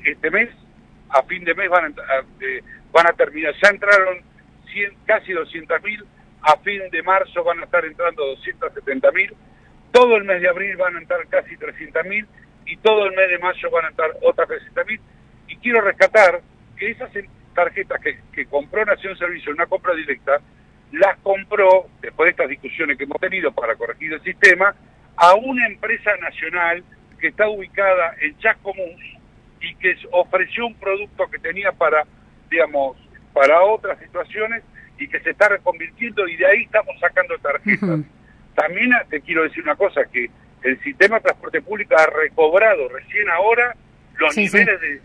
este 0.05 0.31
mes, 0.31 0.49
a 1.11 1.23
fin 1.23 1.36
de 1.47 1.55
mes 1.55 1.71
van 1.71 1.87
a, 1.87 2.25
van 2.93 3.07
a 3.07 3.13
terminar. 3.13 3.55
Ya 3.63 3.71
entraron 3.71 4.19
100, 4.73 4.97
casi 5.07 5.33
200.000, 5.33 6.05
a 6.43 6.57
fin 6.59 6.83
de 6.91 7.03
marzo 7.03 7.43
van 7.43 7.61
a 7.61 7.65
estar 7.65 7.85
entrando 7.85 8.37
270.000, 8.37 9.33
todo 9.93 10.17
el 10.17 10.25
mes 10.25 10.43
de 10.43 10.49
abril 10.49 10.77
van 10.77 10.97
a 10.97 10.99
entrar 10.99 11.27
casi 11.29 11.57
300.000 11.57 12.27
y 12.67 12.77
todo 12.79 13.07
el 13.07 13.17
mes 13.17 13.31
de 13.31 13.39
mayo 13.39 13.71
van 13.71 13.87
a 13.87 13.89
entrar 13.89 14.11
otras 14.23 14.49
300.000. 14.49 15.01
Y 15.49 15.57
quiero 15.57 15.81
rescatar 15.81 16.43
que 16.77 16.91
esas 16.91 17.11
tarjetas 17.55 18.01
que, 18.03 18.19
que 18.33 18.47
compró 18.47 18.85
Nación 18.85 19.17
Servicio 19.17 19.51
en 19.51 19.55
una 19.55 19.67
compra 19.67 19.95
directa, 19.95 20.41
las 20.93 21.17
compró, 21.19 21.87
después 22.01 22.27
de 22.27 22.31
estas 22.33 22.49
discusiones 22.49 22.99
que 22.99 23.05
hemos 23.05 23.21
tenido 23.21 23.53
para 23.53 23.77
corregir 23.77 24.13
el 24.13 24.23
sistema, 24.23 24.75
a 25.17 25.35
una 25.35 25.67
empresa 25.67 26.11
nacional 26.21 26.85
que 27.19 27.29
está 27.29 27.49
ubicada 27.49 28.15
en 28.21 28.37
Chascomús 28.39 29.16
y 29.61 29.75
que 29.77 29.97
ofreció 30.13 30.67
un 30.67 30.75
producto 30.75 31.29
que 31.31 31.39
tenía 31.39 31.73
para, 31.73 32.05
digamos, 32.51 32.97
para 33.33 33.63
otras 33.63 33.99
situaciones 33.99 34.63
y 34.99 35.09
que 35.09 35.21
se 35.21 35.31
está 35.31 35.49
reconvirtiendo 35.49 36.27
y 36.27 36.37
de 36.37 36.47
ahí 36.47 36.63
estamos 36.63 36.99
sacando 37.01 37.37
tarjetas. 37.39 38.01
También 38.55 38.93
ah, 38.95 39.05
te 39.11 39.21
quiero 39.21 39.43
decir 39.43 39.63
una 39.63 39.77
cosa, 39.77 40.03
que 40.11 40.31
el 40.63 40.81
sistema 40.83 41.17
de 41.17 41.23
transporte 41.25 41.61
público 41.61 41.95
ha 41.97 42.07
recobrado 42.07 42.89
recién 42.89 43.29
ahora 43.31 43.77
los 44.19 44.35
Sí, 44.35 44.49
sí. 44.49 44.57
niveles 44.59 44.81
de, 44.81 45.01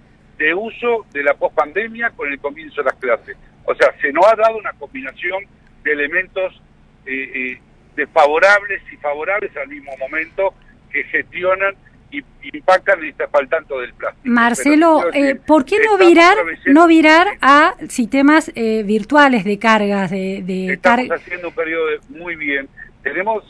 de 0.46 0.54
uso 0.54 1.06
de 1.12 1.24
la 1.24 1.34
pospandemia 1.34 2.12
con 2.12 2.32
el 2.32 2.40
comienzo 2.40 2.82
de 2.82 2.86
las 2.90 2.96
clases. 3.00 3.38
O 3.66 3.76
sea, 3.76 3.94
se 4.02 4.12
nos 4.14 4.26
ha 4.26 4.36
dado 4.36 4.58
una 4.58 4.72
combinación 4.74 5.44
de 5.84 5.92
elementos 5.92 6.62
eh, 7.06 7.32
eh, 7.36 7.60
desfavorables 7.96 8.82
y 8.92 8.98
favorables 8.98 9.56
al 9.58 9.68
mismo 9.68 9.92
momento 9.98 10.54
que 10.92 11.04
gestionan 11.06 11.76
y 12.12 12.24
impactan 12.58 13.04
este 13.04 13.28
faltante 13.28 13.74
del 13.74 13.94
plástico. 13.94 14.24
Marcelo, 14.28 15.06
eh, 15.14 15.36
¿por 15.36 15.64
qué 15.66 15.78
no 15.86 15.98
virar, 15.98 16.38
no 16.66 16.88
virar 16.88 17.28
a 17.42 17.76
sistemas 17.88 18.52
eh, 18.56 18.84
virtuales 18.84 19.44
de 19.46 19.58
cargas, 19.60 20.12
de, 20.12 20.42
de 20.44 20.74
Estamos 20.74 21.08
car- 21.08 21.18
haciendo 21.20 21.48
un 21.50 21.56
periodo 21.56 21.86
de- 21.88 22.00
muy 22.10 22.36
bien. 22.36 22.68
Tenemos, 23.04 23.44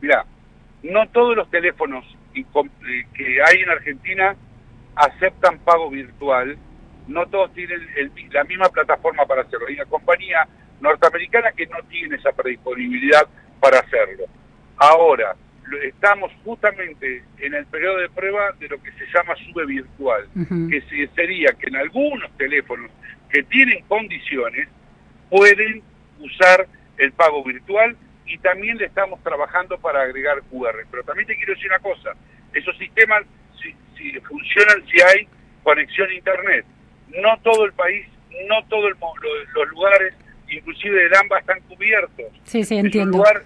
mira, 0.00 0.24
no 0.82 1.08
todos 1.08 1.36
los 1.36 1.50
teléfonos 1.50 2.04
y 2.34 2.40
eh, 2.42 3.06
que 3.14 3.42
hay 3.44 3.62
en 3.62 3.70
Argentina 3.70 4.36
aceptan 4.94 5.58
pago 5.58 5.90
virtual, 5.90 6.56
no 7.08 7.26
todos 7.26 7.52
tienen 7.54 7.80
el 7.96 8.10
la 8.32 8.44
misma 8.44 8.68
plataforma 8.68 9.24
para 9.26 9.42
hacerlo. 9.42 9.66
Hay 9.68 9.74
una 9.74 9.86
compañía 9.86 10.46
norteamericana 10.80 11.50
que 11.52 11.66
no 11.66 11.78
tiene 11.88 12.16
esa 12.16 12.30
predisponibilidad 12.32 13.26
para 13.60 13.80
hacerlo. 13.80 14.24
Ahora, 14.76 15.34
estamos 15.84 16.32
justamente 16.44 17.22
en 17.38 17.54
el 17.54 17.66
periodo 17.66 17.98
de 17.98 18.08
prueba 18.10 18.52
de 18.58 18.68
lo 18.68 18.82
que 18.82 18.90
se 18.92 19.06
llama 19.14 19.34
sube 19.36 19.66
virtual, 19.66 20.28
que 20.70 20.80
se- 20.82 21.08
sería 21.14 21.48
que 21.58 21.66
en 21.68 21.76
algunos 21.76 22.30
teléfonos 22.36 22.90
que 23.30 23.42
tienen 23.44 23.82
condiciones 23.84 24.68
pueden 25.30 25.82
usar 26.20 26.66
el 26.96 27.12
pago 27.12 27.44
virtual 27.44 27.96
y 28.26 28.38
también 28.38 28.76
le 28.78 28.86
estamos 28.86 29.22
trabajando 29.22 29.78
para 29.78 30.02
agregar 30.02 30.42
QR. 30.50 30.84
Pero 30.90 31.02
también 31.04 31.26
te 31.26 31.36
quiero 31.36 31.54
decir 31.54 31.68
una 31.68 31.78
cosa, 31.78 32.12
esos 32.52 32.76
sistemas 32.78 33.22
si, 33.62 33.74
si 33.96 34.18
funcionan 34.20 34.84
si 34.88 35.00
hay 35.00 35.28
conexión 35.62 36.08
a 36.10 36.14
internet. 36.14 36.64
No 37.22 37.38
todo 37.42 37.64
el 37.64 37.72
país, 37.72 38.06
no 38.48 38.64
todos 38.68 38.90
los 39.54 39.68
lugares, 39.70 40.14
inclusive 40.48 41.08
de 41.08 41.16
AMBA, 41.18 41.38
están 41.40 41.60
cubiertos. 41.62 42.26
Sí, 42.44 42.64
sí, 42.64 42.74
Es 42.74 42.80
un 42.80 42.86
entiendo. 42.86 43.18
lugar 43.18 43.44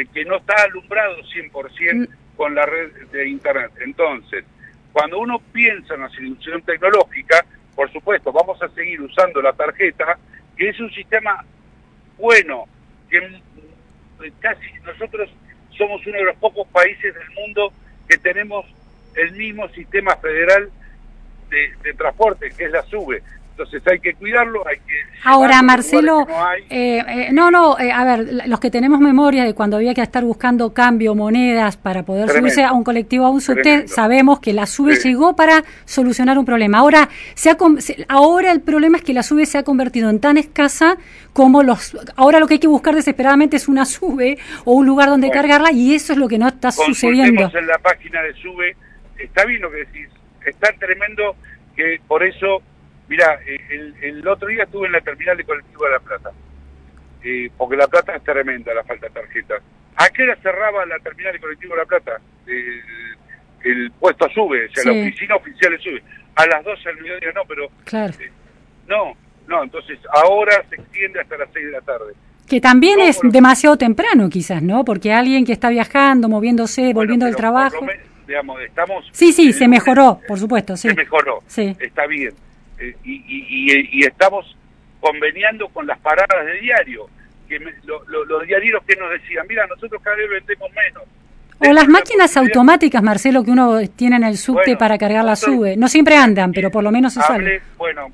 eh, 0.00 0.06
que 0.12 0.24
no 0.24 0.36
está 0.36 0.54
alumbrado 0.62 1.16
100% 1.22 2.08
con 2.36 2.54
la 2.54 2.64
red 2.64 2.90
de 3.12 3.28
Internet. 3.28 3.72
Entonces, 3.84 4.44
cuando 4.92 5.18
uno 5.18 5.38
piensa 5.52 5.94
en 5.94 6.00
la 6.00 6.08
solución 6.08 6.62
tecnológica, 6.62 7.44
por 7.74 7.92
supuesto, 7.92 8.32
vamos 8.32 8.60
a 8.62 8.68
seguir 8.70 9.00
usando 9.00 9.40
la 9.42 9.52
tarjeta, 9.52 10.18
que 10.56 10.70
es 10.70 10.80
un 10.80 10.90
sistema 10.92 11.44
bueno, 12.18 12.64
que 13.08 13.20
mm, 13.20 14.40
casi 14.40 14.66
nosotros 14.84 15.30
somos 15.76 16.06
uno 16.06 16.18
de 16.18 16.24
los 16.24 16.36
pocos 16.36 16.66
países 16.68 17.14
del 17.14 17.30
mundo 17.30 17.72
que 18.08 18.18
tenemos 18.18 18.66
el 19.14 19.32
mismo 19.32 19.68
sistema 19.70 20.16
federal 20.16 20.70
de, 21.48 21.74
de 21.82 21.94
transporte, 21.94 22.50
que 22.56 22.64
es 22.64 22.70
la 22.70 22.82
SUBE. 22.82 23.22
Entonces 23.60 23.82
hay 23.92 24.00
que 24.00 24.14
cuidarlo, 24.14 24.66
hay 24.66 24.78
que... 24.78 24.94
Ahora, 25.22 25.60
Marcelo, 25.60 26.26
no 26.26 26.52
eh, 26.70 27.04
eh, 27.06 27.28
no, 27.30 27.50
no, 27.50 27.78
eh, 27.78 27.92
a 27.92 28.04
ver, 28.04 28.26
los 28.46 28.58
que 28.58 28.70
tenemos 28.70 29.00
memoria 29.00 29.44
de 29.44 29.54
cuando 29.54 29.76
había 29.76 29.92
que 29.92 30.00
estar 30.00 30.24
buscando 30.24 30.72
cambio, 30.72 31.14
monedas 31.14 31.76
para 31.76 32.02
poder 32.02 32.24
Tremendo. 32.24 32.48
subirse 32.48 32.64
a 32.64 32.72
un 32.72 32.84
colectivo, 32.84 33.26
a 33.26 33.30
un 33.30 33.42
subte, 33.42 33.86
sabemos 33.86 34.40
que 34.40 34.54
la 34.54 34.64
SUBE 34.64 34.96
Sí. 34.96 35.08
llegó 35.08 35.36
para 35.36 35.62
solucionar 35.84 36.38
un 36.38 36.46
problema. 36.46 36.78
Ahora, 36.78 37.10
se 37.34 37.50
ha, 37.50 37.58
ahora 38.08 38.50
el 38.50 38.62
problema 38.62 38.96
es 38.96 39.04
que 39.04 39.12
la 39.12 39.22
SUBE 39.22 39.44
se 39.44 39.58
ha 39.58 39.62
convertido 39.62 40.08
en 40.08 40.20
tan 40.20 40.38
escasa 40.38 40.96
como 41.34 41.62
los... 41.62 41.94
Ahora 42.16 42.40
lo 42.40 42.46
que 42.48 42.54
hay 42.54 42.60
que 42.60 42.66
buscar 42.66 42.94
desesperadamente 42.94 43.58
es 43.58 43.68
una 43.68 43.84
SUBE 43.84 44.38
o 44.64 44.72
un 44.72 44.86
lugar 44.86 45.10
donde 45.10 45.26
Bueno. 45.26 45.42
cargarla 45.42 45.70
y 45.70 45.94
eso 45.94 46.14
es 46.14 46.18
lo 46.18 46.28
que 46.28 46.38
no 46.38 46.48
está 46.48 46.72
sucediendo. 46.72 47.50
En 47.54 47.66
la 47.66 47.78
página 47.78 48.22
de 48.22 48.32
SUBE, 48.40 48.74
está 49.18 49.44
bien 49.44 49.60
lo 49.60 49.70
que 49.70 49.78
decís, 49.78 50.08
está 50.46 50.72
tremendo 50.78 51.36
que 51.76 52.00
por 52.08 52.22
eso, 52.22 52.62
mira, 53.10 53.38
eh, 53.46 53.60
el, 53.70 53.94
el 54.02 54.26
otro 54.28 54.48
día 54.48 54.62
estuve 54.64 54.86
en 54.86 54.92
la 54.92 55.00
terminal 55.02 55.36
de 55.36 55.44
colectivo 55.44 55.84
de 55.84 55.90
La 55.90 55.98
Plata, 56.00 56.30
eh, 57.22 57.50
porque 57.58 57.76
La 57.76 57.86
Plata 57.88 58.16
es 58.16 58.24
tremenda 58.24 58.72
la 58.72 58.84
falta 58.84 59.06
de 59.08 59.12
tarjetas. 59.12 59.62
¿A 59.96 60.08
qué 60.08 60.22
hora 60.22 60.36
cerraba 60.42 60.86
la 60.86 60.98
terminal 61.00 61.32
de 61.34 61.40
colectivo 61.40 61.74
de 61.74 61.80
La 61.80 61.86
Plata? 61.86 62.12
Eh, 62.46 62.80
el 63.64 63.90
puesto 64.00 64.26
SUBE, 64.30 64.66
o 64.66 64.70
sea, 64.72 64.84
la 64.90 65.00
oficina 65.02 65.36
oficial 65.36 65.78
SUBE. 65.78 66.02
A 66.36 66.46
las 66.46 66.64
12 66.64 66.88
del 66.88 67.02
mediodía 67.02 67.32
no, 67.34 67.42
pero 67.46 67.68
Claro. 67.84 68.14
no, 68.88 69.12
no, 69.46 69.62
entonces 69.64 69.98
ahora 70.14 70.64
se 70.70 70.76
extiende 70.76 71.20
hasta 71.20 71.36
las 71.36 71.48
6 71.52 71.66
de 71.66 71.72
la 71.72 71.80
tarde. 71.82 72.14
Que 72.48 72.60
también 72.60 73.00
es 73.00 73.20
demasiado 73.22 73.76
temprano 73.76 74.28
quizás, 74.30 74.62
¿no? 74.62 74.84
Porque 74.84 75.12
alguien 75.12 75.44
que 75.44 75.52
está 75.52 75.68
viajando, 75.68 76.28
moviéndose, 76.28 76.92
volviendo 76.94 77.26
del 77.26 77.36
trabajo... 77.36 77.76
digamos, 78.26 78.60
estamos... 78.62 79.08
Sí, 79.12 79.32
sí, 79.32 79.52
se 79.52 79.64
lunes 79.66 79.80
mejoró, 79.84 80.20
por 80.26 80.38
supuesto, 80.38 80.76
sí. 80.76 80.88
se 80.88 80.94
mejoró, 80.94 81.40
Sí. 81.46 81.76
está 81.80 82.06
bien. 82.06 82.32
Eh, 82.80 82.96
y, 83.04 83.12
y, 83.12 83.72
y- 83.72 83.88
y 83.92 84.02
estamos 84.04 84.56
conveniando 85.00 85.68
con 85.68 85.86
las 85.86 85.98
paradas 86.00 86.46
de 86.46 86.60
diario, 86.60 87.08
que 87.48 87.60
me- 87.60 87.74
lo- 87.84 88.02
lo- 88.08 88.24
los 88.24 88.46
diarios 88.46 88.82
que 88.86 88.96
nos 88.96 89.10
decían, 89.10 89.46
mira, 89.48 89.66
nosotros 89.66 90.00
cada 90.02 90.16
vez 90.16 90.28
vendemos 90.30 90.70
menos. 90.72 91.04
O 91.62 91.72
las 91.74 91.88
máquinas 91.88 92.34
automáticas, 92.38 93.02
Marcelo, 93.02 93.44
que 93.44 93.50
uno 93.50 93.78
tiene 93.94 94.16
en 94.16 94.24
el 94.24 94.38
subte 94.38 94.62
Bueno, 94.70 94.78
para 94.78 94.96
cargar 94.96 95.24
la 95.26 95.36
sube. 95.36 95.76
No 95.76 95.88
siempre 95.88 96.16
andan, 96.16 96.52
pero 96.52 96.70
por 96.70 96.82
lo 96.82 96.90
menos 96.90 97.12
se 97.12 97.20
sale. 97.20 97.60
Bueno, 97.76 98.08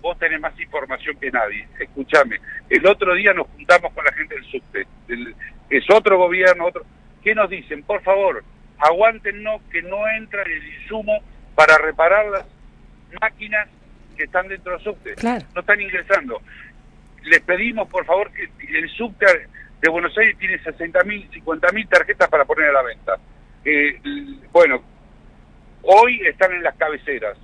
vos 0.00 0.18
tenés 0.18 0.38
más 0.40 0.58
información 0.60 1.16
que 1.18 1.30
nadie, 1.30 1.66
escúchame. 1.80 2.36
El 2.68 2.86
otro 2.86 3.14
día 3.14 3.32
nos 3.32 3.46
juntamos 3.48 3.94
con 3.94 4.04
la 4.04 4.12
gente 4.12 4.34
del 4.34 4.44
subte, 4.44 4.86
es 5.70 5.84
otro 5.90 6.18
gobierno, 6.18 6.66
otro... 6.66 6.84
¿Qué 7.22 7.34
nos 7.34 7.48
dicen? 7.48 7.82
Por 7.82 8.02
favor, 8.02 8.44
aguántennos 8.78 9.62
que 9.72 9.80
no 9.80 10.06
entra 10.08 10.42
el 10.42 10.62
insumo 10.82 11.20
para 11.54 11.78
reparar 11.78 12.26
las 12.26 12.44
máquinas 13.20 13.68
que 14.16 14.24
están 14.24 14.48
dentro 14.48 14.72
del 14.72 14.82
subte. 14.82 15.14
Claro. 15.14 15.44
No 15.54 15.60
están 15.60 15.80
ingresando. 15.80 16.40
Les 17.22 17.40
pedimos, 17.40 17.88
por 17.88 18.04
favor, 18.04 18.30
que 18.32 18.48
el 18.68 18.88
subte 18.90 19.26
de 19.80 19.88
Buenos 19.90 20.16
Aires 20.18 20.36
tiene 20.38 20.58
60.000, 20.60 21.30
50.000 21.44 21.88
tarjetas 21.88 22.28
para 22.28 22.44
poner 22.44 22.68
a 22.70 22.72
la 22.72 22.82
venta. 22.82 23.16
Eh, 23.64 23.98
bueno, 24.52 24.82
hoy 25.82 26.20
están 26.26 26.52
en 26.52 26.62
las 26.62 26.74
cabeceras. 26.76 27.36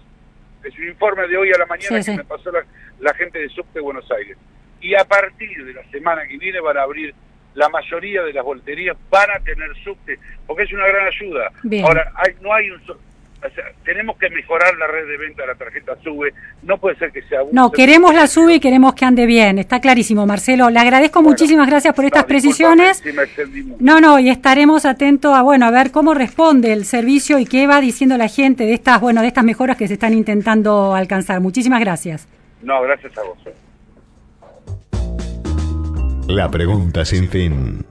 Es 0.62 0.76
un 0.78 0.88
informe 0.88 1.26
de 1.28 1.36
hoy 1.36 1.50
a 1.52 1.58
la 1.58 1.66
mañana 1.66 1.88
Sí, 1.88 1.94
que 1.96 2.02
sí. 2.02 2.16
me 2.16 2.24
pasó 2.24 2.52
la, 2.52 2.64
la 3.00 3.14
gente 3.14 3.38
de 3.38 3.48
Subte 3.48 3.72
de 3.74 3.80
Buenos 3.80 4.10
Aires. 4.12 4.36
Y 4.82 4.94
a 4.94 5.04
partir 5.04 5.64
de 5.64 5.72
la 5.74 5.82
semana 5.90 6.26
que 6.26 6.36
viene 6.38 6.60
van 6.60 6.76
a 6.76 6.82
abrir 6.82 7.14
la 7.54 7.68
mayoría 7.68 8.22
de 8.22 8.32
las 8.32 8.44
volterías, 8.44 8.96
van 9.10 9.30
a 9.30 9.40
tener 9.40 9.74
subte, 9.82 10.18
porque 10.46 10.62
es 10.64 10.72
una 10.72 10.86
gran 10.86 11.06
ayuda. 11.06 11.50
Bien. 11.64 11.84
Ahora, 11.84 12.12
hay, 12.14 12.34
no 12.40 12.52
hay 12.54 12.70
un... 12.70 12.80
so- 13.40 13.46
o 13.46 13.50
sea, 13.50 13.64
tenemos 13.84 14.16
que 14.18 14.28
mejorar 14.30 14.76
la 14.76 14.86
red 14.86 15.06
de 15.06 15.16
venta 15.16 15.42
de 15.42 15.48
la 15.48 15.54
tarjeta 15.54 15.96
SUBE. 16.02 16.32
No 16.62 16.78
puede 16.78 16.96
ser 16.96 17.10
que 17.10 17.22
sea... 17.22 17.40
No, 17.52 17.70
queremos 17.72 18.14
la 18.14 18.26
sube 18.26 18.54
y 18.56 18.60
queremos 18.60 18.94
que 18.94 19.04
ande 19.04 19.26
bien. 19.26 19.58
Está 19.58 19.80
clarísimo, 19.80 20.26
Marcelo. 20.26 20.70
Le 20.70 20.78
agradezco 20.78 21.22
muchísimas 21.22 21.66
gracias 21.68 21.94
por 21.94 22.04
estas 22.04 22.24
precisiones. 22.24 22.98
Si 22.98 23.12
me. 23.12 23.22
No, 23.80 24.00
no, 24.00 24.18
y 24.18 24.28
estaremos 24.30 24.84
atentos 24.84 25.34
a 25.34 25.42
bueno, 25.42 25.66
a 25.66 25.70
ver 25.70 25.90
cómo 25.90 26.14
responde 26.14 26.72
el 26.72 26.84
servicio 26.84 27.38
y 27.38 27.46
qué 27.46 27.66
va 27.66 27.80
diciendo 27.80 28.16
la 28.16 28.28
gente 28.28 28.64
de 28.64 28.74
estas, 28.74 29.00
bueno, 29.00 29.22
de 29.22 29.28
estas 29.28 29.44
mejoras 29.44 29.76
que 29.76 29.88
se 29.88 29.94
están 29.94 30.12
intentando 30.14 30.94
alcanzar. 30.94 31.40
Muchísimas 31.40 31.80
gracias. 31.80 32.28
No, 32.62 32.82
gracias 32.82 33.12
a 33.16 33.22
vos. 33.22 33.38
La 36.28 36.48
pregunta 36.50 37.04
sin 37.04 37.28
fin. 37.28 37.84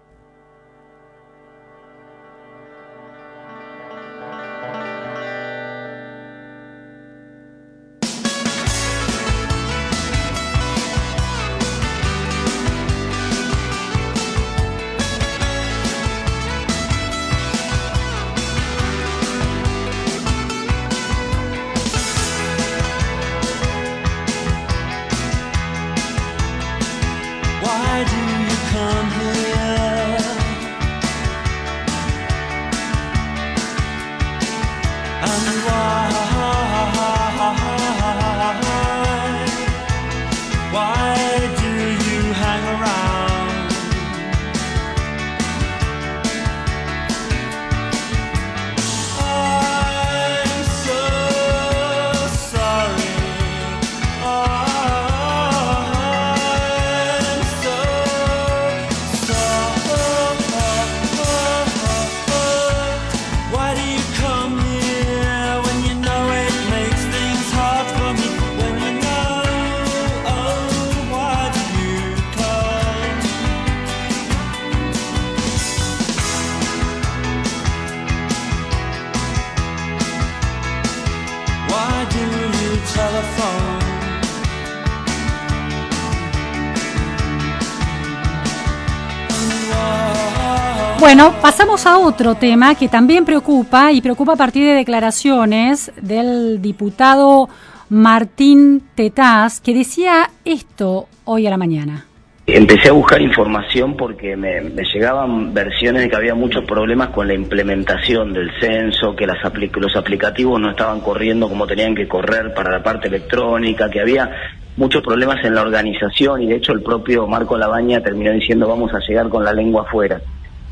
A 91.89 91.97
otro 91.97 92.35
tema 92.35 92.75
que 92.75 92.87
también 92.87 93.25
preocupa 93.25 93.91
y 93.91 93.99
preocupa 93.99 94.33
a 94.33 94.35
partir 94.35 94.63
de 94.63 94.75
declaraciones 94.75 95.91
del 95.99 96.61
diputado 96.61 97.49
Martín 97.89 98.83
Tetaz, 98.93 99.59
que 99.59 99.73
decía 99.73 100.29
esto 100.45 101.07
hoy 101.25 101.47
a 101.47 101.49
la 101.49 101.57
mañana. 101.57 102.05
Empecé 102.45 102.89
a 102.89 102.93
buscar 102.93 103.19
información 103.19 103.97
porque 103.97 104.35
me, 104.35 104.61
llegaban 104.93 105.51
versiones 105.51 106.03
de 106.03 106.09
que 106.09 106.15
había 106.15 106.35
muchos 106.35 106.63
problemas 106.65 107.09
con 107.09 107.27
la 107.27 107.33
implementación 107.33 108.33
del 108.33 108.51
censo, 108.59 109.15
que 109.15 109.25
las 109.25 109.37
los 109.43 109.95
aplicativos 109.95 110.61
no 110.61 110.69
estaban 110.69 111.01
corriendo 111.01 111.49
como 111.49 111.65
tenían 111.65 111.95
que 111.95 112.07
correr 112.07 112.53
para 112.53 112.71
la 112.71 112.83
parte 112.83 113.07
electrónica, 113.07 113.89
que 113.89 113.99
había 113.99 114.29
muchos 114.77 115.01
problemas 115.01 115.43
en 115.43 115.55
la 115.55 115.61
organización 115.61 116.43
y 116.43 116.47
de 116.47 116.57
hecho 116.57 116.71
el 116.71 116.83
propio 116.83 117.25
Marco 117.25 117.57
Labaña 117.57 117.99
terminó 118.01 118.31
diciendo 118.31 118.67
vamos 118.67 118.93
a 118.93 118.99
llegar 118.99 119.27
con 119.27 119.43
la 119.43 119.53
lengua 119.53 119.81
afuera. 119.87 120.21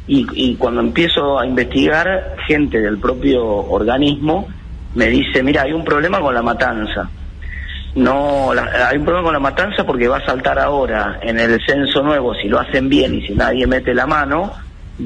Y, 0.07 0.25
y 0.33 0.57
cuando 0.57 0.79
empiezo 0.81 1.37
a 1.37 1.45
investigar, 1.45 2.35
gente 2.47 2.79
del 2.79 2.99
propio 2.99 3.45
organismo 3.45 4.47
me 4.93 5.07
dice, 5.07 5.43
mira, 5.43 5.63
hay 5.63 5.73
un 5.73 5.83
problema 5.83 6.19
con 6.21 6.33
la 6.33 6.41
matanza. 6.41 7.11
No, 7.95 8.53
la- 8.53 8.89
hay 8.89 8.97
un 8.97 9.03
problema 9.05 9.25
con 9.25 9.33
la 9.33 9.39
matanza 9.39 9.83
porque 9.85 10.07
va 10.07 10.17
a 10.17 10.25
saltar 10.25 10.59
ahora 10.59 11.19
en 11.21 11.39
el 11.39 11.59
censo 11.65 12.01
nuevo, 12.03 12.33
si 12.35 12.47
lo 12.47 12.59
hacen 12.59 12.87
bien 12.87 13.15
y 13.15 13.21
si 13.27 13.33
nadie 13.33 13.67
mete 13.67 13.93
la 13.93 14.05
mano, 14.05 14.53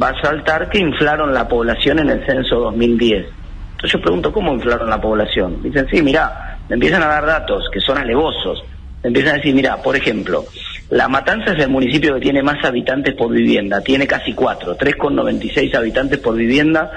va 0.02 0.10
a 0.10 0.22
saltar 0.22 0.70
que 0.70 0.80
inflaron 0.80 1.34
la 1.34 1.48
población 1.48 2.00
en 2.00 2.10
el 2.10 2.26
censo 2.26 2.58
2010. 2.60 3.26
Entonces 3.72 3.94
yo 3.94 4.02
pregunto, 4.02 4.32
¿cómo 4.32 4.54
inflaron 4.54 4.90
la 4.90 5.02
población? 5.02 5.62
Dicen, 5.64 5.88
sí, 5.92 6.02
mira, 6.02 6.32
me 6.68 6.76
empiezan 6.76 7.02
a 7.04 7.08
dar 7.08 7.26
datos 7.26 7.64
que 7.74 7.80
son 7.80 7.98
alevosos. 7.98 8.62
Me 9.04 9.08
empiezan 9.08 9.34
a 9.34 9.38
decir, 9.38 9.56
mira, 9.56 9.82
por 9.82 9.96
ejemplo, 9.96 10.46
La 10.92 11.08
Matanza 11.08 11.54
es 11.54 11.64
el 11.64 11.70
municipio 11.70 12.14
que 12.16 12.20
tiene 12.22 12.44
más 12.44 12.64
habitantes 12.66 13.16
por 13.16 13.32
vivienda, 13.32 13.82
tiene 13.82 14.06
casi 14.06 14.34
cuatro, 14.34 14.76
3,96 14.78 15.74
habitantes 15.76 16.20
por 16.20 16.36
vivienda 16.36 16.92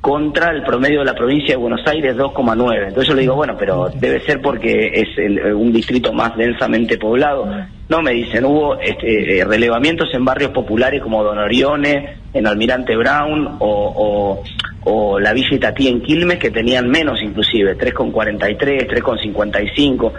contra 0.00 0.50
el 0.50 0.62
promedio 0.64 1.00
de 1.00 1.04
la 1.06 1.14
provincia 1.14 1.50
de 1.54 1.56
Buenos 1.56 1.80
Aires 1.86 2.16
2,9. 2.16 2.88
Entonces 2.88 3.08
yo 3.08 3.14
le 3.14 3.20
digo, 3.22 3.34
bueno, 3.36 3.56
pero 3.58 3.88
debe 3.94 4.20
ser 4.20 4.40
porque 4.40 4.90
es 4.94 5.08
el- 5.16 5.54
un 5.54 5.72
distrito 5.72 6.12
más 6.12 6.36
densamente 6.36 6.98
poblado. 6.98 7.46
No, 7.88 8.00
me 8.02 8.12
dicen, 8.12 8.44
hubo 8.44 8.80
este, 8.80 9.38
eh, 9.40 9.44
relevamientos 9.44 10.08
en 10.14 10.24
barrios 10.24 10.50
populares 10.50 11.00
como 11.02 11.22
Don 11.22 11.38
Orione, 11.38 12.16
en 12.32 12.46
Almirante 12.46 12.96
Brown 12.96 13.56
o, 13.58 14.42
o, 14.84 14.90
o 14.90 15.20
la 15.20 15.32
Villa 15.32 15.54
Itatí 15.54 15.86
en 15.88 16.00
Quilmes 16.00 16.38
que 16.38 16.50
tenían 16.50 16.88
menos 16.88 17.20
inclusive, 17.22 17.76
3,43, 17.76 18.86
3,55. 18.88 20.12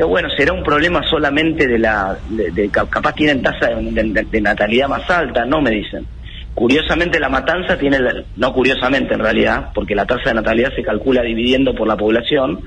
Pero 0.00 0.08
bueno, 0.08 0.30
será 0.30 0.54
un 0.54 0.62
problema 0.62 1.02
solamente 1.10 1.66
de 1.66 1.78
la, 1.78 2.16
de, 2.26 2.50
de- 2.52 2.70
ca- 2.70 2.86
capaz 2.86 3.12
tienen 3.12 3.42
tasa 3.42 3.66
de, 3.68 4.02
de- 4.02 4.22
de 4.30 4.40
natalidad 4.40 4.88
más 4.88 5.10
alta, 5.10 5.44
no 5.44 5.60
me 5.60 5.68
dicen. 5.72 6.06
Curiosamente 6.54 7.20
la 7.20 7.28
matanza 7.28 7.76
tiene, 7.76 7.98
la- 7.98 8.22
no 8.36 8.54
curiosamente 8.54 9.12
en 9.12 9.20
realidad, 9.20 9.68
porque 9.74 9.94
la 9.94 10.06
tasa 10.06 10.30
de 10.30 10.36
natalidad 10.36 10.72
se 10.74 10.82
calcula 10.82 11.20
dividiendo 11.20 11.74
por 11.74 11.86
la 11.86 11.98
población, 11.98 12.60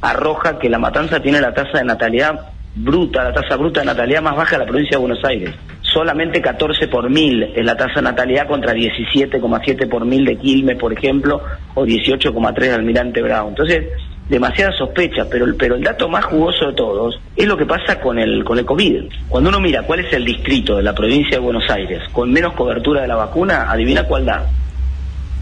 arroja 0.00 0.58
que 0.58 0.68
la 0.68 0.80
matanza 0.80 1.20
tiene 1.22 1.40
la 1.40 1.54
tasa 1.54 1.78
de 1.78 1.84
natalidad 1.84 2.40
bruta, 2.74 3.22
la 3.22 3.34
tasa 3.34 3.54
bruta 3.54 3.78
de 3.80 3.86
natalidad 3.86 4.22
más 4.22 4.34
baja 4.34 4.58
de 4.58 4.64
la 4.64 4.68
provincia 4.68 4.96
de 4.98 5.00
Buenos 5.06 5.24
Aires. 5.24 5.54
Solamente 5.82 6.42
14 6.42 6.88
por 6.88 7.08
mil 7.08 7.52
es 7.54 7.64
la 7.64 7.76
tasa 7.76 8.00
de 8.00 8.02
natalidad 8.02 8.48
contra 8.48 8.72
17,7 8.74 9.88
por 9.88 10.04
mil 10.04 10.24
de 10.24 10.36
Quilmes, 10.38 10.76
por 10.76 10.92
ejemplo, 10.92 11.40
o 11.74 11.84
18,3 11.86 12.58
de 12.58 12.72
Almirante 12.72 13.22
Brown. 13.22 13.50
Entonces, 13.50 13.84
demasiada 14.30 14.70
sospecha, 14.72 15.26
pero 15.28 15.44
el, 15.44 15.56
pero 15.56 15.74
el 15.74 15.82
dato 15.82 16.08
más 16.08 16.24
jugoso 16.24 16.68
de 16.68 16.72
todos 16.74 17.20
es 17.34 17.46
lo 17.46 17.56
que 17.56 17.66
pasa 17.66 18.00
con 18.00 18.16
el, 18.18 18.44
con 18.44 18.58
el 18.58 18.64
COVID. 18.64 19.02
Cuando 19.28 19.50
uno 19.50 19.60
mira 19.60 19.82
cuál 19.82 20.00
es 20.00 20.12
el 20.12 20.24
distrito 20.24 20.76
de 20.76 20.84
la 20.84 20.94
provincia 20.94 21.36
de 21.36 21.42
Buenos 21.42 21.68
Aires 21.68 22.00
con 22.12 22.32
menos 22.32 22.54
cobertura 22.54 23.02
de 23.02 23.08
la 23.08 23.16
vacuna, 23.16 23.68
adivina 23.68 24.04
cuál 24.04 24.24
da. 24.24 24.46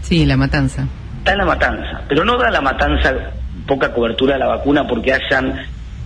Sí, 0.01 0.25
la 0.25 0.35
matanza. 0.35 0.87
Da 1.23 1.35
la 1.35 1.45
matanza, 1.45 2.01
pero 2.09 2.25
no 2.25 2.35
da 2.37 2.49
la 2.49 2.61
matanza 2.61 3.13
poca 3.67 3.93
cobertura 3.93 4.33
de 4.33 4.39
la 4.39 4.47
vacuna 4.47 4.87
porque 4.87 5.13
hayan 5.13 5.53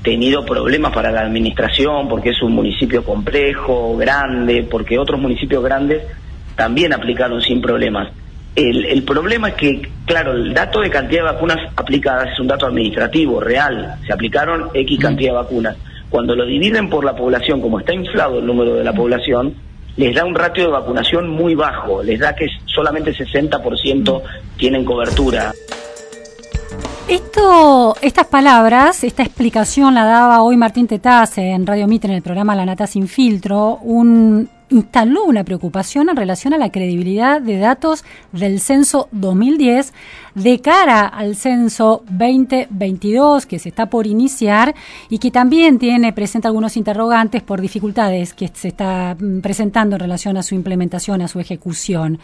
tenido 0.04 0.46
problemas 0.46 0.92
para 0.92 1.10
la 1.10 1.22
administración, 1.22 2.10
porque 2.10 2.32
es 2.32 2.42
un 2.42 2.52
municipio 2.52 3.06
complejo, 3.06 3.96
grande, 3.96 4.68
porque 4.70 5.00
otros 5.00 5.22
municipios 5.22 5.64
grandes 5.64 6.04
también 6.58 6.92
aplicaron 6.92 7.42
sin 7.42 7.62
problemas. 7.62 8.10
El, 8.56 8.86
el 8.86 9.04
problema 9.04 9.50
es 9.50 9.56
que, 9.56 9.90
claro, 10.06 10.34
el 10.34 10.54
dato 10.54 10.82
de 10.82 10.90
cantidad 10.90 11.22
de 11.26 11.34
vacunas 11.34 11.58
aplicadas 11.76 12.32
es 12.32 12.40
un 12.40 12.48
dato 12.48 12.68
administrativo, 12.68 13.40
real. 13.40 13.96
Se 14.06 14.14
aplicaron 14.14 14.70
X 14.74 15.00
cantidad 15.00 15.32
de 15.32 15.38
vacunas. 15.38 15.78
Cuando 16.10 16.36
lo 16.36 16.46
dividen 16.46 16.90
por 16.90 17.04
la 17.04 17.16
población, 17.16 17.60
como 17.60 17.80
está 17.80 17.94
inflado 17.94 18.38
el 18.38 18.46
número 18.46 18.76
de 18.76 18.84
la 18.84 18.94
población, 18.94 19.56
les 19.98 20.14
da 20.14 20.26
un 20.26 20.36
ratio 20.36 20.66
de 20.66 20.72
vacunación 20.72 21.30
muy 21.30 21.56
bajo. 21.56 22.04
Les 22.04 22.20
da 22.20 22.36
que 22.36 22.48
solamente 22.66 23.14
60% 23.14 24.22
tienen 24.58 24.86
cobertura. 24.86 25.52
Esto, 27.14 27.96
estas 28.02 28.26
palabras, 28.26 29.04
esta 29.04 29.22
explicación 29.22 29.94
la 29.94 30.04
daba 30.04 30.42
hoy 30.42 30.58
Martín 30.58 30.88
Tetaz 30.88 31.38
en 31.38 31.68
Radio 31.68 31.86
Mitre 31.86 32.10
en 32.10 32.16
el 32.16 32.24
programa 32.24 32.56
La 32.56 32.66
Nata 32.66 32.88
Sin 32.88 33.08
Filtro, 33.08 33.78
un, 33.84 34.50
instaló 34.72 35.26
una 35.26 35.44
preocupación 35.44 36.10
en 36.10 36.16
relación 36.16 36.56
a 36.56 36.58
la 36.58 36.72
credibilidad 36.72 37.40
de 37.40 37.60
datos 37.60 38.04
del 38.32 38.60
censo 38.60 39.10
2010 39.12 39.94
de 40.34 40.60
cara 40.60 41.06
al 41.06 41.36
censo 41.36 42.04
2022 42.10 43.46
que 43.46 43.60
se 43.60 43.70
está 43.70 43.92
por 43.92 44.08
iniciar 44.08 44.74
y 45.08 45.20
que 45.20 45.30
también 45.30 45.78
tiene 45.78 46.14
presenta 46.14 46.48
algunos 46.48 46.78
interrogantes 46.78 47.44
por 47.44 47.62
dificultades 47.62 48.34
que 48.34 48.50
se 48.52 48.70
está 48.70 49.16
mm, 49.20 49.42
presentando 49.42 49.98
en 49.98 50.00
relación 50.00 50.36
a 50.38 50.42
su 50.42 50.56
implementación, 50.56 51.22
a 51.22 51.28
su 51.28 51.40
ejecución. 51.40 52.18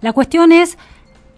La 0.00 0.14
cuestión 0.14 0.52
es 0.52 0.78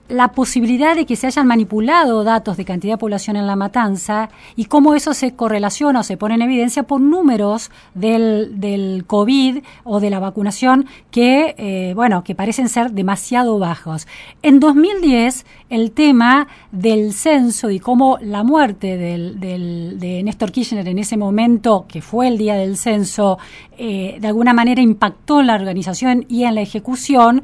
la 0.08 0.28
posibilidad 0.32 0.94
de 0.94 1.06
que 1.06 1.16
se 1.16 1.26
hayan 1.28 1.46
manipulado 1.46 2.24
datos 2.24 2.58
de 2.58 2.66
cantidad 2.66 2.92
de 2.94 2.98
población 2.98 3.36
en 3.36 3.46
la 3.46 3.56
matanza 3.56 4.28
y 4.54 4.66
cómo 4.66 4.94
eso 4.94 5.14
se 5.14 5.34
correlaciona 5.34 6.00
o 6.00 6.02
se 6.02 6.18
pone 6.18 6.34
en 6.34 6.42
evidencia 6.42 6.82
por 6.82 7.00
números 7.00 7.70
del, 7.94 8.60
del 8.60 9.04
COVID 9.06 9.58
o 9.84 10.00
de 10.00 10.10
la 10.10 10.18
vacunación 10.18 10.84
que, 11.10 11.54
eh, 11.56 11.92
bueno, 11.94 12.22
que 12.22 12.34
parecen 12.34 12.68
ser 12.68 12.90
demasiado 12.92 13.58
bajos. 13.58 14.06
En 14.42 14.60
2010, 14.60 15.46
el 15.70 15.92
tema 15.92 16.48
del 16.70 17.14
censo 17.14 17.70
y 17.70 17.80
cómo 17.80 18.18
la 18.20 18.42
muerte 18.44 18.98
del, 18.98 19.40
del- 19.40 19.98
de 19.98 20.22
Néstor 20.22 20.52
Kirchner 20.52 20.86
en 20.86 20.98
ese 20.98 21.16
momento, 21.16 21.86
que 21.88 22.02
fue 22.02 22.28
el 22.28 22.36
día 22.36 22.56
del 22.56 22.76
censo, 22.76 23.38
eh, 23.78 24.18
de 24.20 24.26
alguna 24.28 24.52
manera 24.52 24.82
impactó 24.82 25.40
en 25.40 25.46
la 25.46 25.54
organización 25.54 26.26
y 26.28 26.44
en 26.44 26.56
la 26.56 26.60
ejecución, 26.60 27.42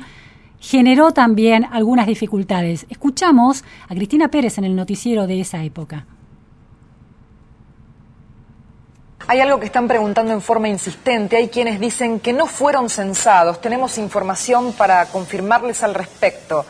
generó 0.60 1.12
también 1.12 1.66
algunas 1.72 2.06
dificultades. 2.06 2.86
Escuchamos 2.90 3.64
a 3.88 3.94
Cristina 3.94 4.28
Pérez 4.28 4.58
en 4.58 4.64
el 4.64 4.76
noticiero 4.76 5.26
de 5.26 5.40
esa 5.40 5.64
época. 5.64 6.06
Hay 9.26 9.40
algo 9.40 9.60
que 9.60 9.66
están 9.66 9.88
preguntando 9.88 10.32
en 10.32 10.40
forma 10.40 10.68
insistente. 10.68 11.36
Hay 11.36 11.48
quienes 11.48 11.78
dicen 11.78 12.20
que 12.20 12.32
no 12.32 12.46
fueron 12.46 12.90
censados. 12.90 13.60
Tenemos 13.60 13.96
información 13.96 14.72
para 14.72 15.06
confirmarles 15.06 15.82
al 15.82 15.94
respecto. 15.94 16.64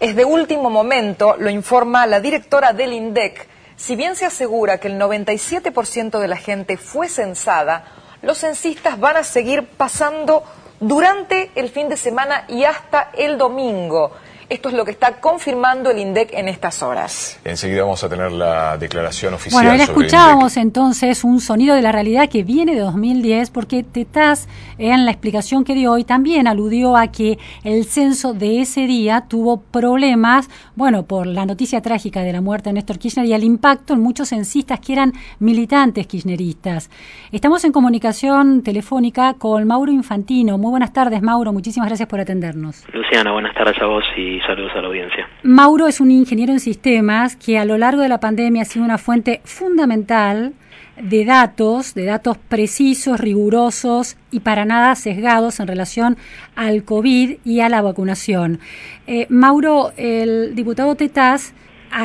Es 0.00 0.16
de 0.16 0.24
último 0.24 0.70
momento, 0.70 1.36
lo 1.38 1.50
informa 1.50 2.06
la 2.06 2.20
directora 2.20 2.72
del 2.72 2.92
INDEC. 2.92 3.48
Si 3.76 3.96
bien 3.96 4.16
se 4.16 4.24
asegura 4.24 4.78
que 4.78 4.88
el 4.88 4.98
97% 4.98 6.18
de 6.18 6.28
la 6.28 6.36
gente 6.36 6.76
fue 6.76 7.08
censada, 7.08 7.84
los 8.22 8.38
censistas 8.38 8.98
van 8.98 9.18
a 9.18 9.24
seguir 9.24 9.66
pasando 9.66 10.44
durante 10.80 11.50
el 11.54 11.68
fin 11.70 11.88
de 11.88 11.96
semana 11.96 12.44
y 12.48 12.64
hasta 12.64 13.10
el 13.14 13.38
domingo. 13.38 14.10
Esto 14.54 14.68
es 14.68 14.76
lo 14.76 14.84
que 14.84 14.92
está 14.92 15.16
confirmando 15.20 15.90
el 15.90 15.98
INDEC 15.98 16.32
en 16.32 16.46
estas 16.46 16.80
horas. 16.80 17.40
Enseguida 17.44 17.82
vamos 17.82 18.04
a 18.04 18.08
tener 18.08 18.30
la 18.30 18.78
declaración 18.78 19.34
oficial. 19.34 19.64
Bueno, 19.64 19.74
el 19.74 19.80
escuchábamos 19.80 20.56
entonces 20.56 21.24
un 21.24 21.40
sonido 21.40 21.74
de 21.74 21.82
la 21.82 21.90
realidad 21.90 22.28
que 22.28 22.44
viene 22.44 22.76
de 22.76 22.82
2010, 22.82 23.50
porque 23.50 23.82
Tetaz, 23.82 24.46
en 24.78 25.06
la 25.06 25.10
explicación 25.10 25.64
que 25.64 25.74
dio 25.74 25.90
hoy, 25.90 26.04
también 26.04 26.46
aludió 26.46 26.96
a 26.96 27.08
que 27.08 27.36
el 27.64 27.84
censo 27.84 28.32
de 28.32 28.60
ese 28.60 28.82
día 28.82 29.24
tuvo 29.28 29.60
problemas, 29.60 30.48
bueno, 30.76 31.02
por 31.02 31.26
la 31.26 31.46
noticia 31.46 31.82
trágica 31.82 32.20
de 32.20 32.32
la 32.32 32.40
muerte 32.40 32.68
de 32.68 32.74
Néstor 32.74 33.00
Kirchner 33.00 33.26
y 33.26 33.32
el 33.32 33.42
impacto 33.42 33.94
en 33.94 34.02
muchos 34.02 34.28
censistas 34.28 34.78
que 34.78 34.92
eran 34.92 35.14
militantes 35.40 36.06
kirchneristas. 36.06 36.90
Estamos 37.32 37.64
en 37.64 37.72
comunicación 37.72 38.62
telefónica 38.62 39.34
con 39.34 39.66
Mauro 39.66 39.90
Infantino. 39.90 40.58
Muy 40.58 40.70
buenas 40.70 40.92
tardes, 40.92 41.22
Mauro. 41.22 41.52
Muchísimas 41.52 41.88
gracias 41.88 42.08
por 42.08 42.20
atendernos. 42.20 42.84
Luciana, 42.92 43.32
buenas 43.32 43.52
tardes 43.56 43.76
a 43.82 43.86
vos 43.86 44.04
y 44.16 44.43
saludos 44.46 44.72
a 44.74 44.80
la 44.80 44.88
audiencia. 44.88 45.28
Mauro 45.42 45.86
es 45.86 46.00
un 46.00 46.10
ingeniero 46.10 46.52
en 46.52 46.60
sistemas 46.60 47.36
que 47.36 47.58
a 47.58 47.64
lo 47.64 47.78
largo 47.78 48.02
de 48.02 48.08
la 48.08 48.20
pandemia 48.20 48.62
ha 48.62 48.64
sido 48.64 48.84
una 48.84 48.98
fuente 48.98 49.40
fundamental 49.44 50.54
de 51.00 51.24
datos, 51.24 51.94
de 51.94 52.04
datos 52.04 52.38
precisos, 52.38 53.18
rigurosos 53.18 54.16
y 54.30 54.40
para 54.40 54.64
nada 54.64 54.94
sesgados 54.94 55.60
en 55.60 55.66
relación 55.66 56.16
al 56.54 56.84
COVID 56.84 57.38
y 57.44 57.60
a 57.60 57.68
la 57.68 57.82
vacunación. 57.82 58.60
Eh, 59.06 59.26
Mauro, 59.28 59.92
el 59.96 60.54
diputado 60.54 60.94
Tetaz 60.94 61.52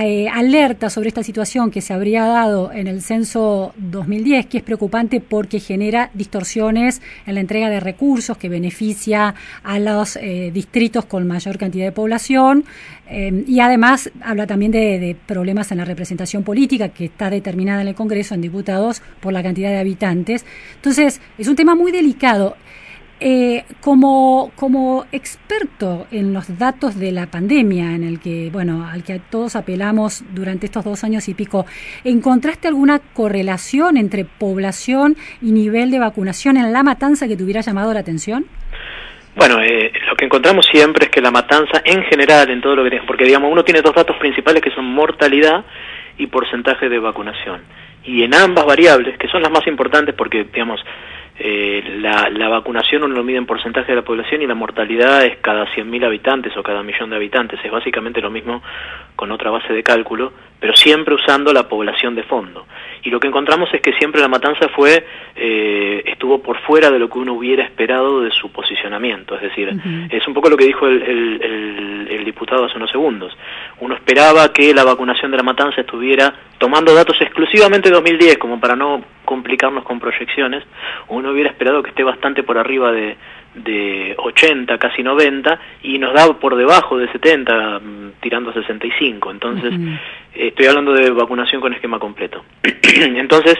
eh, 0.04 0.30
alerta 0.30 0.90
sobre 0.90 1.10
esta 1.10 1.24
situación 1.24 1.72
que 1.72 1.82
se 1.82 1.94
habría 1.94 2.26
dado 2.26 2.72
en 2.72 2.88
el 2.88 3.02
censo 3.02 3.74
2010, 3.78 4.46
que 4.46 4.60
es 4.60 4.64
preocupante 4.64 5.20
porque 5.20 5.60
genera 5.60 6.12
distorsiones 6.14 7.02
en 7.26 7.36
la 7.36 7.42
entrega 7.42 7.70
de 7.70 7.80
recursos 7.80 8.38
que 8.38 8.50
beneficia 8.50 9.34
a 9.64 9.80
los 9.80 10.16
eh, 10.16 10.52
distritos 10.54 11.06
con 11.06 11.28
mayor 11.28 11.58
cantidad 11.58 11.86
de 11.86 11.92
población 11.92 12.66
eh, 13.10 13.44
y 13.48 13.60
además 13.62 14.12
habla 14.22 14.46
también 14.46 14.72
de, 14.72 15.00
de 15.00 15.16
problemas 15.26 15.72
en 15.72 15.80
la 15.80 15.86
representación 15.86 16.44
política 16.44 16.90
que 16.90 17.06
está 17.06 17.30
determinada 17.30 17.82
en 17.82 17.88
el 17.88 17.96
Congreso 17.96 18.36
en 18.36 18.42
diputados 18.42 19.02
por 19.20 19.34
la 19.34 19.42
cantidad 19.42 19.70
de 19.70 19.80
habitantes. 19.80 20.46
Entonces, 20.76 21.20
es 21.38 21.48
un 21.48 21.56
tema 21.56 21.74
muy 21.74 21.92
delicado. 21.92 22.56
Eh, 23.22 23.66
como, 23.82 24.52
como 24.56 25.06
experto 25.12 26.08
en 26.10 26.34
los 26.34 26.58
datos 26.58 26.98
de 26.98 27.12
la 27.12 27.26
pandemia, 27.26 27.94
en 27.94 28.06
el 28.06 28.22
que, 28.22 28.50
bueno, 28.50 28.88
al 28.88 29.04
que 29.04 29.20
todos 29.30 29.58
apelamos 29.58 30.24
durante 30.34 30.68
estos 30.68 30.86
dos 30.86 31.04
años 31.04 31.28
y 31.28 31.34
pico, 31.34 31.66
¿encontraste 32.06 32.70
alguna 32.70 33.00
correlación 33.00 33.98
entre 33.98 34.24
población 34.24 35.18
y 35.42 35.52
nivel 35.52 35.92
de 35.92 36.00
vacunación 36.00 36.56
en 36.56 36.72
la 36.72 36.82
matanza 36.82 37.28
que 37.28 37.36
te 37.36 37.44
hubiera 37.44 37.60
llamado 37.60 37.94
la 37.94 38.00
atención? 38.00 38.46
Bueno, 39.36 39.62
eh, 39.62 39.92
lo 40.08 40.16
que 40.16 40.26
encontramos 40.26 40.66
siempre 40.72 41.06
es 41.06 41.12
que 41.12 41.22
la 41.22 41.32
matanza 41.32 41.82
en 41.84 42.04
general, 42.04 42.50
en 42.50 42.62
todo 42.62 42.78
lo 42.78 42.90
que 42.90 43.02
porque 43.06 43.26
digamos, 43.26 43.52
uno 43.52 43.64
tiene 43.64 43.82
dos 43.82 43.96
datos 43.96 44.16
principales 44.18 44.62
que 44.62 44.72
son 44.72 44.86
mortalidad 44.86 45.66
y 46.18 46.28
porcentaje 46.28 46.88
de 46.88 47.00
vacunación. 47.00 47.62
Y 48.04 48.24
en 48.24 48.34
ambas 48.34 48.66
variables, 48.66 49.18
que 49.18 49.28
son 49.28 49.42
las 49.42 49.52
más 49.52 49.68
importantes 49.68 50.16
porque, 50.16 50.46
digamos, 50.46 50.80
eh, 51.40 51.82
la, 52.02 52.30
la, 52.30 52.50
vacunación 52.50 53.04
uno 53.04 53.16
lo 53.16 53.24
mide 53.24 53.38
en 53.38 53.46
porcentaje 53.46 53.92
de 53.92 53.96
la 53.96 54.02
población 54.04 54.42
y 54.42 54.48
la 54.48 54.56
mortalidad 54.56 55.24
es 55.24 55.38
cada 55.38 55.66
100.000 55.66 56.06
habitantes 56.06 56.56
o 56.58 56.64
cada 56.64 56.84
millón 56.84 57.10
de 57.10 57.16
habitantes. 57.16 57.60
Es 57.64 57.72
básicamente 57.72 58.22
lo 58.22 58.30
mismo 58.30 58.62
con 59.20 59.34
otra 59.34 59.52
base 59.52 59.74
de 59.74 59.84
cálculo, 59.84 60.32
pero 60.62 60.74
siempre 60.78 61.14
usando 61.14 61.52
la 61.52 61.68
población 61.68 62.16
de 62.16 62.24
fondo. 62.24 62.66
Y 63.04 63.10
lo 63.10 63.20
que 63.20 63.28
encontramos 63.28 63.68
es 63.74 63.82
que 63.82 63.92
siempre 63.92 64.22
la 64.22 64.30
matanza 64.30 64.70
fue 64.70 65.06
eh, 65.36 66.04
estuvo 66.06 66.42
por 66.42 66.58
fuera 66.62 66.90
de 66.90 67.00
lo 67.00 67.10
que 67.10 67.20
uno 67.20 67.34
hubiera 67.34 67.66
esperado 67.66 68.22
de 68.22 68.32
su 68.32 68.50
posicionamiento. 68.50 69.36
Es 69.36 69.42
decir, 69.42 69.68
uh 69.68 69.72
-huh. 69.74 70.08
es 70.10 70.26
un 70.26 70.34
poco 70.34 70.50
lo 70.50 70.56
que 70.56 70.64
dijo 70.64 70.88
el, 70.88 71.02
el, 71.02 71.42
el, 71.42 72.08
el, 72.12 72.24
diputado 72.24 72.64
hace 72.64 72.78
unos 72.78 72.92
segundos. 72.92 73.38
Uno 73.82 73.94
esperaba 73.94 74.54
que 74.54 74.74
la 74.74 74.86
vacunación 74.86 75.32
de 75.32 75.38
la 75.38 75.44
matanza 75.44 75.82
estuviera 75.82 76.34
tomando 76.58 76.96
datos 76.96 77.20
exclusivamente 77.20 77.90
de 77.90 77.96
2010, 77.96 78.38
como 78.38 78.58
para 78.58 78.78
no 78.78 79.04
complicarnos 79.26 79.84
con 79.84 80.00
proyecciones. 80.00 80.64
Uno 81.10 81.32
hubiera 81.32 81.50
esperado 81.50 81.84
que 81.84 81.90
esté 81.90 82.06
bastante 82.06 82.44
por 82.44 82.58
arriba 82.58 82.94
de, 82.94 83.18
de 83.64 84.16
80, 84.18 84.78
casi 84.78 85.04
90, 85.04 85.60
y 85.84 85.98
nos 85.98 86.14
da 86.14 86.32
por 86.40 86.56
debajo 86.56 86.98
de 86.98 87.12
70, 87.12 87.82
tirando 88.22 88.52
a 88.52 88.54
65. 88.54 89.32
Entonces, 89.32 89.74
uh 89.74 89.78
-huh. 89.78 90.00
estoy 90.34 90.66
hablando 90.68 90.94
de 90.94 91.10
vacunación 91.12 91.62
con 91.62 91.74
esquema 91.74 92.00
completo. 92.00 92.44
Entonces, 92.64 93.58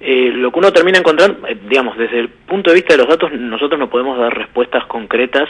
eh, 0.00 0.30
lo 0.32 0.52
que 0.52 0.58
uno 0.58 0.72
termina 0.72 0.98
encontrando, 0.98 1.46
eh, 1.48 1.56
digamos, 1.68 1.96
desde 1.96 2.20
el 2.20 2.28
punto 2.28 2.70
de 2.70 2.76
vista 2.76 2.94
de 2.94 2.98
los 2.98 3.08
datos, 3.08 3.32
nosotros 3.32 3.78
no 3.78 3.90
podemos 3.90 4.18
dar 4.18 4.36
respuestas 4.36 4.86
concretas 4.86 5.48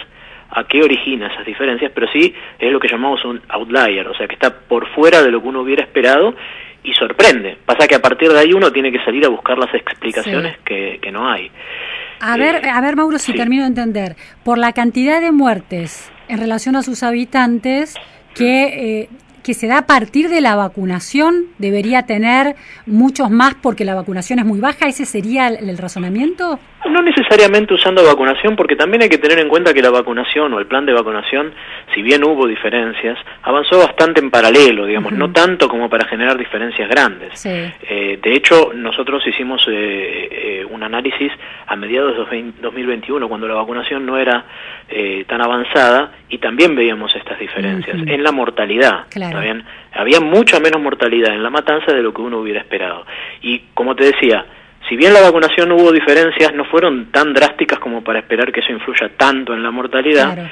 a 0.50 0.64
qué 0.64 0.82
origina 0.82 1.26
esas 1.26 1.44
diferencias, 1.44 1.92
pero 1.94 2.08
sí 2.10 2.34
es 2.58 2.72
lo 2.72 2.80
que 2.80 2.88
llamamos 2.88 3.22
un 3.24 3.40
outlier, 3.48 4.08
o 4.08 4.14
sea, 4.14 4.26
que 4.26 4.34
está 4.34 4.50
por 4.50 4.86
fuera 4.94 5.22
de 5.22 5.30
lo 5.30 5.42
que 5.42 5.48
uno 5.48 5.60
hubiera 5.60 5.82
esperado 5.82 6.34
y 6.82 6.94
sorprende. 6.94 7.58
Pasa 7.66 7.86
que 7.86 7.94
a 7.94 8.00
partir 8.00 8.30
de 8.30 8.38
ahí 8.38 8.52
uno 8.54 8.72
tiene 8.72 8.90
que 8.90 9.04
salir 9.04 9.24
a 9.26 9.28
buscar 9.28 9.58
las 9.58 9.72
explicaciones 9.74 10.54
sí. 10.54 10.62
que, 10.64 10.98
que, 11.02 11.12
no 11.12 11.28
hay. 11.28 11.50
A 12.20 12.36
eh, 12.36 12.38
ver, 12.38 12.68
a 12.68 12.80
ver, 12.80 12.96
Mauro, 12.96 13.18
si 13.18 13.32
sí. 13.32 13.38
termino 13.38 13.62
de 13.62 13.68
entender, 13.68 14.16
por 14.44 14.58
la 14.58 14.72
cantidad 14.72 15.20
de 15.20 15.32
muertes 15.32 16.10
en 16.28 16.38
relación 16.38 16.76
a 16.76 16.82
sus 16.82 17.02
habitantes, 17.02 17.94
que 18.34 19.02
eh, 19.02 19.08
que 19.48 19.54
se 19.54 19.66
da 19.66 19.78
a 19.78 19.86
partir 19.86 20.28
de 20.28 20.42
la 20.42 20.56
vacunación 20.56 21.46
debería 21.56 22.02
tener 22.02 22.54
muchos 22.84 23.30
más 23.30 23.54
porque 23.54 23.86
la 23.86 23.94
vacunación 23.94 24.38
es 24.40 24.44
muy 24.44 24.60
baja? 24.60 24.88
¿Ese 24.88 25.06
sería 25.06 25.48
el, 25.48 25.70
el, 25.70 25.78
razonamiento? 25.78 26.60
No 26.86 27.02
necesariamente 27.02 27.74
usando 27.74 28.04
vacunación, 28.04 28.54
porque 28.54 28.76
también 28.76 29.02
hay 29.02 29.08
que 29.08 29.18
tener 29.18 29.38
en 29.40 29.48
cuenta 29.48 29.74
que 29.74 29.82
la 29.82 29.90
vacunación 29.90 30.52
o 30.54 30.58
el 30.60 30.66
plan 30.66 30.86
de 30.86 30.92
vacunación, 30.92 31.52
si 31.92 32.02
bien 32.02 32.24
hubo 32.24 32.46
diferencias, 32.46 33.18
avanzó 33.42 33.78
bastante 33.78 34.20
en 34.20 34.30
paralelo, 34.30 34.86
digamos, 34.86 35.12
uh 35.12 35.14
-huh. 35.14 35.18
no 35.18 35.32
tanto 35.32 35.68
como 35.68 35.90
para 35.90 36.06
generar 36.06 36.38
diferencias 36.38 36.88
grandes. 36.88 37.38
Sí. 37.38 37.50
Eh, 37.50 38.18
de 38.22 38.32
hecho, 38.32 38.72
nosotros 38.74 39.26
hicimos 39.26 39.60
eh, 39.68 40.28
eh, 40.30 40.66
un 40.70 40.82
análisis 40.82 41.32
a 41.66 41.74
mediados 41.76 42.12
de 42.16 42.52
2021, 42.60 43.28
cuando 43.28 43.48
la 43.48 43.54
vacunación 43.54 44.06
no 44.06 44.16
era 44.16 44.44
eh, 44.88 45.24
tan 45.26 45.40
avanzada, 45.40 46.12
y 46.28 46.38
también 46.38 46.74
veíamos 46.76 47.14
estas 47.16 47.38
diferencias 47.38 47.96
uh 47.96 48.00
-huh. 48.00 48.14
en 48.14 48.22
la 48.22 48.32
mortalidad. 48.32 49.06
Claro. 49.10 49.40
Había 49.92 50.20
mucha 50.20 50.60
menos 50.60 50.80
mortalidad 50.80 51.34
en 51.34 51.42
la 51.42 51.50
matanza 51.50 51.92
de 51.92 52.02
lo 52.02 52.12
que 52.14 52.22
uno 52.22 52.38
hubiera 52.38 52.60
esperado. 52.60 53.04
Y 53.42 53.62
como 53.74 53.96
te 53.96 54.04
decía, 54.04 54.44
si 54.88 54.96
bien 54.96 55.12
la 55.12 55.20
vacunación 55.20 55.70
hubo 55.72 55.92
diferencias, 55.92 56.54
no 56.54 56.64
fueron 56.64 57.10
tan 57.12 57.34
drásticas 57.34 57.78
como 57.78 58.02
para 58.02 58.20
esperar 58.20 58.52
que 58.52 58.60
eso 58.60 58.72
influya 58.72 59.10
tanto 59.16 59.52
en 59.52 59.62
la 59.62 59.70
mortalidad. 59.70 60.34
Claro. 60.34 60.50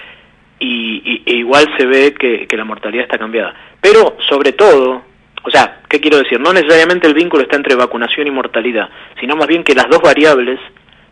Y, 0.59 1.03
y, 1.05 1.22
e 1.26 1.37
igual 1.37 1.66
se 1.76 1.87
ve 1.87 2.14
que, 2.14 2.47
que 2.47 2.57
la 2.57 2.64
mortalidad 2.64 3.05
está 3.05 3.18
cambiada. 3.18 3.55
Pero, 3.80 4.16
sobre 4.28 4.53
todo, 4.53 5.03
o 5.43 5.51
sea, 5.51 5.80
¿qué 5.89 6.01
quiero 6.01 6.18
decir? 6.18 6.41
No 6.41 6.53
necesariamente 6.53 7.07
el 7.07 7.14
vínculo 7.14 7.43
está 7.43 7.57
entre 7.57 7.74
vacunación 7.74 8.26
y 8.26 8.30
mortalidad, 8.30 8.89
sino 9.20 9.37
más 9.37 9.47
bien 9.47 9.64
que 9.64 9.74
las 9.74 9.89
dos 9.89 10.01
variables 10.01 10.61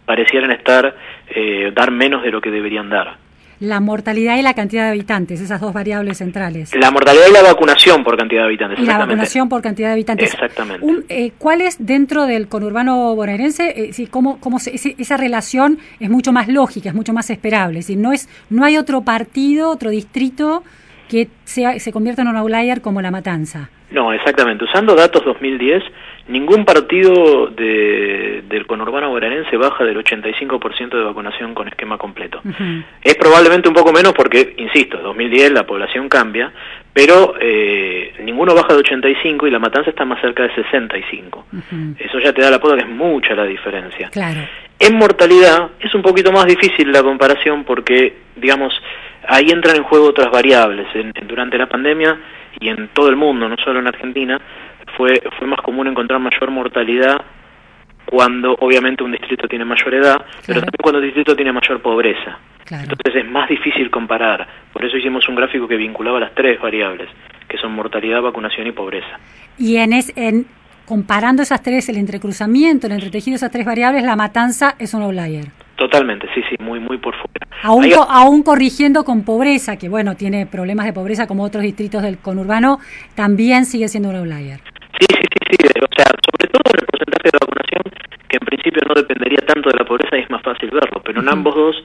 parecieran 0.06 0.50
estar, 0.50 0.96
eh, 1.28 1.72
dar 1.74 1.90
menos 1.90 2.22
de 2.22 2.30
lo 2.30 2.40
que 2.40 2.50
deberían 2.50 2.88
dar 2.88 3.23
la 3.60 3.80
mortalidad 3.80 4.36
y 4.36 4.42
la 4.42 4.54
cantidad 4.54 4.84
de 4.84 4.90
habitantes, 4.90 5.40
esas 5.40 5.60
dos 5.60 5.72
variables 5.72 6.18
centrales. 6.18 6.74
La 6.74 6.90
mortalidad 6.90 7.24
y 7.28 7.32
la 7.32 7.42
vacunación 7.42 8.04
por 8.04 8.16
cantidad 8.16 8.42
de 8.42 8.46
habitantes. 8.46 8.78
Y 8.78 8.86
la 8.86 8.98
vacunación 8.98 9.48
por 9.48 9.62
cantidad 9.62 9.88
de 9.88 9.92
habitantes. 9.94 10.32
Exactamente. 10.32 10.84
Un, 10.84 11.04
eh, 11.08 11.32
¿Cuál 11.38 11.60
es 11.60 11.84
dentro 11.84 12.26
del 12.26 12.48
conurbano 12.48 13.14
bonaerense? 13.14 13.72
Eh, 13.76 13.92
si, 13.92 14.06
cómo, 14.06 14.40
cómo 14.40 14.58
se, 14.58 14.74
ese, 14.74 14.94
esa 14.98 15.16
relación 15.16 15.78
es 16.00 16.10
mucho 16.10 16.32
más 16.32 16.48
lógica, 16.48 16.90
es 16.90 16.94
mucho 16.94 17.12
más 17.12 17.30
esperable. 17.30 17.80
Es 17.80 17.86
decir, 17.86 18.00
no, 18.00 18.12
es, 18.12 18.28
no 18.50 18.64
hay 18.64 18.76
otro 18.76 19.02
partido, 19.02 19.70
otro 19.70 19.90
distrito 19.90 20.62
que 21.08 21.28
sea, 21.44 21.78
se 21.78 21.92
convierta 21.92 22.22
en 22.22 22.28
un 22.28 22.36
outlier 22.36 22.80
como 22.80 23.00
La 23.02 23.10
Matanza. 23.10 23.70
No, 23.90 24.12
exactamente. 24.12 24.64
Usando 24.64 24.94
datos 24.94 25.24
2010, 25.24 25.82
ningún 26.28 26.64
partido 26.64 27.48
de, 27.48 28.42
del 28.48 28.66
conurbano 28.66 29.10
bonaerense 29.10 29.56
baja 29.56 29.84
del 29.84 29.98
85% 30.02 30.90
de 30.90 31.04
vacunación 31.04 31.54
con 31.54 31.68
esquema 31.68 31.98
completo. 31.98 32.40
Uh 32.44 32.48
-huh. 32.48 32.84
Es 33.02 33.14
probablemente 33.16 33.68
un 33.68 33.74
poco 33.74 33.92
menos 33.92 34.12
porque, 34.14 34.54
insisto, 34.56 34.98
2010 34.98 35.52
la 35.52 35.66
población 35.66 36.08
cambia, 36.08 36.52
pero 36.92 37.34
eh, 37.40 38.14
ninguno 38.22 38.54
baja 38.54 38.72
de 38.72 38.80
85 38.80 39.46
y 39.46 39.50
la 39.50 39.58
matanza 39.58 39.90
está 39.90 40.04
más 40.04 40.20
cerca 40.20 40.44
de 40.44 40.54
65. 40.54 41.46
Uh 41.52 41.56
-huh. 41.56 41.96
Eso 41.98 42.18
ya 42.20 42.32
te 42.32 42.40
da 42.40 42.50
la 42.50 42.58
pauta 42.58 42.76
que 42.76 42.84
es 42.84 42.88
mucha 42.88 43.34
la 43.34 43.44
diferencia. 43.44 44.08
Claro. 44.08 44.40
En 44.78 44.96
mortalidad 44.96 45.70
es 45.78 45.94
un 45.94 46.02
poquito 46.02 46.32
más 46.32 46.46
difícil 46.46 46.90
la 46.90 47.02
comparación 47.02 47.64
porque, 47.64 48.14
digamos, 48.36 48.72
ahí 49.28 49.50
entran 49.50 49.76
en 49.76 49.84
juego 49.84 50.08
otras 50.08 50.30
variables. 50.30 50.86
En, 50.94 51.12
en, 51.14 51.26
durante 51.28 51.58
la 51.58 51.66
pandemia 51.66 52.18
y 52.60 52.68
en 52.68 52.88
todo 52.88 53.08
el 53.08 53.16
mundo, 53.16 53.48
no 53.48 53.56
solo 53.56 53.80
en 53.80 53.86
Argentina, 53.86 54.40
fue, 54.96 55.22
fue 55.38 55.46
más 55.46 55.60
común 55.60 55.86
encontrar 55.86 56.20
mayor 56.20 56.50
mortalidad 56.50 57.20
cuando 58.06 58.54
obviamente 58.60 59.02
un 59.02 59.12
distrito 59.12 59.48
tiene 59.48 59.64
mayor 59.64 59.94
edad, 59.94 60.16
claro. 60.16 60.26
pero 60.46 60.60
también 60.60 60.82
cuando 60.82 60.98
el 60.98 61.06
distrito 61.06 61.34
tiene 61.34 61.52
mayor 61.52 61.80
pobreza. 61.80 62.38
Claro. 62.64 62.84
Entonces 62.84 63.24
es 63.24 63.30
más 63.30 63.48
difícil 63.48 63.90
comparar. 63.90 64.46
Por 64.72 64.84
eso 64.84 64.96
hicimos 64.96 65.28
un 65.28 65.34
gráfico 65.34 65.68
que 65.68 65.76
vinculaba 65.76 66.20
las 66.20 66.34
tres 66.34 66.60
variables, 66.60 67.08
que 67.48 67.58
son 67.58 67.72
mortalidad, 67.72 68.22
vacunación 68.22 68.66
y 68.66 68.72
pobreza. 68.72 69.18
Y 69.58 69.76
en, 69.76 69.92
es, 69.92 70.12
en 70.16 70.46
comparando 70.86 71.42
esas 71.42 71.62
tres, 71.62 71.88
el 71.88 71.96
entrecruzamiento, 71.96 72.86
el 72.86 72.94
entretejido 72.94 73.32
de 73.32 73.36
esas 73.36 73.50
tres 73.50 73.66
variables, 73.66 74.02
la 74.02 74.16
matanza 74.16 74.76
es 74.78 74.94
un 74.94 75.02
outlier. 75.02 75.46
Totalmente, 75.76 76.28
sí, 76.34 76.40
sí, 76.48 76.56
muy, 76.62 76.78
muy 76.78 76.98
por 76.98 77.14
fuera. 77.14 77.48
Aún, 77.62 77.84
Hay... 77.84 77.92
aún 78.08 78.42
corrigiendo 78.42 79.04
con 79.04 79.24
pobreza, 79.24 79.76
que 79.76 79.88
bueno, 79.88 80.14
tiene 80.14 80.46
problemas 80.46 80.86
de 80.86 80.92
pobreza 80.92 81.26
como 81.26 81.42
otros 81.42 81.64
distritos 81.64 82.02
del 82.02 82.18
conurbano, 82.18 82.78
también 83.14 83.64
sigue 83.64 83.88
siendo 83.88 84.10
un 84.10 84.16
outlier. 84.16 84.60
O 85.54 85.94
sea, 85.94 86.06
sobre 86.06 86.48
todo 86.52 86.62
en 86.72 86.80
el 86.80 86.86
porcentaje 86.86 87.30
de 87.30 87.38
vacunación, 87.40 87.82
que 88.28 88.36
en 88.36 88.46
principio 88.46 88.82
no 88.88 88.94
dependería 88.94 89.38
tanto 89.46 89.70
de 89.70 89.76
la 89.76 89.84
pobreza 89.84 90.16
y 90.16 90.20
es 90.20 90.30
más 90.30 90.42
fácil 90.42 90.70
verlo, 90.70 91.02
pero 91.04 91.20
en 91.20 91.28
ambos 91.28 91.54
dos 91.54 91.84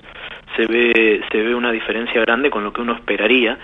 se 0.56 0.66
ve, 0.66 1.22
se 1.32 1.38
ve 1.38 1.56
una 1.56 1.72
diferencia 1.72 2.22
grande 2.22 2.50
con 2.50 2.64
lo 2.64 2.74
que 2.74 2.82
uno 2.82 2.94
esperaría. 2.94 3.58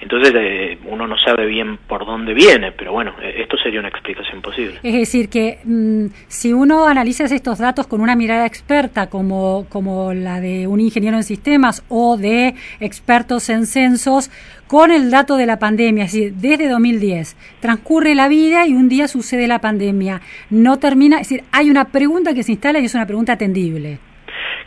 Entonces 0.00 0.32
eh, 0.34 0.78
uno 0.86 1.06
no 1.06 1.16
sabe 1.16 1.46
bien 1.46 1.76
por 1.76 2.04
dónde 2.04 2.34
viene, 2.34 2.72
pero 2.72 2.90
bueno, 2.90 3.14
eh, 3.22 3.36
esto 3.38 3.56
sería 3.56 3.78
una 3.78 3.88
explicación 3.88 4.42
posible. 4.42 4.80
Es 4.82 4.94
decir, 4.94 5.28
que 5.28 5.60
mmm, 5.62 6.06
si 6.26 6.52
uno 6.52 6.88
analiza 6.88 7.24
estos 7.24 7.60
datos 7.60 7.86
con 7.86 8.00
una 8.00 8.16
mirada 8.16 8.44
experta 8.44 9.08
como, 9.08 9.66
como 9.68 10.12
la 10.12 10.40
de 10.40 10.66
un 10.66 10.80
ingeniero 10.80 11.16
en 11.16 11.22
sistemas 11.22 11.84
o 11.88 12.16
de 12.16 12.54
expertos 12.80 13.48
en 13.48 13.64
censos, 13.64 14.28
con 14.72 14.90
el 14.90 15.10
dato 15.10 15.36
de 15.36 15.44
la 15.44 15.58
pandemia, 15.58 16.04
es 16.04 16.12
decir, 16.12 16.32
desde 16.32 16.66
2010 16.66 17.36
transcurre 17.60 18.14
la 18.14 18.26
vida 18.28 18.66
y 18.66 18.72
un 18.72 18.88
día 18.88 19.06
sucede 19.06 19.46
la 19.46 19.58
pandemia, 19.58 20.22
no 20.48 20.78
termina, 20.78 21.16
es 21.20 21.28
decir, 21.28 21.44
hay 21.52 21.68
una 21.70 21.88
pregunta 21.92 22.32
que 22.32 22.42
se 22.42 22.52
instala 22.52 22.78
y 22.80 22.86
es 22.86 22.94
una 22.94 23.04
pregunta 23.04 23.34
atendible. 23.34 23.98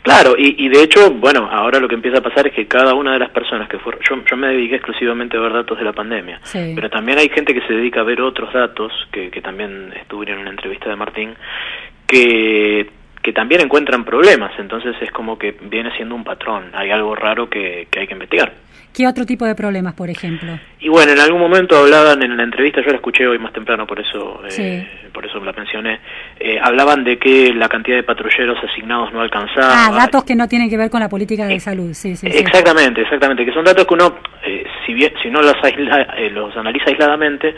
Claro, 0.02 0.36
y, 0.38 0.54
y 0.64 0.68
de 0.68 0.84
hecho, 0.84 1.10
bueno, 1.14 1.48
ahora 1.50 1.80
lo 1.80 1.88
que 1.88 1.96
empieza 1.96 2.18
a 2.18 2.20
pasar 2.20 2.46
es 2.46 2.52
que 2.54 2.68
cada 2.68 2.94
una 2.94 3.14
de 3.14 3.18
las 3.18 3.30
personas 3.30 3.68
que 3.68 3.80
fueron, 3.80 4.00
yo, 4.08 4.14
yo 4.30 4.36
me 4.36 4.46
dediqué 4.46 4.76
exclusivamente 4.76 5.36
a 5.36 5.40
ver 5.40 5.52
datos 5.52 5.76
de 5.76 5.82
la 5.84 5.92
pandemia, 5.92 6.38
Sí. 6.44 6.70
pero 6.76 6.88
también 6.88 7.18
hay 7.18 7.28
gente 7.28 7.52
que 7.52 7.66
se 7.66 7.72
dedica 7.74 8.02
a 8.02 8.04
ver 8.04 8.20
otros 8.20 8.52
datos, 8.54 8.92
que, 9.10 9.30
que 9.32 9.40
también 9.40 9.92
estuvieron 10.00 10.36
en 10.36 10.42
una 10.42 10.50
entrevista 10.50 10.88
de 10.88 10.94
Martín, 10.94 11.34
que, 12.06 12.88
que 13.22 13.32
también 13.32 13.60
encuentran 13.62 14.04
problemas, 14.04 14.52
entonces 14.60 14.94
es 15.00 15.10
como 15.10 15.36
que 15.36 15.56
viene 15.62 15.90
siendo 15.96 16.14
un 16.14 16.22
patrón, 16.22 16.70
hay 16.74 16.92
algo 16.92 17.16
raro 17.16 17.50
que, 17.50 17.88
que 17.90 17.98
hay 17.98 18.06
que 18.06 18.12
investigar. 18.12 18.52
¿Qué 18.96 19.06
otro 19.06 19.26
tipo 19.26 19.44
de 19.44 19.54
problemas, 19.54 19.92
por 19.92 20.08
ejemplo? 20.08 20.58
Y 20.80 20.88
bueno, 20.88 21.12
en 21.12 21.18
algún 21.18 21.38
momento 21.38 21.76
hablaban 21.76 22.22
en 22.22 22.34
la 22.34 22.44
entrevista, 22.44 22.80
yo 22.80 22.88
la 22.88 22.96
escuché 22.96 23.26
hoy 23.26 23.38
más 23.38 23.52
temprano, 23.52 23.86
por 23.86 24.00
eso, 24.00 24.40
eh, 24.48 24.88
por 25.12 25.26
eso 25.26 25.38
la 25.44 25.52
mencioné, 25.52 26.00
eh, 26.40 26.58
hablaban 26.58 27.04
de 27.04 27.18
que 27.18 27.52
la 27.52 27.68
cantidad 27.68 27.98
de 27.98 28.04
patrulleros 28.04 28.56
asignados 28.64 29.12
no 29.12 29.20
alcanzaba. 29.20 29.84
Ah, 29.84 29.92
datos 29.92 30.24
que 30.24 30.34
no 30.34 30.48
tienen 30.48 30.70
que 30.70 30.78
ver 30.78 30.88
con 30.88 31.00
la 31.00 31.10
política 31.10 31.46
de 31.46 31.60
salud, 31.60 31.92
sí, 31.92 32.16
sí. 32.16 32.26
sí. 32.30 32.38
Exactamente, 32.38 33.02
exactamente, 33.02 33.44
que 33.44 33.52
son 33.52 33.66
datos 33.66 33.84
que 33.86 33.92
uno, 33.92 34.16
eh, 34.42 34.64
si 34.86 34.94
bien, 34.94 35.12
si 35.22 35.28
no 35.28 35.42
los, 35.42 35.56
eh, 35.62 36.30
los 36.30 36.56
analiza 36.56 36.86
aisladamente, 36.86 37.54